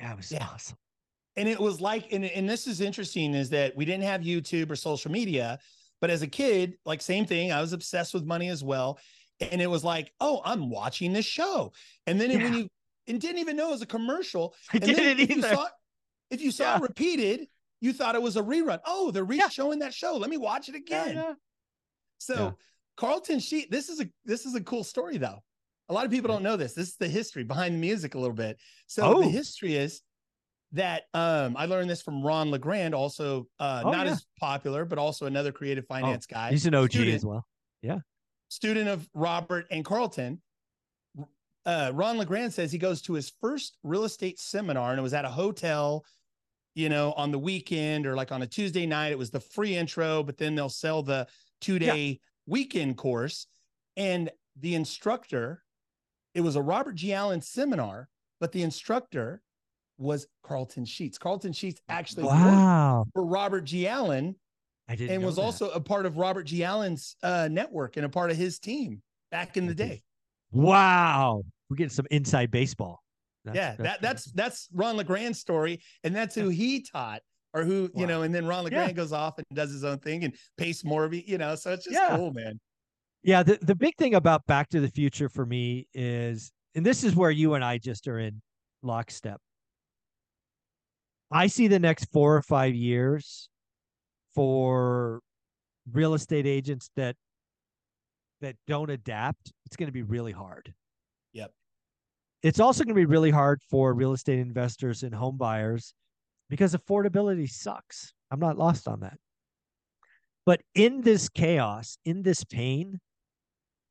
Yeah, 0.00 0.12
it 0.12 0.16
was 0.16 0.32
Yeah. 0.32 0.48
awesome. 0.52 0.76
and 1.36 1.48
it 1.48 1.60
was 1.60 1.80
like 1.80 2.12
and, 2.12 2.24
and 2.24 2.48
this 2.48 2.66
is 2.66 2.80
interesting 2.80 3.34
is 3.34 3.50
that 3.50 3.76
we 3.76 3.84
didn't 3.84 4.04
have 4.04 4.22
youtube 4.22 4.70
or 4.70 4.76
social 4.76 5.10
media 5.10 5.58
but 6.00 6.10
as 6.10 6.22
a 6.22 6.26
kid 6.26 6.74
like 6.84 7.00
same 7.02 7.24
thing 7.26 7.52
i 7.52 7.60
was 7.60 7.72
obsessed 7.72 8.12
with 8.14 8.24
money 8.24 8.48
as 8.48 8.62
well 8.64 8.98
and 9.50 9.60
it 9.60 9.66
was 9.68 9.82
like 9.84 10.12
oh 10.20 10.40
i'm 10.44 10.70
watching 10.70 11.12
this 11.12 11.24
show 11.26 11.72
and 12.06 12.20
then 12.20 12.30
when 12.42 12.54
you 12.54 12.68
and 13.08 13.20
didn't 13.20 13.38
even 13.38 13.56
know 13.56 13.68
it 13.68 13.72
was 13.72 13.82
a 13.82 13.86
commercial 13.86 14.54
I 14.72 14.76
and 14.76 14.84
didn't 14.86 15.20
if 15.20 15.30
you 15.30 15.36
either. 15.38 15.54
saw 15.54 15.66
if 16.30 16.40
you 16.40 16.50
saw 16.50 16.64
Yeah. 16.64 16.76
it 16.76 16.82
repeated 16.82 17.48
you 17.80 17.92
thought 17.92 18.14
it 18.14 18.22
was 18.22 18.36
a 18.36 18.42
rerun 18.42 18.80
oh 18.86 19.10
they're 19.10 19.26
Yeah. 19.30 19.44
re-showing 19.44 19.80
that 19.80 19.92
show 19.94 20.16
let 20.16 20.30
me 20.30 20.36
watch 20.36 20.68
it 20.68 20.74
again 20.74 21.14
yeah. 21.16 21.32
so 22.18 22.34
Yeah. 22.34 22.50
Carleton 22.96 23.40
sheet 23.40 23.70
this 23.70 23.88
is 23.88 24.00
a 24.00 24.08
this 24.24 24.46
is 24.46 24.54
a 24.54 24.60
cool 24.60 24.84
story 24.84 25.18
though 25.18 25.42
a 25.88 25.92
lot 25.94 26.04
of 26.04 26.10
people 26.10 26.28
don't 26.28 26.42
know 26.42 26.56
this 26.56 26.74
this 26.74 26.88
is 26.88 26.96
the 26.96 27.08
history 27.08 27.42
behind 27.44 27.74
the 27.74 27.78
music 27.78 28.14
a 28.14 28.18
little 28.18 28.34
bit 28.36 28.58
so 28.86 29.16
Oh. 29.16 29.22
the 29.22 29.28
history 29.28 29.74
is 29.76 30.02
that 30.74 31.02
um 31.12 31.54
I 31.58 31.66
learned 31.66 31.90
this 31.90 32.00
from 32.00 32.22
Ron 32.22 32.50
LeGrand, 32.50 32.94
also 32.94 33.46
uh 33.58 33.82
Oh, 33.84 33.90
not 33.90 34.06
yeah. 34.06 34.12
as 34.12 34.24
popular, 34.40 34.86
but 34.86 34.98
also 34.98 35.26
another 35.26 35.52
creative 35.52 35.84
finance 35.86 36.24
guy, 36.24 36.48
He's 36.50 36.64
an 36.64 36.74
OG 36.74 36.92
student, 36.92 37.16
as 37.16 37.26
well. 37.26 37.44
Student 38.52 38.86
of 38.90 39.08
Robert 39.14 39.66
and 39.70 39.82
Carleton. 39.82 40.42
Uh 41.64 41.90
Ron 41.94 42.18
LeGrand 42.18 42.52
says 42.52 42.70
he 42.70 42.76
goes 42.76 43.00
to 43.02 43.14
his 43.14 43.32
first 43.40 43.78
real 43.82 44.04
estate 44.04 44.38
seminar 44.38 44.90
and 44.90 44.98
it 44.98 45.02
was 45.02 45.14
at 45.14 45.24
a 45.24 45.30
hotel, 45.30 46.04
you 46.74 46.90
know, 46.90 47.12
on 47.12 47.30
the 47.30 47.38
weekend 47.38 48.06
or 48.06 48.14
like 48.14 48.30
on 48.30 48.42
a 48.42 48.46
Tuesday 48.46 48.84
night. 48.84 49.10
It 49.10 49.18
was 49.18 49.30
the 49.30 49.40
free 49.40 49.74
intro, 49.74 50.22
but 50.22 50.36
then 50.36 50.54
they'll 50.54 50.68
sell 50.68 51.02
the 51.02 51.26
two-day 51.62 52.20
weekend 52.46 52.98
course. 52.98 53.46
And 53.96 54.30
the 54.60 54.74
instructor, 54.74 55.62
it 56.34 56.42
was 56.42 56.56
a 56.56 56.62
Robert 56.62 56.96
G. 56.96 57.14
Allen 57.14 57.40
seminar, 57.40 58.10
but 58.38 58.52
the 58.52 58.62
instructor 58.64 59.40
was 59.96 60.26
Carleton 60.42 60.84
Sheets. 60.84 61.16
Carleton 61.16 61.54
Sheets 61.54 61.80
actually 61.88 62.24
worked 62.24 62.36
Wow. 62.36 63.06
for 63.14 63.24
Robert 63.24 63.62
G. 63.62 63.88
Allen 63.88 64.36
I 64.88 64.96
didn't 64.96 65.14
and 65.16 65.24
was 65.24 65.36
that. 65.36 65.42
also 65.42 65.70
a 65.70 65.80
part 65.80 66.06
of 66.06 66.16
Robert 66.16 66.44
G. 66.44 66.64
Allen's 66.64 67.16
uh, 67.22 67.48
network 67.50 67.96
and 67.96 68.04
a 68.04 68.08
part 68.08 68.30
of 68.30 68.36
his 68.36 68.58
team 68.58 69.00
back 69.30 69.56
in 69.56 69.66
the 69.66 69.74
day. 69.74 70.02
Wow. 70.50 71.42
We're 71.70 71.76
getting 71.76 71.90
some 71.90 72.06
inside 72.10 72.50
baseball. 72.50 73.00
That's- 73.44 73.56
yeah, 73.56 73.70
that 73.70 73.76
pretty 73.76 73.98
that's 74.02 74.24
that's 74.32 74.68
Ron 74.72 74.96
LeGrand's 74.96 75.40
story, 75.40 75.80
and 76.04 76.14
that's 76.14 76.34
who 76.34 76.48
he 76.48 76.82
taught, 76.82 77.22
or 77.54 77.64
who 77.64 77.90
you 77.94 78.02
Wow. 78.02 78.06
know. 78.06 78.22
And 78.22 78.34
then 78.34 78.46
Ron 78.46 78.64
LeGrand 78.64 78.90
Yeah. 78.90 78.92
goes 78.94 79.12
off 79.12 79.38
and 79.38 79.46
does 79.54 79.70
his 79.72 79.82
own 79.84 79.98
thing 79.98 80.24
and 80.24 80.34
Pace 80.58 80.82
Morby, 80.82 81.26
you 81.26 81.38
know. 81.38 81.54
So 81.56 81.72
it's 81.72 81.84
just 81.84 81.94
Yeah. 81.94 82.16
cool, 82.16 82.32
man. 82.32 82.60
Yeah, 83.24 83.42
the, 83.42 83.58
the 83.62 83.74
big 83.74 83.96
thing 83.96 84.14
about 84.16 84.46
Back 84.46 84.68
to 84.70 84.80
the 84.80 84.88
Future 84.90 85.28
for 85.28 85.46
me 85.46 85.86
is, 85.94 86.52
and 86.74 86.84
this 86.84 87.04
is 87.04 87.14
where 87.16 87.30
you 87.30 87.54
and 87.54 87.64
I 87.64 87.78
just 87.78 88.06
are 88.08 88.18
in 88.18 88.42
lockstep. 88.82 89.40
I 91.30 91.46
see 91.46 91.66
the 91.68 91.78
next 91.78 92.06
four 92.12 92.36
or 92.36 92.42
five 92.42 92.74
years 92.74 93.48
for 94.34 95.20
real 95.90 96.14
estate 96.14 96.46
agents 96.46 96.90
that 96.96 97.16
that 98.40 98.56
don't 98.66 98.90
adapt. 98.90 99.52
It's 99.66 99.76
going 99.76 99.86
to 99.86 99.92
be 99.92 100.02
really 100.02 100.32
hard. 100.32 100.72
Yep. 101.32 101.52
It's 102.42 102.60
also 102.60 102.84
going 102.84 102.94
to 102.94 103.00
be 103.00 103.06
really 103.06 103.30
hard 103.30 103.60
for 103.70 103.94
real 103.94 104.12
estate 104.12 104.40
investors 104.40 105.04
and 105.04 105.14
home 105.14 105.36
buyers 105.36 105.94
because 106.50 106.74
affordability 106.74 107.48
sucks. 107.48 108.12
I'm 108.30 108.40
not 108.40 108.58
lost 108.58 108.88
on 108.88 109.00
that. 109.00 109.16
But 110.44 110.60
in 110.74 111.02
this 111.02 111.28
chaos, 111.28 111.96
in 112.04 112.22
this 112.22 112.42
pain, 112.42 113.00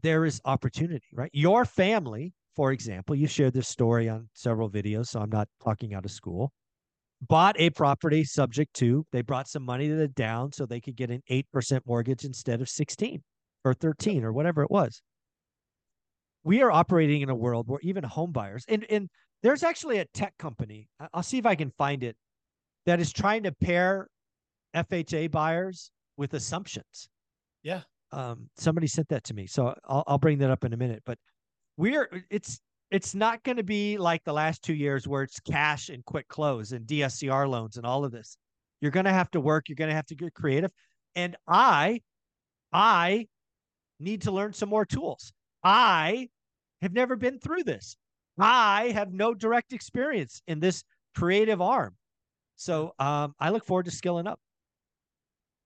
there 0.04 0.26
is 0.26 0.42
opportunity, 0.44 1.08
right? 1.14 1.30
Your 1.32 1.64
family, 1.64 2.34
for 2.56 2.74
example, 2.74 3.16
you 3.16 3.28
shared 3.28 3.54
this 3.54 3.70
story 3.70 4.10
on 4.10 4.28
several 4.34 4.70
videos, 4.70 5.08
so 5.08 5.22
I'm 5.22 5.30
not 5.30 5.48
talking 5.64 5.94
out 5.94 6.04
of 6.04 6.12
school. 6.12 6.52
Bought 7.28 7.56
a 7.60 7.70
property 7.70 8.24
subject 8.24 8.74
to, 8.76 9.06
they 9.12 9.22
brought 9.22 9.48
some 9.48 9.64
money 9.64 9.88
to 9.88 9.96
the 9.96 10.08
down 10.08 10.52
so 10.52 10.66
they 10.66 10.82
could 10.82 10.96
get 10.96 11.12
an 11.12 11.22
8% 11.30 11.82
mortgage 11.86 12.26
instead 12.26 12.62
of 12.62 12.70
16 12.70 13.22
or 13.64 13.74
13 13.76 14.24
or 14.24 14.34
whatever 14.34 14.64
it 14.64 14.72
was. 14.72 15.02
We 16.44 16.64
are 16.64 16.72
operating 16.72 17.22
in 17.22 17.30
a 17.30 17.36
world 17.36 17.68
where 17.68 17.80
even 17.84 18.04
home 18.04 18.32
buyers, 18.32 18.66
and, 18.68 18.86
and 18.90 19.08
there's 19.44 19.62
actually 19.62 20.00
a 20.00 20.06
tech 20.14 20.34
company, 20.40 20.88
I'll 21.14 21.22
see 21.22 21.38
if 21.38 21.46
I 21.46 21.54
can 21.54 21.72
find 21.78 22.04
it, 22.04 22.16
that 22.88 23.00
is 23.00 23.14
trying 23.14 23.44
to 23.44 23.52
pair 23.52 24.08
FHA 24.76 25.30
buyers 25.30 25.92
with 26.18 26.34
assumptions 26.34 27.10
Yeah. 27.64 27.82
um, 28.12 28.50
somebody 28.58 28.88
sent 28.88 29.10
that 29.10 29.24
to 29.26 29.34
me, 29.36 29.46
so 29.46 29.76
I'll, 29.86 30.04
I'll 30.08 30.18
bring 30.18 30.40
that 30.40 30.50
up 30.50 30.64
in 30.64 30.74
a 30.74 30.78
minute. 30.78 31.04
But 31.06 31.20
we're 31.78 32.10
it's 32.30 32.60
it's 32.92 33.16
not 33.16 33.42
going 33.44 33.58
to 33.58 33.64
be 33.64 33.98
like 33.98 34.24
the 34.24 34.34
last 34.34 34.62
two 34.64 34.74
years 34.74 35.08
where 35.08 35.24
it's 35.24 35.40
cash 35.40 35.90
and 35.90 36.04
quick 36.06 36.28
close 36.28 36.74
and 36.74 36.86
DSCR 36.86 37.50
loans 37.50 37.78
and 37.78 37.86
all 37.86 38.04
of 38.04 38.12
this. 38.12 38.38
You're 38.82 38.92
going 38.92 39.06
to 39.06 39.14
have 39.14 39.32
to 39.32 39.40
work. 39.40 39.70
You're 39.70 39.76
going 39.78 39.90
to 39.90 39.96
have 39.96 40.08
to 40.08 40.16
get 40.16 40.34
creative, 40.34 40.72
and 41.16 41.36
I, 41.48 42.02
I 42.74 43.28
need 44.00 44.24
to 44.24 44.32
learn 44.32 44.54
some 44.54 44.70
more 44.70 44.86
tools. 44.86 45.32
I 45.64 46.30
have 46.82 46.94
never 46.94 47.16
been 47.16 47.40
through 47.40 47.64
this. 47.64 47.96
I 48.40 48.90
have 48.90 49.14
no 49.14 49.34
direct 49.34 49.72
experience 49.72 50.42
in 50.48 50.60
this 50.60 50.84
creative 51.16 51.62
arm, 51.62 51.96
so 52.56 52.94
um, 52.98 53.36
I 53.40 53.52
look 53.52 53.66
forward 53.66 53.86
to 53.86 53.92
skilling 53.92 54.26
up. 54.28 54.40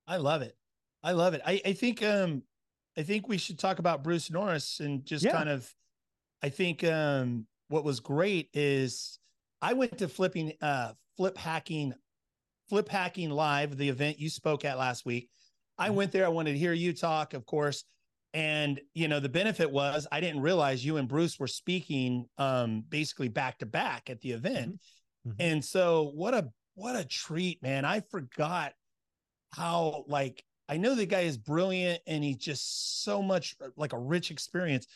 I 0.08 0.18
love 0.18 0.42
it. 0.42 0.56
I 1.04 1.14
love 1.14 1.34
it. 1.34 1.42
I, 1.46 1.62
I 1.66 1.74
think 1.74 2.04
um 2.04 2.44
I 2.98 3.04
think 3.04 3.28
we 3.28 3.38
should 3.38 3.60
talk 3.60 3.80
about 3.80 4.04
Bruce 4.04 4.30
Norris 4.32 4.80
and 4.80 5.06
just 5.06 5.24
Yeah. 5.24 5.32
kind 5.32 5.50
of 5.50 5.74
I 6.42 6.50
think 6.50 6.84
um 6.84 7.48
what 7.68 7.84
was 7.84 8.00
great 8.00 8.50
is 8.54 9.20
I 9.62 9.74
went 9.74 9.98
to 10.00 10.08
flipping 10.08 10.54
uh 10.62 10.94
flip 11.18 11.38
hacking 11.38 11.94
flip 12.70 12.90
hacking 12.90 13.30
live 13.30 13.78
the 13.78 13.90
event 13.90 14.20
you 14.20 14.30
spoke 14.30 14.66
at 14.66 14.78
last 14.78 15.06
week. 15.06 15.30
I 15.78 15.90
Mhm. 15.90 15.96
went 15.96 16.12
there 16.12 16.26
I 16.26 16.30
wanted 16.30 16.54
to 16.54 16.58
hear 16.58 16.74
you 16.74 16.94
talk 16.94 17.34
of 17.34 17.46
course 17.46 17.84
and 18.34 18.82
you 18.94 19.08
know 19.08 19.20
the 19.20 19.30
benefit 19.30 19.72
was 19.72 20.08
I 20.12 20.20
didn't 20.20 20.42
realize 20.42 20.84
you 20.84 20.98
and 20.98 21.08
Bruce 21.08 21.40
were 21.40 21.48
speaking 21.48 22.26
um 22.38 22.82
basically 22.82 23.30
back 23.30 23.60
to 23.60 23.66
back 23.66 24.10
at 24.10 24.22
the 24.22 24.32
event. 24.32 24.80
Mhm. 25.26 25.36
And 25.40 25.66
so 25.66 26.12
what 26.14 26.34
a 26.34 26.50
what 26.76 26.96
a 26.96 27.06
treat, 27.06 27.64
man. 27.64 27.86
I 27.86 28.02
forgot 28.02 28.74
how 29.54 30.04
like 30.08 30.44
I 30.68 30.78
know 30.78 30.96
the 30.96 31.06
guy 31.06 31.22
is 31.22 31.38
brilliant 31.38 32.02
and 32.08 32.24
he's 32.24 32.38
just 32.38 33.04
so 33.04 33.22
much 33.22 33.56
uh, 33.62 33.70
like 33.78 33.94
a 33.94 34.00
rich 34.00 34.32
experience, 34.32 34.88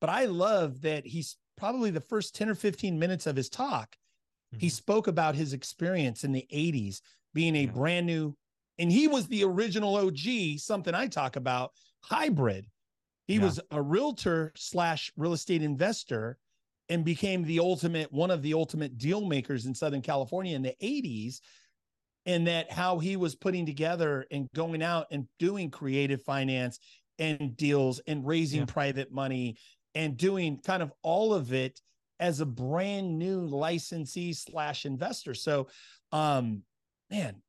but 0.00 0.10
I 0.10 0.26
love 0.26 0.82
that 0.82 1.06
he's 1.06 1.36
probably 1.56 1.90
the 1.90 2.00
first 2.00 2.34
10 2.34 2.48
or 2.48 2.54
15 2.54 2.98
minutes 2.98 3.26
of 3.26 3.36
his 3.36 3.48
talk. 3.48 3.96
He 4.58 4.68
Mhm. 4.68 4.72
spoke 4.72 5.06
about 5.06 5.34
his 5.34 5.52
experience 5.52 6.22
in 6.24 6.32
the 6.32 6.46
80s 6.50 7.00
being 7.34 7.56
a 7.56 7.64
Yeah. 7.64 7.72
brand 7.72 8.06
new, 8.06 8.36
and 8.78 8.92
he 8.92 9.08
was 9.08 9.26
the 9.28 9.44
original 9.44 9.96
OG, 9.96 10.58
something 10.58 10.94
I 10.94 11.08
talk 11.08 11.36
about 11.36 11.72
hybrid. 12.04 12.70
He 13.26 13.34
Yeah. 13.34 13.44
was 13.44 13.60
a 13.70 13.82
realtor 13.82 14.52
slash 14.56 15.12
real 15.16 15.32
estate 15.32 15.62
investor 15.62 16.38
and 16.88 17.04
became 17.04 17.42
the 17.42 17.58
ultimate 17.58 18.12
one 18.12 18.30
of 18.30 18.42
the 18.42 18.54
ultimate 18.54 18.96
deal 18.96 19.24
makers 19.26 19.66
in 19.66 19.74
Southern 19.74 20.02
California 20.02 20.54
in 20.54 20.62
the 20.62 20.76
80s 20.80 21.40
and 22.26 22.46
that 22.46 22.70
how 22.70 22.98
he 22.98 23.16
was 23.16 23.34
putting 23.34 23.66
together 23.66 24.26
and 24.30 24.48
going 24.52 24.82
out 24.82 25.06
and 25.10 25.28
doing 25.38 25.70
creative 25.70 26.22
finance 26.22 26.78
and 27.18 27.56
deals 27.56 27.98
and 28.00 28.26
raising 28.26 28.60
Yeah. 28.60 28.66
private 28.66 29.10
money 29.10 29.56
and 29.96 30.16
doing 30.16 30.60
kind 30.64 30.82
of 30.82 30.92
all 31.02 31.34
of 31.34 31.52
it 31.52 31.80
as 32.20 32.40
a 32.40 32.46
brand 32.46 33.18
new 33.18 33.40
licensee 33.40 34.32
slash 34.32 34.86
investor. 34.86 35.34
So, 35.34 35.66
um, 36.12 36.62
man, 37.10 37.42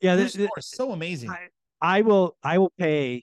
Yeah, 0.00 0.16
Bruce 0.16 0.32
th- 0.32 0.40
th- 0.40 0.50
Norris, 0.50 0.70
so 0.70 0.92
amazing. 0.92 1.30
I, 1.30 1.48
I 1.80 2.02
will 2.02 2.36
I 2.42 2.58
will 2.58 2.72
pay 2.78 3.22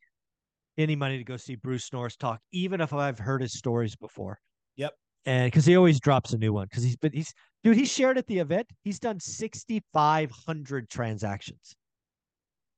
any 0.77 0.95
money 0.95 1.17
to 1.17 1.23
go 1.23 1.37
see 1.37 1.55
Bruce 1.55 1.91
Norris 1.93 2.15
talk, 2.15 2.39
even 2.51 2.81
if 2.81 2.93
I've 2.93 3.19
heard 3.19 3.41
his 3.41 3.53
stories 3.53 3.95
before. 3.95 4.39
Yep. 4.77 4.93
And 5.25 5.51
because 5.51 5.65
he 5.65 5.75
always 5.75 5.99
drops 5.99 6.33
a 6.33 6.37
new 6.37 6.53
one. 6.53 6.67
Because 6.69 6.83
he's 6.83 6.95
been 6.97 7.11
he's 7.11 7.33
dude, 7.63 7.75
he 7.75 7.85
shared 7.85 8.17
at 8.17 8.27
the 8.27 8.39
event, 8.39 8.67
he's 8.83 8.99
done 8.99 9.19
6,500 9.19 10.89
transactions. 10.89 11.75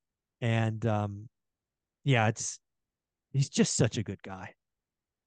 And 0.40 0.84
um, 0.86 1.28
yeah, 2.04 2.28
it's 2.28 2.58
he's 3.32 3.48
just 3.48 3.76
such 3.76 3.98
a 3.98 4.02
good 4.02 4.22
guy. 4.22 4.54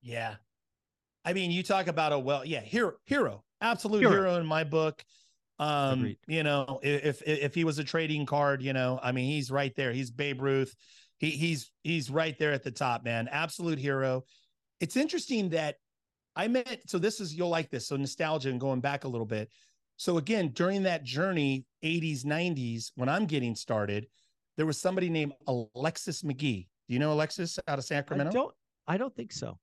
Yeah. 0.02 0.36
I 1.26 1.34
mean, 1.34 1.52
you 1.52 1.64
talk 1.64 1.88
about 1.88 2.14
a 2.14 2.20
well, 2.20 2.46
yeah, 2.46 2.62
hero, 2.62 2.94
hero, 3.06 3.44
absolute 3.62 4.00
Hero. 4.00 4.12
hero, 4.12 4.36
in 4.36 4.46
my 4.46 4.64
book. 4.64 5.04
Um, 5.60 6.00
Agreed. 6.00 6.18
you 6.28 6.44
know, 6.44 6.80
i- 6.84 6.88
if 6.88 7.22
if 7.24 7.56
he 7.56 7.64
was 7.64 7.80
a 7.80 7.84
trading 7.84 8.26
card, 8.26 8.62
you 8.62 8.74
know, 8.74 9.00
I 9.02 9.12
mean, 9.12 9.26
he's 9.26 9.50
right 9.52 9.74
there. 9.76 9.92
He's 9.92 10.12
Babe 10.12 10.42
Ruth. 10.42 10.74
He 11.18 11.32
he's 11.32 11.72
he's 11.84 12.10
right 12.12 12.38
there 12.38 12.54
at 12.54 12.64
the 12.64 12.72
top, 12.72 13.04
man. 13.04 13.28
Absolute 13.28 13.80
hero. 13.80 14.24
It's 14.80 14.96
interesting 14.96 15.50
that 15.50 15.76
I 16.36 16.48
met. 16.48 16.82
So 16.88 17.00
this 17.00 17.20
is 17.20 17.34
you'll 17.34 17.50
like 17.50 17.72
this. 17.72 17.88
So 17.88 17.96
nostalgia 17.98 18.50
and 18.50 18.60
going 18.60 18.82
back 18.82 19.04
a 19.04 19.08
little 19.08 19.26
bit. 19.26 19.50
So 19.98 20.18
again, 20.18 20.50
during 20.50 20.84
that 20.84 21.04
journey, 21.04 21.66
80s, 21.84 22.24
90s, 22.24 22.92
when 22.96 23.10
I'm 23.10 23.26
getting 23.26 23.56
started, 23.56 24.08
there 24.56 24.66
was 24.66 24.80
somebody 24.80 25.10
named 25.10 25.34
Alexis 25.48 26.22
McGee. 26.24 26.68
Do 26.88 26.94
you 26.94 27.00
know 27.00 27.12
Alexis 27.14 27.60
out 27.68 27.80
of 27.80 27.84
I 27.86 27.88
Sacramento? 27.88 28.32
don't 28.32 28.54
I 28.88 28.98
don't 28.98 29.14
think 29.16 29.34
so. 29.34 29.60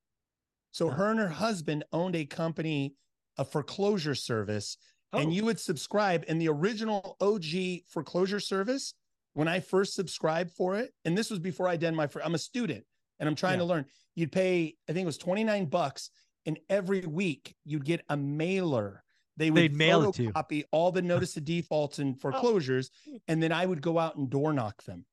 So 0.73 0.89
No. 0.89 0.95
her 0.95 1.11
and 1.11 1.19
her 1.21 1.29
husband 1.29 1.85
owned 1.93 2.15
a 2.17 2.27
company, 2.27 2.95
a 3.39 3.45
foreclosure 3.45 4.15
service, 4.15 4.77
Oh, 5.13 5.19
and 5.21 5.33
you 5.33 5.45
would 5.45 5.61
subscribe. 5.61 6.25
And 6.27 6.41
the 6.41 6.49
original 6.49 7.17
OG 7.21 7.85
foreclosure 7.89 8.41
service, 8.41 8.95
when 9.35 9.47
I 9.47 9.61
first 9.61 9.95
subscribed 9.95 10.51
for 10.51 10.77
it, 10.77 10.93
and 11.05 11.17
this 11.17 11.31
was 11.31 11.39
before 11.39 11.69
I 11.69 11.77
did 11.77 11.95
my, 11.95 12.09
I'm 12.25 12.35
a 12.35 12.39
student 12.39 12.85
and 13.21 13.29
I'm 13.29 13.37
trying 13.37 13.55
Yeah. 13.55 13.59
to 13.61 13.65
learn. 13.67 13.87
You'd 14.17 14.33
pay, 14.33 14.77
I 14.89 14.93
think 14.93 15.05
it 15.05 15.07
was 15.07 15.19
29 15.19 15.67
bucks, 15.67 16.11
and 16.45 16.59
every 16.69 17.07
week 17.07 17.55
you'd 17.65 17.85
get 17.85 18.05
a 18.09 18.17
mailer. 18.17 19.04
They 19.37 19.51
would 19.51 19.61
They'd 19.63 19.77
mail 19.77 20.09
it 20.09 20.15
to 20.17 20.23
you. 20.25 20.33
photocopy 20.33 20.63
all 20.71 20.93
the 20.93 21.03
notice 21.03 21.37
of 21.37 21.45
defaults 21.45 21.99
and 21.99 22.15
oh. 22.17 22.19
foreclosures, 22.21 22.91
and 23.29 23.43
then 23.43 23.53
I 23.53 23.67
would 23.67 23.83
go 23.83 23.99
out 23.99 24.17
and 24.17 24.31
door 24.31 24.53
knock 24.53 24.83
them. 24.85 25.05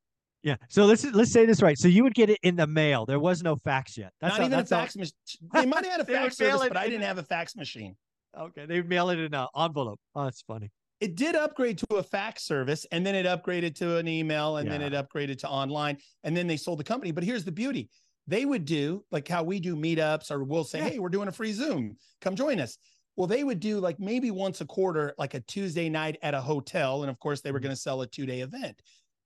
yeah. 0.43 0.55
So 0.69 0.85
let's 0.85 1.03
let's 1.05 1.31
say 1.31 1.45
this 1.45 1.61
right. 1.61 1.77
So 1.77 1.87
you 1.87 2.03
would 2.03 2.13
get 2.13 2.29
it 2.29 2.39
in 2.43 2.55
the 2.55 2.67
mail. 2.67 3.05
There 3.05 3.19
was 3.19 3.41
no 3.43 3.55
fax 3.55 3.97
yet. 3.97 4.11
That's 4.21 4.33
Not 4.33 4.39
how- 4.39 4.45
even 4.45 4.53
a 4.53 4.55
that's 4.57 4.71
how- 4.71 4.79
fax 4.81 4.95
machine. 4.95 5.13
They 5.53 5.65
might 5.65 5.83
have 5.85 5.91
had 5.93 6.01
a 6.01 6.05
fax 6.13 6.39
mail 6.39 6.57
service, 6.57 6.67
but 6.67 6.77
I 6.77 6.87
didn't 6.87 7.03
have 7.03 7.17
a 7.17 7.23
fax 7.23 7.55
machine. 7.55 7.95
Okay, 8.37 8.65
they 8.65 8.77
would 8.77 8.89
mail 8.89 9.09
it 9.09 9.19
in 9.19 9.33
an 9.33 9.47
envelope. 9.57 9.99
Oh, 10.15 10.23
that's 10.25 10.41
funny. 10.41 10.71
it 11.01 11.15
did 11.15 11.35
upgrade 11.35 11.77
to 11.79 11.95
a 11.95 12.03
fax 12.03 12.43
service 12.43 12.85
and 12.91 13.05
then 13.05 13.15
it 13.15 13.25
upgraded 13.25 13.73
to 13.75 13.97
an 13.97 14.07
email 14.07 14.57
and 14.57 14.69
then 14.71 14.81
it 14.83 14.93
upgraded 14.93 15.37
to 15.39 15.49
online 15.49 15.97
and 16.23 16.37
then 16.37 16.45
they 16.47 16.55
sold 16.55 16.77
the 16.79 16.83
company 16.83 17.11
but 17.11 17.23
here's 17.23 17.43
the 17.43 17.51
beauty 17.51 17.89
they 18.27 18.45
would 18.45 18.65
do 18.65 19.03
like 19.11 19.27
how 19.27 19.41
we 19.43 19.59
do 19.59 19.75
meetups 19.75 20.29
or 20.31 20.43
we'll 20.43 20.63
say 20.63 20.77
Yeah. 20.77 20.89
hey 20.89 20.99
we're 20.99 21.09
doing 21.09 21.27
a 21.27 21.31
free 21.31 21.51
zoom 21.53 21.97
come 22.21 22.35
join 22.35 22.59
us 22.59 22.77
well 23.21 23.27
they 23.27 23.43
would 23.43 23.59
do 23.59 23.79
like 23.79 23.99
maybe 23.99 24.31
once 24.31 24.61
a 24.61 24.65
quarter 24.65 25.13
like 25.19 25.35
a 25.35 25.41
tuesday 25.41 25.87
night 25.89 26.17
at 26.23 26.33
a 26.33 26.41
hotel 26.41 27.03
and 27.03 27.11
of 27.11 27.19
course 27.19 27.41
they 27.41 27.51
were 27.51 27.59
Mhm. 27.59 27.63
going 27.63 27.75
to 27.75 27.81
sell 27.81 28.01
a 28.01 28.07
two 28.07 28.25
day 28.25 28.41
event 28.41 28.81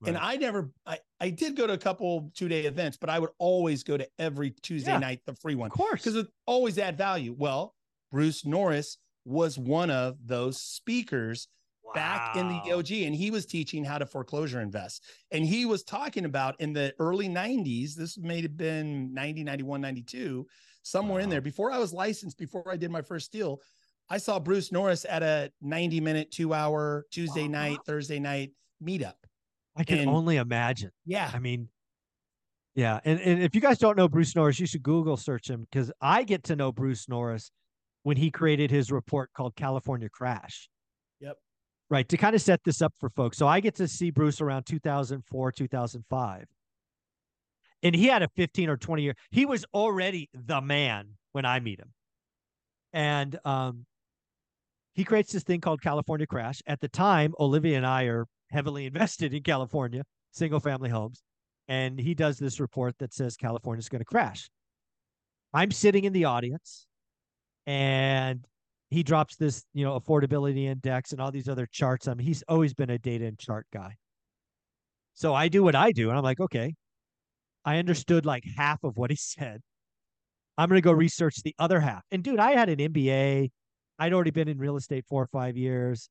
and 0.05 0.17
i 0.17 0.35
never 0.35 0.69
I, 0.85 0.99
I 1.21 1.29
did 1.29 1.55
go 1.55 1.65
to 1.65 1.71
a 1.71 1.77
couple 1.77 2.29
two 2.35 2.49
day 2.49 2.65
events 2.65 2.97
but 2.97 3.09
i 3.09 3.17
would 3.17 3.29
always 3.39 3.83
go 3.83 3.95
to 3.95 4.05
every 4.19 4.51
tuesday 4.51 4.91
Yeah. 4.91 4.99
night 4.99 5.21
the 5.25 5.33
free 5.35 5.55
one 5.55 5.67
Of 5.71 5.77
course. 5.77 6.01
because 6.03 6.17
it 6.17 6.27
always 6.45 6.77
add 6.77 6.97
value 6.97 7.33
well 7.37 7.73
bruce 8.11 8.45
norris 8.45 8.97
was 9.23 9.57
one 9.57 9.89
of 9.89 10.17
those 10.27 10.59
speakers 10.61 11.47
back 11.93 12.35
in 12.35 12.49
the 12.49 12.73
OG 12.73 12.91
and 13.05 13.15
he 13.15 13.31
was 13.31 13.45
teaching 13.45 13.85
how 13.85 13.97
to 13.97 14.05
foreclosure 14.05 14.59
invest. 14.59 15.01
And 15.31 15.45
he 15.45 15.65
was 15.65 15.81
talking 15.81 16.25
about 16.25 16.59
in 16.59 16.73
the 16.73 16.93
early 16.99 17.29
90s, 17.29 17.93
this 17.95 18.17
may 18.17 18.41
have 18.41 18.57
been 18.57 19.13
90, 19.13 19.45
91, 19.45 19.79
92, 19.79 20.45
somewhere 20.83 21.21
in 21.21 21.29
there. 21.29 21.39
Before 21.39 21.71
I 21.71 21.77
was 21.77 21.93
licensed, 21.93 22.37
before 22.37 22.69
I 22.69 22.75
did 22.75 22.91
my 22.91 23.01
first 23.01 23.31
deal, 23.31 23.61
I 24.09 24.17
saw 24.17 24.39
Bruce 24.39 24.71
Norris 24.71 25.05
at 25.07 25.23
a 25.23 25.51
90 25.61 25.99
minute, 26.01 26.31
two 26.31 26.53
hour 26.53 27.05
Tuesday 27.11 27.43
Wow. 27.43 27.47
night, 27.51 27.77
Thursday 27.85 28.19
night 28.19 28.51
meetup. 28.83 29.15
I 29.75 29.83
can 29.83 29.99
and- 29.99 30.09
only 30.09 30.37
imagine. 30.37 30.91
Yeah. 31.05 31.29
I 31.33 31.39
mean, 31.39 31.69
yeah. 32.75 32.99
And, 33.05 33.19
and 33.19 33.41
if 33.41 33.55
you 33.55 33.61
guys 33.61 33.77
don't 33.77 33.97
know 33.97 34.07
Bruce 34.07 34.35
Norris, 34.35 34.59
you 34.59 34.67
should 34.67 34.83
Google 34.83 35.17
search 35.17 35.49
him 35.49 35.61
because 35.69 35.91
I 36.01 36.23
get 36.23 36.43
to 36.45 36.55
know 36.55 36.71
Bruce 36.71 37.07
Norris 37.09 37.51
when 38.03 38.17
he 38.17 38.29
created 38.29 38.69
his 38.69 38.91
report 38.91 39.31
called 39.33 39.55
California 39.55 40.09
Crash. 40.09 40.69
Yep. 41.21 41.37
Right. 41.89 42.07
To 42.09 42.17
kind 42.17 42.35
of 42.35 42.41
set 42.41 42.63
this 42.63 42.81
up 42.81 42.93
for 42.99 43.09
folks. 43.09 43.37
So 43.37 43.47
I 43.47 43.59
get 43.59 43.75
to 43.75 43.87
see 43.87 44.11
Bruce 44.11 44.41
around 44.41 44.65
2004, 44.65 45.51
2005. 45.51 46.45
And 47.83 47.95
he 47.95 48.07
had 48.07 48.23
a 48.23 48.27
15 48.35 48.69
or 48.69 48.77
20 48.77 49.03
year, 49.03 49.15
he 49.31 49.45
was 49.45 49.65
already 49.73 50.29
the 50.33 50.61
man 50.61 51.09
when 51.33 51.45
I 51.45 51.59
meet 51.59 51.79
him. 51.79 51.93
And 52.93 53.37
um, 53.45 53.85
he 54.95 55.03
creates 55.03 55.31
this 55.31 55.43
thing 55.43 55.61
called 55.61 55.81
California 55.81 56.25
Crash. 56.25 56.61
At 56.65 56.79
the 56.79 56.87
time, 56.87 57.33
Olivia 57.39 57.77
and 57.77 57.85
I 57.85 58.03
are 58.03 58.25
heavily 58.51 58.85
invested 58.87 59.33
in 59.33 59.43
California, 59.43 60.03
single 60.31 60.59
family 60.59 60.89
homes. 60.89 61.21
And 61.67 61.99
he 61.99 62.13
does 62.13 62.37
this 62.37 62.59
report 62.59 62.95
that 62.99 63.13
says 63.13 63.35
California's 63.35 63.89
going 63.89 63.99
to 63.99 64.05
crash. 64.05 64.49
I'm 65.53 65.71
sitting 65.71 66.03
in 66.03 66.13
the 66.13 66.25
audience 66.25 66.85
and 67.65 68.45
he 68.89 69.03
drops 69.03 69.35
this, 69.35 69.63
you 69.73 69.83
know, 69.83 69.99
affordability 69.99 70.65
index 70.65 71.11
and 71.11 71.19
all 71.19 71.31
these 71.31 71.49
other 71.49 71.67
charts. 71.71 72.07
I 72.07 72.13
mean, 72.13 72.27
he's 72.27 72.43
always 72.47 72.73
been 72.73 72.89
a 72.91 72.99
data 72.99 73.25
and 73.25 73.39
chart 73.39 73.65
guy. 73.73 73.95
So 75.15 75.33
I 75.33 75.47
do 75.47 75.63
what 75.63 75.75
I 75.75 75.91
do. 75.91 76.09
And 76.09 76.17
I'm 76.17 76.23
like, 76.23 76.39
okay, 76.39 76.75
I 77.63 77.77
understood 77.79 78.25
like 78.25 78.43
half 78.57 78.83
of 78.83 78.95
what 78.97 79.09
he 79.09 79.15
said. 79.19 79.61
I'm 80.57 80.69
going 80.69 80.77
to 80.77 80.85
go 80.85 80.91
research 80.91 81.41
the 81.43 81.55
other 81.59 81.79
half. 81.79 82.03
And 82.11 82.23
dude, 82.23 82.39
I 82.39 82.51
had 82.51 82.69
an 82.69 82.77
MBA. 82.77 83.49
I'd 83.99 84.13
already 84.13 84.31
been 84.31 84.47
in 84.47 84.57
real 84.57 84.75
estate 84.75 85.05
four 85.07 85.23
or 85.23 85.27
five 85.27 85.57
years. 85.57 86.09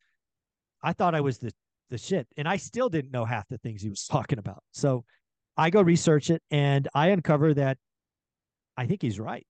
I 0.82 0.92
thought 0.92 1.14
I 1.14 1.20
was 1.20 1.38
the 1.38 1.52
the 1.90 1.98
shit, 1.98 2.26
and 2.36 2.48
I 2.48 2.56
still 2.56 2.88
didn't 2.88 3.12
know 3.12 3.24
half 3.24 3.46
the 3.48 3.58
things 3.58 3.82
he 3.82 3.90
was 3.90 4.06
talking 4.10 4.38
about. 4.38 4.62
So 4.72 5.04
I 5.56 5.70
go 5.70 5.82
research 5.82 6.30
it, 6.30 6.42
and 6.50 6.88
I 6.94 7.08
uncover 7.08 7.54
that 7.54 7.78
I 8.76 8.86
think 8.86 9.02
he's 9.02 9.20
right. 9.20 9.46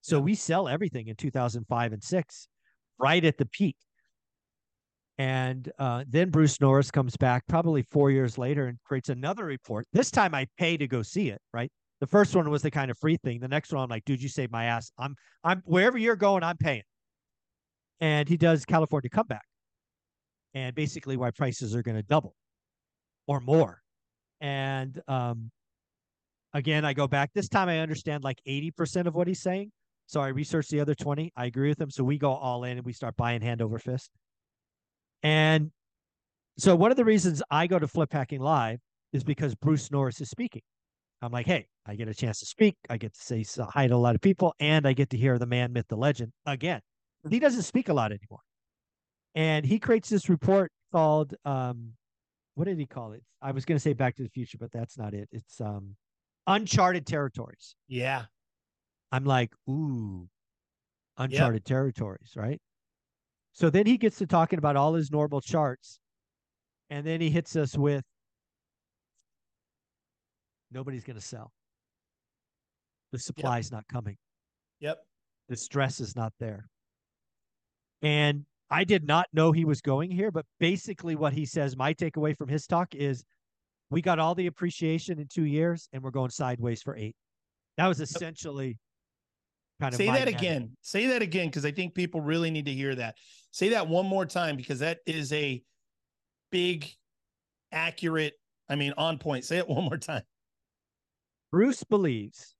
So 0.00 0.18
Yeah. 0.18 0.22
we 0.22 0.34
sell 0.34 0.68
everything 0.68 1.08
in 1.08 1.16
2005 1.16 1.92
and 1.92 2.02
six, 2.02 2.48
right 2.98 3.24
at 3.24 3.38
the 3.38 3.46
peak. 3.46 3.76
And 5.18 5.70
uh, 5.78 6.04
then 6.08 6.30
Bruce 6.30 6.60
Norris 6.60 6.90
comes 6.90 7.16
back 7.16 7.44
probably 7.46 7.82
four 7.82 8.10
years 8.10 8.38
later 8.38 8.66
and 8.66 8.78
creates 8.84 9.08
another 9.10 9.44
report. 9.44 9.86
This 9.92 10.10
time 10.10 10.34
I 10.34 10.46
pay 10.58 10.76
to 10.76 10.88
go 10.88 11.02
see 11.02 11.28
it, 11.28 11.40
right? 11.52 11.70
The 12.00 12.06
first 12.06 12.34
one 12.34 12.50
was 12.50 12.62
the 12.62 12.70
kind 12.70 12.90
of 12.90 12.98
free 12.98 13.16
thing. 13.18 13.38
The 13.38 13.46
next 13.48 13.72
one, 13.72 13.82
I'm 13.82 13.90
like, 13.90 14.04
dude, 14.04 14.22
you 14.22 14.28
saved 14.28 14.50
my 14.50 14.64
ass. 14.64 14.90
I'm, 14.98 15.14
I'm 15.44 15.62
wherever 15.66 15.98
you're 15.98 16.16
going, 16.16 16.42
I'm 16.42 16.56
paying. 16.56 16.82
And 18.02 18.28
he 18.28 18.36
does 18.36 18.66
California 18.66 19.08
comeback, 19.08 19.46
and 20.52 20.74
basically 20.74 21.16
why 21.16 21.30
prices 21.30 21.74
are 21.74 21.82
going 21.82 21.96
to 21.96 22.02
double 22.02 22.34
or 23.26 23.40
more. 23.40 23.80
And 24.40 25.00
um, 25.08 25.50
again, 26.52 26.84
I 26.84 26.92
go 26.92 27.06
back. 27.06 27.30
This 27.32 27.48
time 27.48 27.68
I 27.68 27.78
understand 27.78 28.24
like 28.24 28.40
80% 28.46 29.06
of 29.06 29.14
what 29.14 29.28
he's 29.28 29.40
saying. 29.40 29.70
So 30.06 30.20
I 30.20 30.28
research 30.28 30.68
the 30.68 30.80
other 30.80 30.94
20. 30.94 31.32
I 31.36 31.46
agree 31.46 31.68
with 31.68 31.80
him. 31.80 31.90
So 31.90 32.04
we 32.04 32.18
go 32.18 32.32
all 32.32 32.64
in 32.64 32.76
and 32.76 32.84
we 32.84 32.92
start 32.92 33.16
buying 33.16 33.40
hand 33.40 33.62
over 33.62 33.78
fist. 33.78 34.10
And 35.22 35.70
so 36.58 36.74
one 36.76 36.90
of 36.90 36.96
the 36.96 37.04
reasons 37.04 37.42
I 37.50 37.66
go 37.66 37.78
to 37.78 37.86
Flip 37.86 38.12
Hacking 38.12 38.40
Live 38.40 38.80
is 39.12 39.24
because 39.24 39.54
Bruce 39.54 39.90
Norris 39.90 40.20
is 40.20 40.28
speaking. 40.28 40.62
I'm 41.22 41.30
like, 41.30 41.46
hey, 41.46 41.68
I 41.86 41.94
get 41.94 42.08
a 42.08 42.14
chance 42.14 42.40
to 42.40 42.46
speak. 42.46 42.74
I 42.90 42.96
get 42.96 43.14
to 43.14 43.20
say 43.20 43.44
hi 43.70 43.86
to 43.86 43.94
a 43.94 43.96
lot 43.96 44.16
of 44.16 44.20
people, 44.20 44.54
and 44.58 44.86
I 44.86 44.92
get 44.92 45.10
to 45.10 45.16
hear 45.16 45.38
the 45.38 45.46
man, 45.46 45.72
myth, 45.72 45.86
the 45.88 45.96
legend 45.96 46.32
again. 46.46 46.80
He 47.28 47.38
doesn't 47.38 47.62
speak 47.62 47.88
a 47.88 47.94
lot 47.94 48.12
anymore. 48.12 48.40
And 49.34 49.64
he 49.64 49.78
creates 49.78 50.08
this 50.08 50.28
report 50.28 50.70
called 50.92 51.34
um, 51.44 51.92
what 52.54 52.64
did 52.64 52.78
he 52.78 52.86
call 52.86 53.12
it? 53.12 53.22
I 53.40 53.52
was 53.52 53.64
going 53.64 53.76
to 53.76 53.80
say 53.80 53.92
Back 53.92 54.16
to 54.16 54.22
the 54.22 54.28
Future, 54.28 54.58
but 54.58 54.70
that's 54.72 54.98
not 54.98 55.14
it. 55.14 55.28
It's 55.32 55.60
um, 55.60 55.96
uncharted 56.46 57.06
territories. 57.06 57.74
Yeah. 57.88 58.24
I'm 59.10 59.24
like, 59.24 59.52
ooh, 59.68 60.28
uncharted 61.16 61.62
yep. 61.62 61.64
territories, 61.64 62.32
right? 62.36 62.60
So 63.52 63.70
then 63.70 63.86
he 63.86 63.98
gets 63.98 64.18
to 64.18 64.26
talking 64.26 64.58
about 64.58 64.76
all 64.76 64.94
his 64.94 65.10
normal 65.10 65.40
charts, 65.40 66.00
and 66.90 67.06
then 67.06 67.20
he 67.20 67.30
hits 67.30 67.54
us 67.56 67.76
with 67.76 68.04
nobody's 70.70 71.04
going 71.04 71.18
to 71.18 71.24
sell. 71.24 71.52
The 73.12 73.18
supply 73.18 73.58
is 73.58 73.66
yep. 73.66 73.72
not 73.72 73.84
coming. 73.88 74.16
Yep. 74.80 74.98
The 75.48 75.56
stress 75.56 76.00
is 76.00 76.16
not 76.16 76.32
there. 76.40 76.68
And 78.02 78.44
I 78.70 78.84
did 78.84 79.06
not 79.06 79.26
know 79.32 79.52
he 79.52 79.64
was 79.64 79.80
going 79.80 80.10
here, 80.10 80.30
but 80.30 80.44
basically 80.58 81.14
what 81.14 81.32
he 81.32 81.46
says, 81.46 81.76
my 81.76 81.94
takeaway 81.94 82.36
from 82.36 82.48
his 82.48 82.66
talk 82.66 82.94
is 82.94 83.24
we 83.90 84.02
got 84.02 84.18
all 84.18 84.34
the 84.34 84.46
appreciation 84.46 85.18
in 85.18 85.28
two 85.28 85.44
years 85.44 85.88
and 85.92 86.02
we're 86.02 86.10
going 86.10 86.30
sideways 86.30 86.82
for 86.82 86.96
eight. 86.96 87.14
That 87.76 87.86
was 87.86 88.00
essentially 88.00 88.78
kind 89.80 89.94
of 89.94 89.98
say 89.98 90.06
that 90.06 90.28
again. 90.28 90.76
Say 90.80 91.06
that 91.08 91.22
again 91.22 91.48
because 91.48 91.64
I 91.64 91.70
think 91.70 91.94
people 91.94 92.20
really 92.20 92.50
need 92.50 92.66
to 92.66 92.72
hear 92.72 92.94
that. 92.94 93.16
Say 93.50 93.70
that 93.70 93.88
one 93.88 94.06
more 94.06 94.26
time 94.26 94.56
because 94.56 94.80
that 94.80 94.98
is 95.06 95.32
a 95.32 95.62
big, 96.50 96.88
accurate, 97.70 98.34
I 98.68 98.76
mean, 98.76 98.94
on 98.96 99.18
point. 99.18 99.44
Say 99.44 99.58
it 99.58 99.68
one 99.68 99.84
more 99.84 99.98
time. 99.98 100.22
Bruce 101.50 101.84
believes 101.84 102.54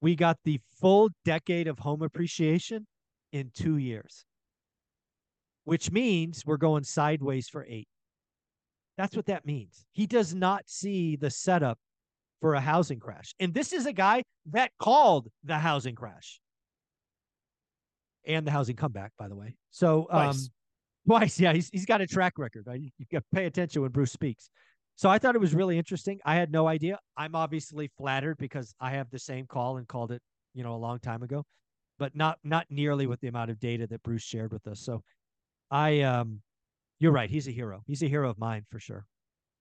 we 0.00 0.16
got 0.16 0.38
the 0.44 0.58
full 0.80 1.10
decade 1.24 1.68
of 1.68 1.78
home 1.78 2.02
appreciation 2.02 2.86
in 3.32 3.50
two 3.54 3.76
years 3.76 4.24
which 5.66 5.90
means 5.90 6.46
we're 6.46 6.56
going 6.56 6.84
sideways 6.84 7.48
for 7.48 7.66
eight. 7.68 7.88
That's 8.96 9.16
what 9.16 9.26
that 9.26 9.44
means. 9.44 9.84
He 9.92 10.06
does 10.06 10.32
not 10.32 10.62
see 10.66 11.16
the 11.16 11.28
setup 11.28 11.76
for 12.40 12.54
a 12.54 12.60
housing 12.60 13.00
crash. 13.00 13.34
And 13.40 13.52
this 13.52 13.72
is 13.72 13.84
a 13.84 13.92
guy 13.92 14.22
that 14.52 14.70
called 14.78 15.28
the 15.42 15.58
housing 15.58 15.96
crash 15.96 16.40
and 18.24 18.46
the 18.46 18.52
housing 18.52 18.76
comeback, 18.76 19.10
by 19.18 19.26
the 19.26 19.34
way. 19.34 19.56
So, 19.72 20.06
um, 20.08 20.26
twice, 20.26 20.50
twice 21.06 21.40
yeah, 21.40 21.52
he's, 21.52 21.68
he's 21.70 21.84
got 21.84 22.00
a 22.00 22.06
track 22.06 22.34
record. 22.38 22.62
Right? 22.64 22.80
You, 22.80 22.90
you 22.98 23.06
got 23.10 23.18
to 23.18 23.24
pay 23.34 23.46
attention 23.46 23.82
when 23.82 23.90
Bruce 23.90 24.12
speaks. 24.12 24.48
So 24.94 25.10
I 25.10 25.18
thought 25.18 25.34
it 25.34 25.40
was 25.40 25.52
really 25.52 25.76
interesting. 25.76 26.20
I 26.24 26.36
had 26.36 26.52
no 26.52 26.68
idea. 26.68 27.00
I'm 27.16 27.34
obviously 27.34 27.90
flattered 27.98 28.38
because 28.38 28.72
I 28.80 28.92
have 28.92 29.10
the 29.10 29.18
same 29.18 29.46
call 29.46 29.78
and 29.78 29.88
called 29.88 30.12
it, 30.12 30.22
you 30.54 30.62
know, 30.62 30.74
a 30.74 30.78
long 30.78 31.00
time 31.00 31.24
ago, 31.24 31.44
but 31.98 32.14
not 32.14 32.38
not 32.44 32.66
nearly 32.70 33.08
with 33.08 33.20
the 33.20 33.26
amount 33.26 33.50
of 33.50 33.58
data 33.58 33.88
that 33.88 34.04
Bruce 34.04 34.22
shared 34.22 34.52
with 34.52 34.64
us. 34.68 34.78
So 34.78 35.02
I 35.70 36.00
um 36.00 36.40
you're 36.98 37.12
right. 37.12 37.28
He's 37.28 37.48
a 37.48 37.50
hero. 37.50 37.82
He's 37.86 38.02
a 38.02 38.08
hero 38.08 38.30
of 38.30 38.38
mine 38.38 38.64
for 38.70 38.78
sure. 38.78 39.06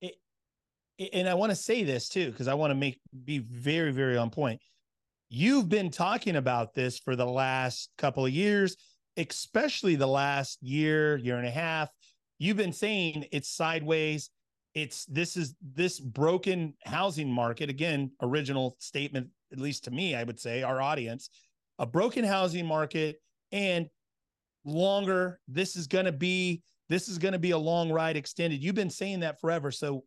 It, 0.01 0.15
and 1.11 1.27
I 1.27 1.33
want 1.33 1.51
to 1.51 1.55
say 1.55 1.83
this 1.83 2.07
too, 2.07 2.31
because 2.31 2.47
I 2.47 2.53
want 2.53 2.71
to 2.71 2.75
make 2.75 2.99
be 3.25 3.39
very, 3.39 3.91
very 3.91 4.17
on 4.17 4.29
point. 4.29 4.61
You've 5.29 5.67
been 5.67 5.89
talking 5.89 6.35
about 6.37 6.73
this 6.73 6.99
for 6.99 7.15
the 7.15 7.25
last 7.25 7.89
couple 7.97 8.25
of 8.25 8.31
years, 8.31 8.77
especially 9.17 9.95
the 9.95 10.07
last 10.07 10.61
year, 10.61 11.17
year 11.17 11.37
and 11.37 11.47
a 11.47 11.51
half. 11.51 11.89
You've 12.37 12.57
been 12.57 12.73
saying 12.73 13.25
it's 13.31 13.49
sideways. 13.49 14.29
It's 14.73 15.05
this 15.05 15.35
is 15.35 15.55
this 15.61 15.99
broken 15.99 16.75
housing 16.83 17.31
market. 17.31 17.69
Again, 17.69 18.11
original 18.21 18.75
statement, 18.79 19.29
at 19.51 19.59
least 19.59 19.85
to 19.85 19.91
me, 19.91 20.15
I 20.15 20.23
would 20.23 20.39
say, 20.39 20.63
our 20.63 20.81
audience, 20.81 21.29
a 21.79 21.85
broken 21.85 22.23
housing 22.23 22.65
market. 22.65 23.17
And 23.51 23.87
longer. 24.65 25.39
This 25.47 25.75
is 25.75 25.87
going 25.87 26.05
to 26.05 26.11
be 26.11 26.61
this 26.89 27.07
is 27.07 27.17
going 27.17 27.31
to 27.31 27.39
be 27.39 27.51
a 27.51 27.57
long 27.57 27.91
ride 27.91 28.17
extended. 28.17 28.61
You've 28.61 28.75
been 28.75 28.89
saying 28.89 29.21
that 29.21 29.39
forever. 29.39 29.71
So 29.71 30.03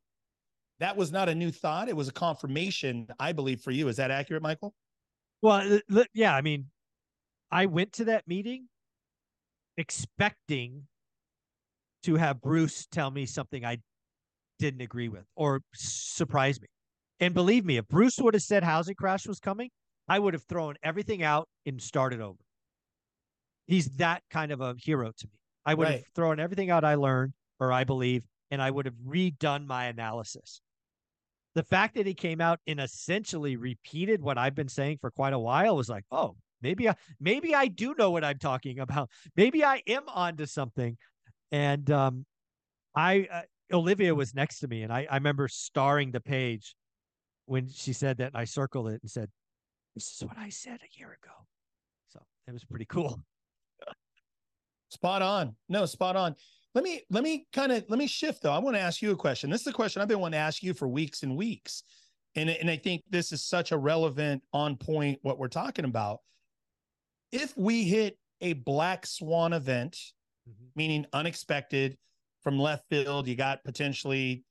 that 0.80 0.96
was 0.96 1.10
not 1.10 1.28
a 1.28 1.34
new 1.34 1.50
thought. 1.50 1.88
It 1.88 1.96
was 1.96 2.08
a 2.08 2.12
confirmation, 2.12 3.08
I 3.18 3.32
believe, 3.32 3.60
for 3.60 3.72
you. 3.72 3.88
Is 3.88 3.96
that 3.96 4.10
accurate, 4.10 4.42
Michael? 4.42 4.74
Well, 5.42 5.80
yeah. 6.14 6.34
I 6.34 6.40
mean, 6.40 6.66
I 7.50 7.66
went 7.66 7.92
to 7.94 8.04
that 8.06 8.28
meeting 8.28 8.68
expecting 9.76 10.86
to 12.04 12.16
have 12.16 12.40
Bruce 12.40 12.86
tell 12.86 13.10
me 13.10 13.26
something 13.26 13.64
I 13.64 13.78
didn't 14.58 14.82
agree 14.82 15.08
with 15.08 15.24
or 15.36 15.62
surprise 15.74 16.60
me. 16.60 16.68
And 17.20 17.34
believe 17.34 17.64
me, 17.64 17.76
if 17.76 17.88
Bruce 17.88 18.18
would 18.18 18.34
have 18.34 18.42
said 18.42 18.62
housing 18.62 18.94
crash 18.94 19.26
was 19.26 19.40
coming, 19.40 19.70
I 20.08 20.18
would 20.18 20.34
have 20.34 20.44
thrown 20.44 20.74
everything 20.82 21.22
out 21.22 21.48
and 21.66 21.82
started 21.82 22.20
over 22.20 22.38
he's 23.68 23.88
that 23.90 24.22
kind 24.30 24.50
of 24.50 24.60
a 24.60 24.74
hero 24.76 25.12
to 25.16 25.26
me. 25.26 25.38
I 25.64 25.74
would 25.74 25.84
right. 25.84 25.92
have 25.98 26.06
thrown 26.14 26.40
everything 26.40 26.70
out 26.70 26.82
I 26.82 26.96
learned 26.96 27.34
or 27.60 27.72
I 27.72 27.84
believe, 27.84 28.24
and 28.50 28.60
I 28.60 28.70
would 28.70 28.86
have 28.86 28.94
redone 29.06 29.66
my 29.66 29.86
analysis. 29.86 30.60
The 31.54 31.62
fact 31.62 31.94
that 31.96 32.06
he 32.06 32.14
came 32.14 32.40
out 32.40 32.58
and 32.66 32.80
essentially 32.80 33.56
repeated 33.56 34.22
what 34.22 34.38
I've 34.38 34.54
been 34.54 34.68
saying 34.68 34.98
for 35.00 35.10
quite 35.10 35.32
a 35.32 35.38
while 35.38 35.76
was 35.76 35.88
like, 35.88 36.04
oh, 36.10 36.36
maybe 36.62 36.88
I 36.88 36.94
maybe 37.20 37.54
I 37.54 37.66
do 37.66 37.94
know 37.98 38.10
what 38.10 38.24
I'm 38.24 38.38
talking 38.38 38.80
about. 38.80 39.10
Maybe 39.36 39.64
I 39.64 39.82
am 39.86 40.04
onto 40.08 40.46
something. 40.46 40.96
And 41.50 41.90
um, 41.90 42.26
I 42.94 43.28
uh, 43.30 43.42
Olivia 43.72 44.14
was 44.14 44.34
next 44.34 44.60
to 44.60 44.68
me, 44.68 44.82
and 44.82 44.92
I, 44.92 45.06
I 45.10 45.14
remember 45.16 45.48
starring 45.48 46.10
the 46.10 46.20
page 46.20 46.74
when 47.46 47.68
she 47.68 47.92
said 47.92 48.18
that. 48.18 48.32
I 48.34 48.44
circled 48.44 48.88
it 48.88 49.00
and 49.02 49.10
said, 49.10 49.30
"This 49.94 50.06
is 50.12 50.26
what 50.26 50.38
I 50.38 50.48
said 50.50 50.80
a 50.82 50.98
year 50.98 51.08
ago." 51.22 51.34
So 52.10 52.20
it 52.46 52.52
was 52.52 52.64
pretty 52.64 52.86
cool. 52.86 53.20
Spot 54.90 55.22
on. 55.22 55.54
No, 55.68 55.86
spot 55.86 56.16
on. 56.16 56.34
Let 56.74 56.84
me 56.84 57.02
let 57.10 57.24
me 57.24 57.46
kind 57.52 57.72
of 57.72 57.84
let 57.88 57.98
me 57.98 58.06
shift 58.06 58.42
though. 58.42 58.52
I 58.52 58.58
want 58.58 58.76
to 58.76 58.80
ask 58.80 59.02
you 59.02 59.10
a 59.10 59.16
question. 59.16 59.50
This 59.50 59.62
is 59.62 59.66
a 59.66 59.72
question 59.72 60.00
I've 60.00 60.08
been 60.08 60.20
wanting 60.20 60.38
to 60.38 60.44
ask 60.44 60.62
you 60.62 60.74
for 60.74 60.88
weeks 60.88 61.22
and 61.22 61.36
weeks. 61.36 61.82
And, 62.36 62.50
and 62.50 62.70
I 62.70 62.76
think 62.76 63.02
this 63.10 63.32
is 63.32 63.42
such 63.42 63.72
a 63.72 63.78
relevant 63.78 64.42
on 64.52 64.76
point 64.76 65.18
what 65.22 65.38
we're 65.38 65.48
talking 65.48 65.84
about. 65.84 66.20
If 67.32 67.56
we 67.56 67.84
hit 67.84 68.18
a 68.40 68.52
black 68.52 69.06
swan 69.06 69.52
event, 69.52 69.96
mm-hmm. 70.48 70.66
meaning 70.76 71.06
unexpected 71.12 71.96
from 72.42 72.58
left 72.58 72.84
field, 72.88 73.26
you 73.26 73.34
got 73.34 73.64
potentially, 73.64 74.44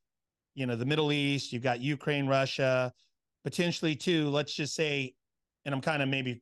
you 0.53 0.65
know, 0.65 0.75
the 0.75 0.85
Middle 0.85 1.11
East, 1.11 1.53
you've 1.53 1.63
got 1.63 1.79
Ukraine, 1.79 2.27
Russia, 2.27 2.91
potentially 3.43 3.95
too, 3.95 4.29
let's 4.29 4.53
just 4.53 4.75
say, 4.75 5.13
and 5.65 5.73
I'm 5.73 5.81
kind 5.81 6.03
of 6.03 6.09
maybe 6.09 6.41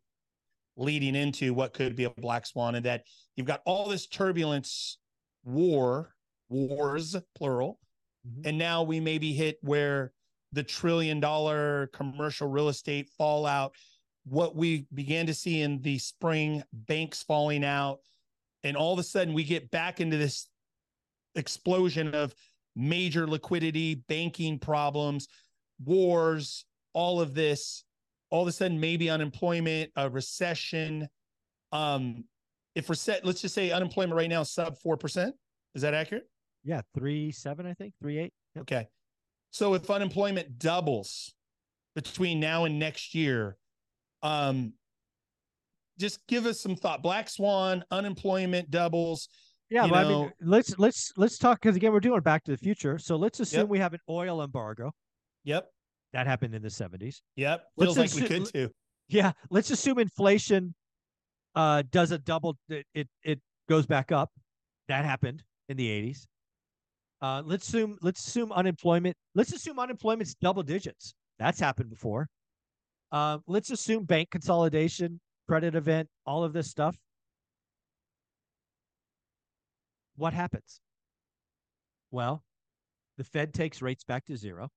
leading 0.78 1.16
into 1.16 1.54
what 1.54 1.74
could 1.74 1.96
be 1.96 2.04
a 2.04 2.10
black 2.10 2.46
swan 2.46 2.76
and 2.76 2.86
that 2.86 3.04
you've 3.36 3.48
got 3.48 3.62
all 3.66 3.88
this 3.88 4.08
turbulence 4.08 4.98
war 5.44 6.14
wars 6.50 7.16
plural 7.36 7.80
mm-hmm. 8.28 8.48
and 8.48 8.58
now 8.58 8.84
we 8.84 9.00
maybe 9.00 9.34
hit 9.34 9.58
where 9.62 10.12
the 10.52 10.64
trillion 10.64 11.20
dollar 11.20 11.88
commercial 11.94 12.48
real 12.48 12.70
estate 12.70 13.10
fallout 13.18 13.74
what 14.26 14.56
we 14.56 14.86
began 14.94 15.26
to 15.26 15.34
see 15.34 15.62
in 15.62 15.82
the 15.82 15.98
spring 15.98 16.64
banks 16.74 17.24
falling 17.24 17.64
out 17.64 18.00
and 18.64 18.76
all 18.76 18.94
of 18.94 19.00
a 19.00 19.04
sudden 19.04 19.34
we 19.34 19.44
get 19.44 19.70
back 19.72 20.02
into 20.02 20.18
this 20.18 20.50
explosion 21.36 22.14
of 22.14 22.34
major 22.76 23.28
liquidity 23.28 23.96
banking 24.08 24.60
problems 24.60 25.28
wars 25.84 26.66
all 26.94 27.22
of 27.22 27.34
this 27.34 27.85
all 28.36 28.42
of 28.42 28.48
a 28.50 28.52
sudden 28.52 28.80
maybe 28.80 29.10
unemployment, 29.10 29.90
a 29.96 30.10
recession. 30.10 31.08
Um, 31.72 32.26
if 32.76 32.90
we're 32.90 32.96
set, 32.96 33.26
let's 33.26 33.42
just 33.42 33.56
say 33.56 33.72
unemployment 33.72 34.18
right 34.18 34.30
now 34.30 34.42
is 34.42 34.52
sub 34.52 34.78
four 34.78 34.98
percent. 34.98 35.34
Is 35.74 35.82
that 35.84 35.94
accurate? 35.94 36.30
Yeah, 36.66 36.82
three 36.94 37.32
seven, 37.32 37.66
I 37.66 37.74
think, 37.74 37.94
three 38.02 38.18
eight. 38.20 38.34
Yep. 38.56 38.62
Okay. 38.64 38.88
So 39.52 39.74
if 39.74 39.90
unemployment 39.90 40.60
doubles 40.60 41.34
between 41.96 42.42
now 42.42 42.66
and 42.66 42.78
next 42.78 43.16
year, 43.16 43.56
um, 44.22 44.74
just 45.98 46.20
give 46.28 46.46
us 46.46 46.60
some 46.60 46.76
thought. 46.76 47.02
Black 47.02 47.30
swan, 47.30 47.86
unemployment 47.90 48.70
doubles. 48.70 49.30
Yeah, 49.70 49.88
but 49.88 50.06
I 50.06 50.10
mean, 50.10 50.32
let's 50.42 50.78
let's 50.78 51.14
let's 51.16 51.38
talk 51.38 51.62
because 51.62 51.78
again, 51.78 51.94
we're 51.94 52.02
doing 52.02 52.20
Back 52.20 52.44
to 52.44 52.52
the 52.52 52.58
Future. 52.58 53.00
So 53.00 53.16
let's 53.16 53.40
assume 53.40 53.62
yep. 53.62 53.70
we 53.70 53.80
have 53.80 53.94
an 53.94 54.02
oil 54.10 54.44
embargo. 54.44 54.92
Yep. 55.46 55.70
That 56.16 56.28
happened 56.28 56.56
in 56.56 56.62
the 56.62 56.70
70s. 56.70 57.18
Yep. 57.36 57.66
Feels 57.78 57.98
let's 57.98 58.16
like 58.16 58.24
assume, 58.24 58.40
we 58.40 58.46
could 58.46 58.54
too. 58.54 58.72
Yeah. 59.10 59.34
Let's 59.50 59.70
assume 59.70 60.00
inflation 60.00 60.74
uh, 61.56 61.84
does 61.92 62.12
a 62.12 62.18
double, 62.18 62.56
it, 62.70 62.86
it, 62.94 63.10
it 63.22 63.42
goes 63.68 63.86
back 63.86 64.14
up. 64.14 64.32
That 64.88 65.04
happened 65.04 65.44
in 65.68 65.76
the 65.76 65.88
80s. 65.90 66.26
Uh, 67.22 67.42
let's 67.46 67.68
assume 67.68 67.98
let's 68.02 68.26
assume 68.26 68.54
unemployment. 68.54 69.18
Let's 69.34 69.52
assume 69.52 69.78
unemployment's 69.78 70.36
double 70.36 70.64
digits. 70.64 71.14
That's 71.38 71.60
happened 71.60 71.90
before. 71.90 72.30
Uh, 73.12 73.40
let's 73.46 73.70
assume 73.72 74.06
bank 74.06 74.30
consolidation, 74.30 75.20
credit 75.50 75.76
event, 75.76 76.08
all 76.26 76.46
of 76.46 76.54
this 76.54 76.70
stuff. 76.70 76.96
What 80.16 80.34
happens? 80.34 80.80
Well, 82.12 82.42
the 83.18 83.26
Fed 83.26 83.54
takes 83.54 83.82
rates 83.82 84.06
back 84.06 84.26
to 84.28 84.38
zero 84.38 84.70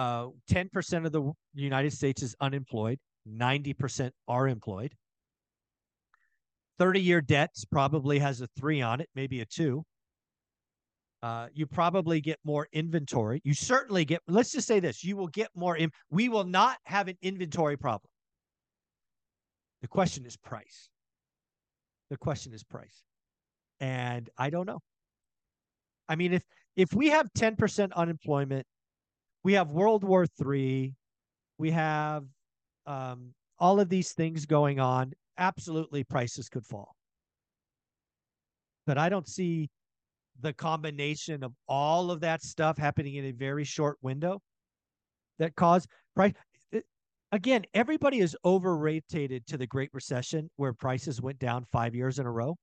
uh, 0.00 0.28
10% 0.50 1.04
of 1.04 1.12
the 1.12 1.32
United 1.52 1.92
States 1.92 2.22
is 2.22 2.34
unemployed, 2.40 2.98
90% 3.28 4.10
are 4.28 4.48
employed. 4.48 4.94
30 6.78 7.00
year 7.02 7.20
debts 7.20 7.66
probably 7.66 8.18
has 8.18 8.40
a 8.40 8.46
three 8.58 8.80
on 8.80 9.02
it, 9.02 9.10
maybe 9.14 9.42
a 9.42 9.44
two. 9.44 9.84
Uh, 11.22 11.48
you 11.52 11.66
probably 11.66 12.22
get 12.22 12.38
more 12.44 12.66
inventory. 12.72 13.42
You 13.44 13.52
certainly 13.52 14.06
get, 14.06 14.22
let's 14.26 14.52
just 14.52 14.66
say 14.66 14.80
this 14.80 15.04
you 15.04 15.18
will 15.18 15.28
get 15.28 15.50
more. 15.54 15.76
We 16.08 16.30
will 16.30 16.44
not 16.44 16.78
have 16.84 17.08
an 17.08 17.18
inventory 17.20 17.76
problem. 17.76 18.08
The 19.82 19.88
question 19.88 20.24
is 20.24 20.38
price. 20.38 20.88
The 22.08 22.16
question 22.16 22.54
is 22.54 22.64
price. 22.64 23.04
And 23.80 24.30
I 24.38 24.48
don't 24.48 24.66
know. 24.66 24.80
I 26.08 26.16
mean, 26.16 26.32
if 26.32 26.42
if 26.74 26.94
we 26.94 27.08
have 27.08 27.28
10% 27.36 27.92
unemployment, 27.92 28.66
we 29.42 29.54
have 29.54 29.70
World 29.70 30.04
War 30.04 30.26
III, 30.44 30.94
we 31.58 31.70
have 31.70 32.24
um, 32.86 33.32
all 33.58 33.80
of 33.80 33.88
these 33.88 34.12
things 34.12 34.46
going 34.46 34.80
on, 34.80 35.12
absolutely 35.38 36.04
prices 36.04 36.48
could 36.48 36.64
fall. 36.64 36.94
But 38.86 38.98
I 38.98 39.08
don't 39.08 39.28
see 39.28 39.68
the 40.40 40.52
combination 40.52 41.42
of 41.42 41.52
all 41.68 42.10
of 42.10 42.20
that 42.20 42.42
stuff 42.42 42.78
happening 42.78 43.16
in 43.16 43.26
a 43.26 43.32
very 43.32 43.64
short 43.64 43.98
window 44.02 44.40
that 45.38 45.54
cause 45.54 45.86
price 46.14 46.32
again 47.32 47.62
everybody 47.74 48.20
is 48.20 48.36
overrated 48.44 49.46
to 49.46 49.58
the 49.58 49.66
great 49.66 49.90
recession 49.92 50.48
where 50.56 50.72
prices 50.72 51.20
went 51.20 51.38
down 51.38 51.66
5 51.72 51.94
years 51.94 52.18
in 52.18 52.26
a 52.26 52.30
row. 52.30 52.56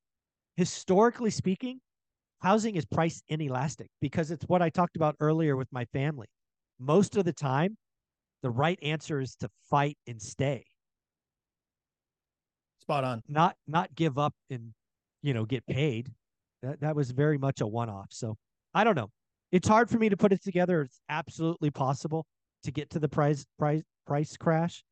Historically 0.55 1.30
speaking 1.30 1.80
housing 2.39 2.75
is 2.75 2.86
price 2.86 3.21
inelastic 3.30 3.89
because 4.01 4.32
it's 4.32 4.45
what 4.45 4.61
I 4.61 4.69
talked 4.69 4.95
about 4.95 5.15
earlier 5.19 5.55
with 5.55 5.67
my 5.71 5.86
family 5.86 6.28
most 6.80 7.17
of 7.17 7.25
the 7.25 7.34
time 7.34 7.78
the 8.43 8.49
right 8.49 8.80
answer 8.82 9.19
is 9.19 9.36
to 9.36 9.49
fight 9.69 9.97
and 10.07 10.21
stay 10.21 10.63
spot 12.82 13.03
on 13.03 13.21
not 13.28 13.55
not 13.67 13.93
give 13.95 14.17
up 14.17 14.34
and 14.49 14.73
you 15.21 15.34
know 15.34 15.45
get 15.45 15.65
paid 15.67 16.11
that 16.63 16.80
that 16.82 16.95
was 16.95 17.11
very 17.11 17.38
much 17.38 17.61
a 17.61 17.67
one 17.67 17.89
off. 17.89 18.07
So 18.09 18.36
I 18.73 18.84
don't 18.84 18.95
know. 18.95 19.09
It's 19.51 19.67
hard 19.67 19.89
for 19.89 19.97
me 19.97 20.09
to 20.09 20.17
put 20.17 20.34
it 20.34 20.43
together. 20.43 20.82
It's 20.82 20.99
absolutely 21.09 21.71
possible 21.71 22.25
to 22.63 22.71
get 22.71 22.89
to 22.91 22.99
the 22.99 23.07
price 23.07 23.45
price 23.57 23.84
price 24.05 24.36
crash. 24.38 24.84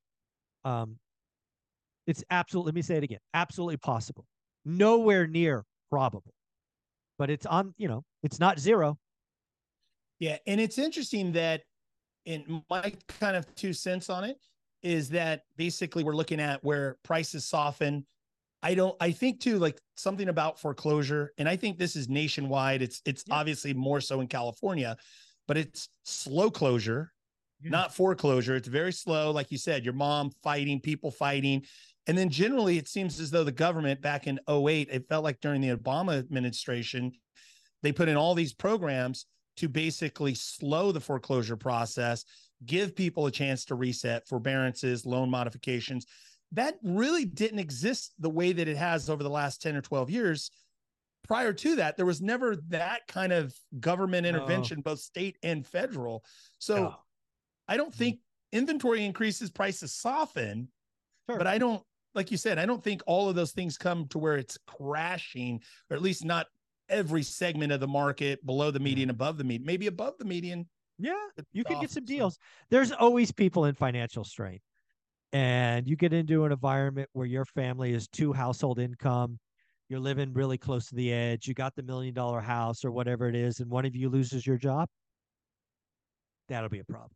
Um, 0.63 0.97
it's 2.07 2.23
absolutely. 2.29 2.69
Let 2.69 2.75
me 2.75 2.81
say 2.81 2.97
it 2.97 3.03
again. 3.03 3.19
Absolutely 3.33 3.77
possible. 3.77 4.25
Nowhere 4.63 5.27
near 5.27 5.63
probable, 5.91 6.33
but 7.17 7.29
it's 7.29 7.45
on. 7.45 7.73
You 7.77 7.87
know, 7.87 8.03
it's 8.23 8.39
not 8.39 8.59
zero. 8.59 8.97
Yeah, 10.19 10.37
and 10.47 10.61
it's 10.61 10.77
interesting 10.77 11.33
that, 11.33 11.61
in 12.25 12.63
my 12.69 12.93
kind 13.19 13.35
of 13.35 13.53
two 13.55 13.73
cents 13.73 14.09
on 14.09 14.23
it, 14.23 14.37
is 14.81 15.09
that 15.09 15.41
basically 15.57 16.03
we're 16.03 16.15
looking 16.15 16.39
at 16.39 16.63
where 16.63 16.97
prices 17.03 17.45
soften 17.45 18.05
I 18.65 18.73
don't 18.73 18.95
I 18.99 19.11
think 19.11 19.39
too 19.39 19.59
like 19.59 19.79
something 19.95 20.29
about 20.29 20.59
foreclosure 20.59 21.33
and 21.37 21.47
I 21.47 21.55
think 21.55 21.77
this 21.77 21.95
is 21.95 22.09
nationwide 22.09 22.81
it's 22.81 23.01
it's 23.05 23.23
yeah. 23.27 23.35
obviously 23.35 23.73
more 23.73 24.01
so 24.01 24.21
in 24.21 24.27
California 24.27 24.97
but 25.47 25.55
it's 25.55 25.89
slow 26.03 26.49
closure 26.49 27.11
yeah. 27.61 27.69
not 27.69 27.93
foreclosure 27.93 28.55
it's 28.55 28.67
very 28.67 28.91
slow 28.91 29.31
like 29.31 29.51
you 29.51 29.57
said 29.57 29.83
your 29.83 29.93
mom 29.93 30.31
fighting 30.43 30.79
people 30.79 31.11
fighting 31.11 31.63
and 32.07 32.17
then 32.17 32.29
generally 32.29 32.77
it 32.77 32.87
seems 32.87 33.19
as 33.19 33.29
though 33.29 33.43
the 33.43 33.51
government 33.51 34.01
back 34.01 34.25
in 34.25 34.39
08 34.49 34.89
it 34.91 35.07
felt 35.07 35.23
like 35.23 35.39
during 35.41 35.61
the 35.61 35.75
Obama 35.75 36.17
administration 36.17 37.11
they 37.83 37.91
put 37.91 38.09
in 38.09 38.17
all 38.17 38.33
these 38.33 38.53
programs 38.53 39.27
to 39.57 39.69
basically 39.69 40.33
slow 40.33 40.91
the 40.91 40.99
foreclosure 40.99 41.57
process 41.57 42.25
give 42.65 42.95
people 42.95 43.25
a 43.27 43.31
chance 43.31 43.65
to 43.65 43.75
reset 43.75 44.27
forbearances 44.27 45.05
loan 45.05 45.29
modifications. 45.29 46.05
That 46.51 46.75
really 46.83 47.25
didn't 47.25 47.59
exist 47.59 48.13
the 48.19 48.29
way 48.29 48.53
that 48.53 48.67
it 48.67 48.77
has 48.77 49.09
over 49.09 49.23
the 49.23 49.29
last 49.29 49.61
10 49.61 49.75
or 49.75 49.81
12 49.81 50.09
years. 50.09 50.51
Prior 51.27 51.53
to 51.53 51.75
that 51.77 51.97
there 51.97 52.05
was 52.05 52.21
never 52.21 52.55
that 52.69 53.07
kind 53.07 53.33
of 53.33 53.53
government 53.79 54.27
intervention 54.27 54.81
both 54.81 54.99
state 54.99 55.37
and 55.43 55.65
federal. 55.65 56.23
So 56.59 56.95
i 57.67 57.77
don't 57.77 57.91
mm-hmm. 57.91 57.97
think 57.97 58.19
inventory 58.51 59.05
increases 59.05 59.49
prices 59.49 59.93
soften 59.93 60.67
sure. 61.29 61.37
but 61.37 61.47
i 61.47 61.57
don't 61.57 61.83
like 62.13 62.31
you 62.31 62.37
said 62.37 62.57
i 62.57 62.65
don't 62.65 62.83
think 62.83 63.01
all 63.05 63.29
of 63.29 63.35
those 63.35 63.51
things 63.51 63.77
come 63.77 64.07
to 64.07 64.17
where 64.17 64.37
it's 64.37 64.57
crashing 64.67 65.61
or 65.89 65.95
at 65.97 66.01
least 66.01 66.23
not 66.23 66.47
every 66.89 67.23
segment 67.23 67.71
of 67.71 67.79
the 67.79 67.87
market 67.87 68.45
below 68.45 68.71
the 68.71 68.79
median 68.79 69.09
above 69.09 69.37
the 69.37 69.43
median 69.43 69.65
maybe 69.65 69.87
above 69.87 70.13
the 70.19 70.25
median. 70.25 70.67
Yeah 70.97 71.27
you 71.51 71.63
can 71.63 71.81
get 71.81 71.89
some 71.91 72.05
deals. 72.05 72.37
There's 72.69 72.91
always 72.91 73.31
people 73.31 73.65
in 73.65 73.75
financial 73.75 74.23
strain 74.23 74.59
and 75.33 75.87
you 75.87 75.95
get 75.95 76.13
into 76.13 76.45
an 76.45 76.51
environment 76.51 77.09
where 77.13 77.25
your 77.25 77.45
family 77.45 77.93
is 77.93 78.07
two 78.07 78.31
household 78.31 78.79
income 78.79 79.39
you're 79.89 79.99
living 79.99 80.33
really 80.33 80.57
close 80.57 80.87
to 80.87 80.95
the 80.95 81.11
edge 81.11 81.47
you 81.47 81.53
got 81.53 81.75
the 81.75 81.83
million 81.83 82.13
dollar 82.13 82.39
house 82.39 82.85
or 82.85 82.91
whatever 82.91 83.27
it 83.27 83.35
is 83.35 83.59
and 83.59 83.69
one 83.69 83.85
of 83.85 83.95
you 83.95 84.09
loses 84.09 84.45
your 84.47 84.57
job 84.57 84.87
that'll 86.47 86.69
be 86.69 86.79
a 86.79 86.85
problem. 86.85 87.11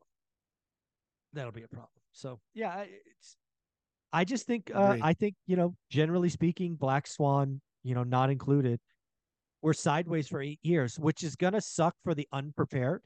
That'll 1.33 1.51
be 1.51 1.63
a 1.63 1.67
problem. 1.67 1.89
So 2.11 2.39
yeah 2.53 2.83
it's 2.83 3.37
i 4.11 4.25
just 4.25 4.47
think 4.47 4.71
uh, 4.73 4.97
i 5.01 5.13
think 5.13 5.35
you 5.45 5.55
know 5.55 5.75
generally 5.91 6.29
speaking 6.29 6.75
black 6.75 7.05
swan 7.05 7.61
you 7.83 7.93
know 7.93 8.03
not 8.03 8.31
included 8.31 8.79
we're 9.61 9.73
sideways 9.73 10.27
for 10.27 10.41
eight 10.41 10.59
years 10.63 10.97
which 10.99 11.23
is 11.23 11.35
going 11.35 11.53
to 11.53 11.61
suck 11.61 11.95
for 12.03 12.13
the 12.13 12.27
unprepared 12.31 13.01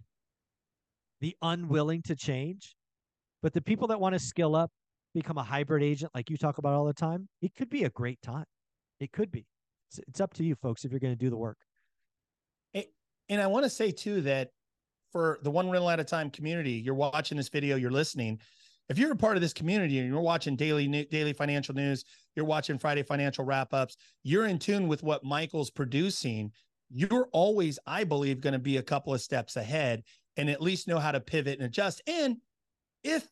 the 1.21 1.35
unwilling 1.41 2.01
to 2.01 2.15
change 2.15 2.75
but 3.41 3.53
the 3.53 3.61
people 3.61 3.87
that 3.87 3.99
want 3.99 4.13
to 4.13 4.19
skill 4.19 4.55
up 4.55 4.71
become 5.13 5.37
a 5.37 5.43
hybrid 5.43 5.83
agent 5.83 6.11
like 6.15 6.29
you 6.29 6.37
talk 6.37 6.57
about 6.57 6.73
all 6.73 6.85
the 6.85 6.93
time, 6.93 7.27
it 7.41 7.53
could 7.55 7.69
be 7.69 7.83
a 7.83 7.89
great 7.89 8.21
time. 8.21 8.45
It 8.99 9.11
could 9.11 9.31
be. 9.31 9.45
It's, 9.89 9.99
it's 10.07 10.21
up 10.21 10.33
to 10.35 10.43
you 10.43 10.55
folks 10.55 10.85
if 10.85 10.91
you're 10.91 10.99
going 10.99 11.13
to 11.13 11.19
do 11.19 11.29
the 11.29 11.37
work. 11.37 11.57
And 13.29 13.41
I 13.41 13.47
want 13.47 13.63
to 13.63 13.69
say 13.69 13.91
too 13.91 14.21
that 14.21 14.49
for 15.11 15.39
the 15.43 15.51
one 15.51 15.69
rental 15.69 15.89
at 15.89 15.99
a 15.99 16.03
time 16.03 16.29
community, 16.29 16.73
you're 16.73 16.93
watching 16.93 17.37
this 17.37 17.49
video, 17.49 17.77
you're 17.77 17.91
listening. 17.91 18.39
If 18.89 18.97
you're 18.97 19.13
a 19.13 19.17
part 19.17 19.37
of 19.37 19.41
this 19.41 19.53
community 19.53 19.99
and 19.99 20.09
you're 20.09 20.21
watching 20.21 20.55
daily 20.55 20.87
daily 21.05 21.33
financial 21.33 21.73
news, 21.73 22.03
you're 22.35 22.45
watching 22.45 22.77
Friday 22.77 23.03
financial 23.03 23.45
wrap 23.45 23.73
ups, 23.73 23.95
you're 24.23 24.45
in 24.45 24.59
tune 24.59 24.87
with 24.87 25.03
what 25.03 25.23
Michael's 25.23 25.69
producing. 25.69 26.51
You're 26.89 27.29
always, 27.31 27.79
I 27.87 28.03
believe, 28.03 28.41
going 28.41 28.53
to 28.53 28.59
be 28.59 28.77
a 28.77 28.83
couple 28.83 29.13
of 29.13 29.21
steps 29.21 29.55
ahead 29.55 30.03
and 30.37 30.49
at 30.49 30.61
least 30.61 30.87
know 30.87 30.99
how 30.99 31.11
to 31.11 31.19
pivot 31.19 31.57
and 31.57 31.65
adjust. 31.65 32.01
And 32.07 32.37
if 33.03 33.27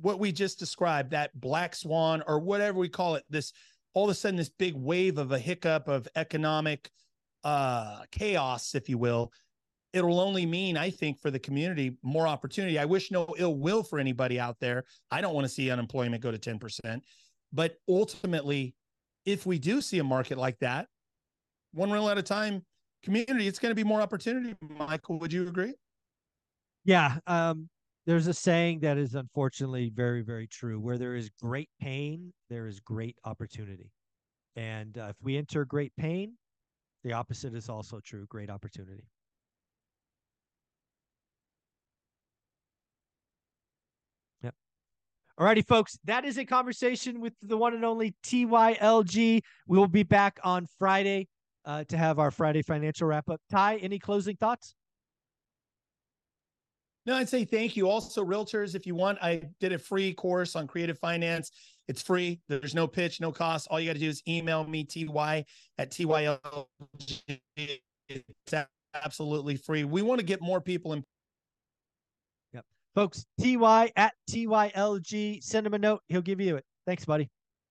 what 0.00 0.18
we 0.18 0.32
just 0.32 0.58
described, 0.58 1.10
that 1.10 1.38
black 1.38 1.74
swan 1.74 2.22
or 2.26 2.38
whatever 2.38 2.78
we 2.78 2.88
call 2.88 3.14
it, 3.14 3.24
this 3.30 3.52
all 3.94 4.04
of 4.04 4.10
a 4.10 4.14
sudden 4.14 4.36
this 4.36 4.50
big 4.50 4.74
wave 4.74 5.18
of 5.18 5.32
a 5.32 5.38
hiccup 5.38 5.88
of 5.88 6.06
economic 6.14 6.90
uh 7.42 8.02
chaos, 8.12 8.74
if 8.74 8.88
you 8.88 8.98
will, 8.98 9.32
it'll 9.92 10.20
only 10.20 10.46
mean, 10.46 10.76
I 10.76 10.90
think, 10.90 11.20
for 11.20 11.30
the 11.30 11.38
community 11.38 11.96
more 12.02 12.26
opportunity. 12.26 12.78
I 12.78 12.84
wish 12.84 13.10
no 13.10 13.34
ill 13.38 13.56
will 13.56 13.82
for 13.82 13.98
anybody 13.98 14.38
out 14.38 14.56
there. 14.60 14.84
I 15.10 15.20
don't 15.20 15.34
want 15.34 15.44
to 15.44 15.48
see 15.48 15.70
unemployment 15.70 16.22
go 16.22 16.30
to 16.30 16.38
10%. 16.38 17.00
But 17.52 17.76
ultimately, 17.88 18.74
if 19.24 19.46
we 19.46 19.58
do 19.58 19.80
see 19.80 19.98
a 19.98 20.04
market 20.04 20.38
like 20.38 20.58
that, 20.60 20.86
one 21.72 21.90
rental 21.90 22.10
at 22.10 22.18
a 22.18 22.22
time 22.22 22.64
community, 23.02 23.46
it's 23.46 23.58
going 23.58 23.70
to 23.70 23.76
be 23.76 23.84
more 23.84 24.00
opportunity. 24.00 24.54
Michael, 24.60 25.18
would 25.18 25.32
you 25.32 25.48
agree? 25.48 25.74
Yeah. 26.84 27.18
Um, 27.26 27.68
there's 28.06 28.26
a 28.26 28.34
saying 28.34 28.80
that 28.80 28.98
is 28.98 29.14
unfortunately 29.14 29.90
very, 29.94 30.22
very 30.22 30.46
true. 30.46 30.80
Where 30.80 30.98
there 30.98 31.14
is 31.14 31.30
great 31.40 31.68
pain, 31.80 32.32
there 32.48 32.66
is 32.66 32.80
great 32.80 33.16
opportunity. 33.24 33.92
And 34.56 34.96
uh, 34.98 35.08
if 35.10 35.16
we 35.22 35.36
enter 35.36 35.64
great 35.64 35.92
pain, 35.96 36.34
the 37.04 37.12
opposite 37.12 37.54
is 37.54 37.68
also 37.68 38.00
true 38.00 38.26
great 38.28 38.50
opportunity. 38.50 39.04
All 45.40 45.46
righty, 45.46 45.62
folks. 45.62 45.98
That 46.04 46.26
is 46.26 46.36
a 46.36 46.44
conversation 46.44 47.18
with 47.18 47.32
the 47.40 47.56
one 47.56 47.72
and 47.72 47.82
only 47.82 48.14
TYLG. 48.24 49.40
We 49.66 49.78
will 49.78 49.88
be 49.88 50.02
back 50.02 50.38
on 50.44 50.66
Friday 50.78 51.28
uh, 51.64 51.84
to 51.84 51.96
have 51.96 52.18
our 52.18 52.30
Friday 52.30 52.60
financial 52.60 53.08
wrap 53.08 53.30
up. 53.30 53.40
Ty, 53.50 53.76
any 53.76 53.98
closing 53.98 54.36
thoughts? 54.36 54.74
No, 57.06 57.16
I'd 57.16 57.30
say 57.30 57.46
thank 57.46 57.74
you. 57.74 57.88
Also, 57.88 58.22
realtors, 58.22 58.74
if 58.74 58.86
you 58.86 58.94
want, 58.94 59.16
I 59.22 59.40
did 59.60 59.72
a 59.72 59.78
free 59.78 60.12
course 60.12 60.56
on 60.56 60.66
creative 60.66 60.98
finance. 60.98 61.50
It's 61.88 62.02
free. 62.02 62.42
There's 62.50 62.74
no 62.74 62.86
pitch, 62.86 63.18
no 63.18 63.32
cost. 63.32 63.66
All 63.70 63.80
you 63.80 63.86
got 63.86 63.94
to 63.94 63.98
do 63.98 64.10
is 64.10 64.22
email 64.28 64.66
me, 64.66 64.84
ty 64.84 65.46
at 65.78 65.90
TYL. 65.90 66.66
It's 68.06 68.54
absolutely 68.92 69.56
free. 69.56 69.84
We 69.84 70.02
want 70.02 70.20
to 70.20 70.26
get 70.26 70.42
more 70.42 70.60
people 70.60 70.92
in. 70.92 71.02
Folks, 72.94 73.24
TY 73.40 73.92
at 73.96 74.14
TYLG. 74.28 75.42
Send 75.42 75.66
him 75.66 75.74
a 75.74 75.78
note. 75.78 76.02
He'll 76.08 76.22
give 76.22 76.40
you 76.40 76.56
it. 76.56 76.64
Thanks, 76.86 77.04
buddy. 77.04 77.30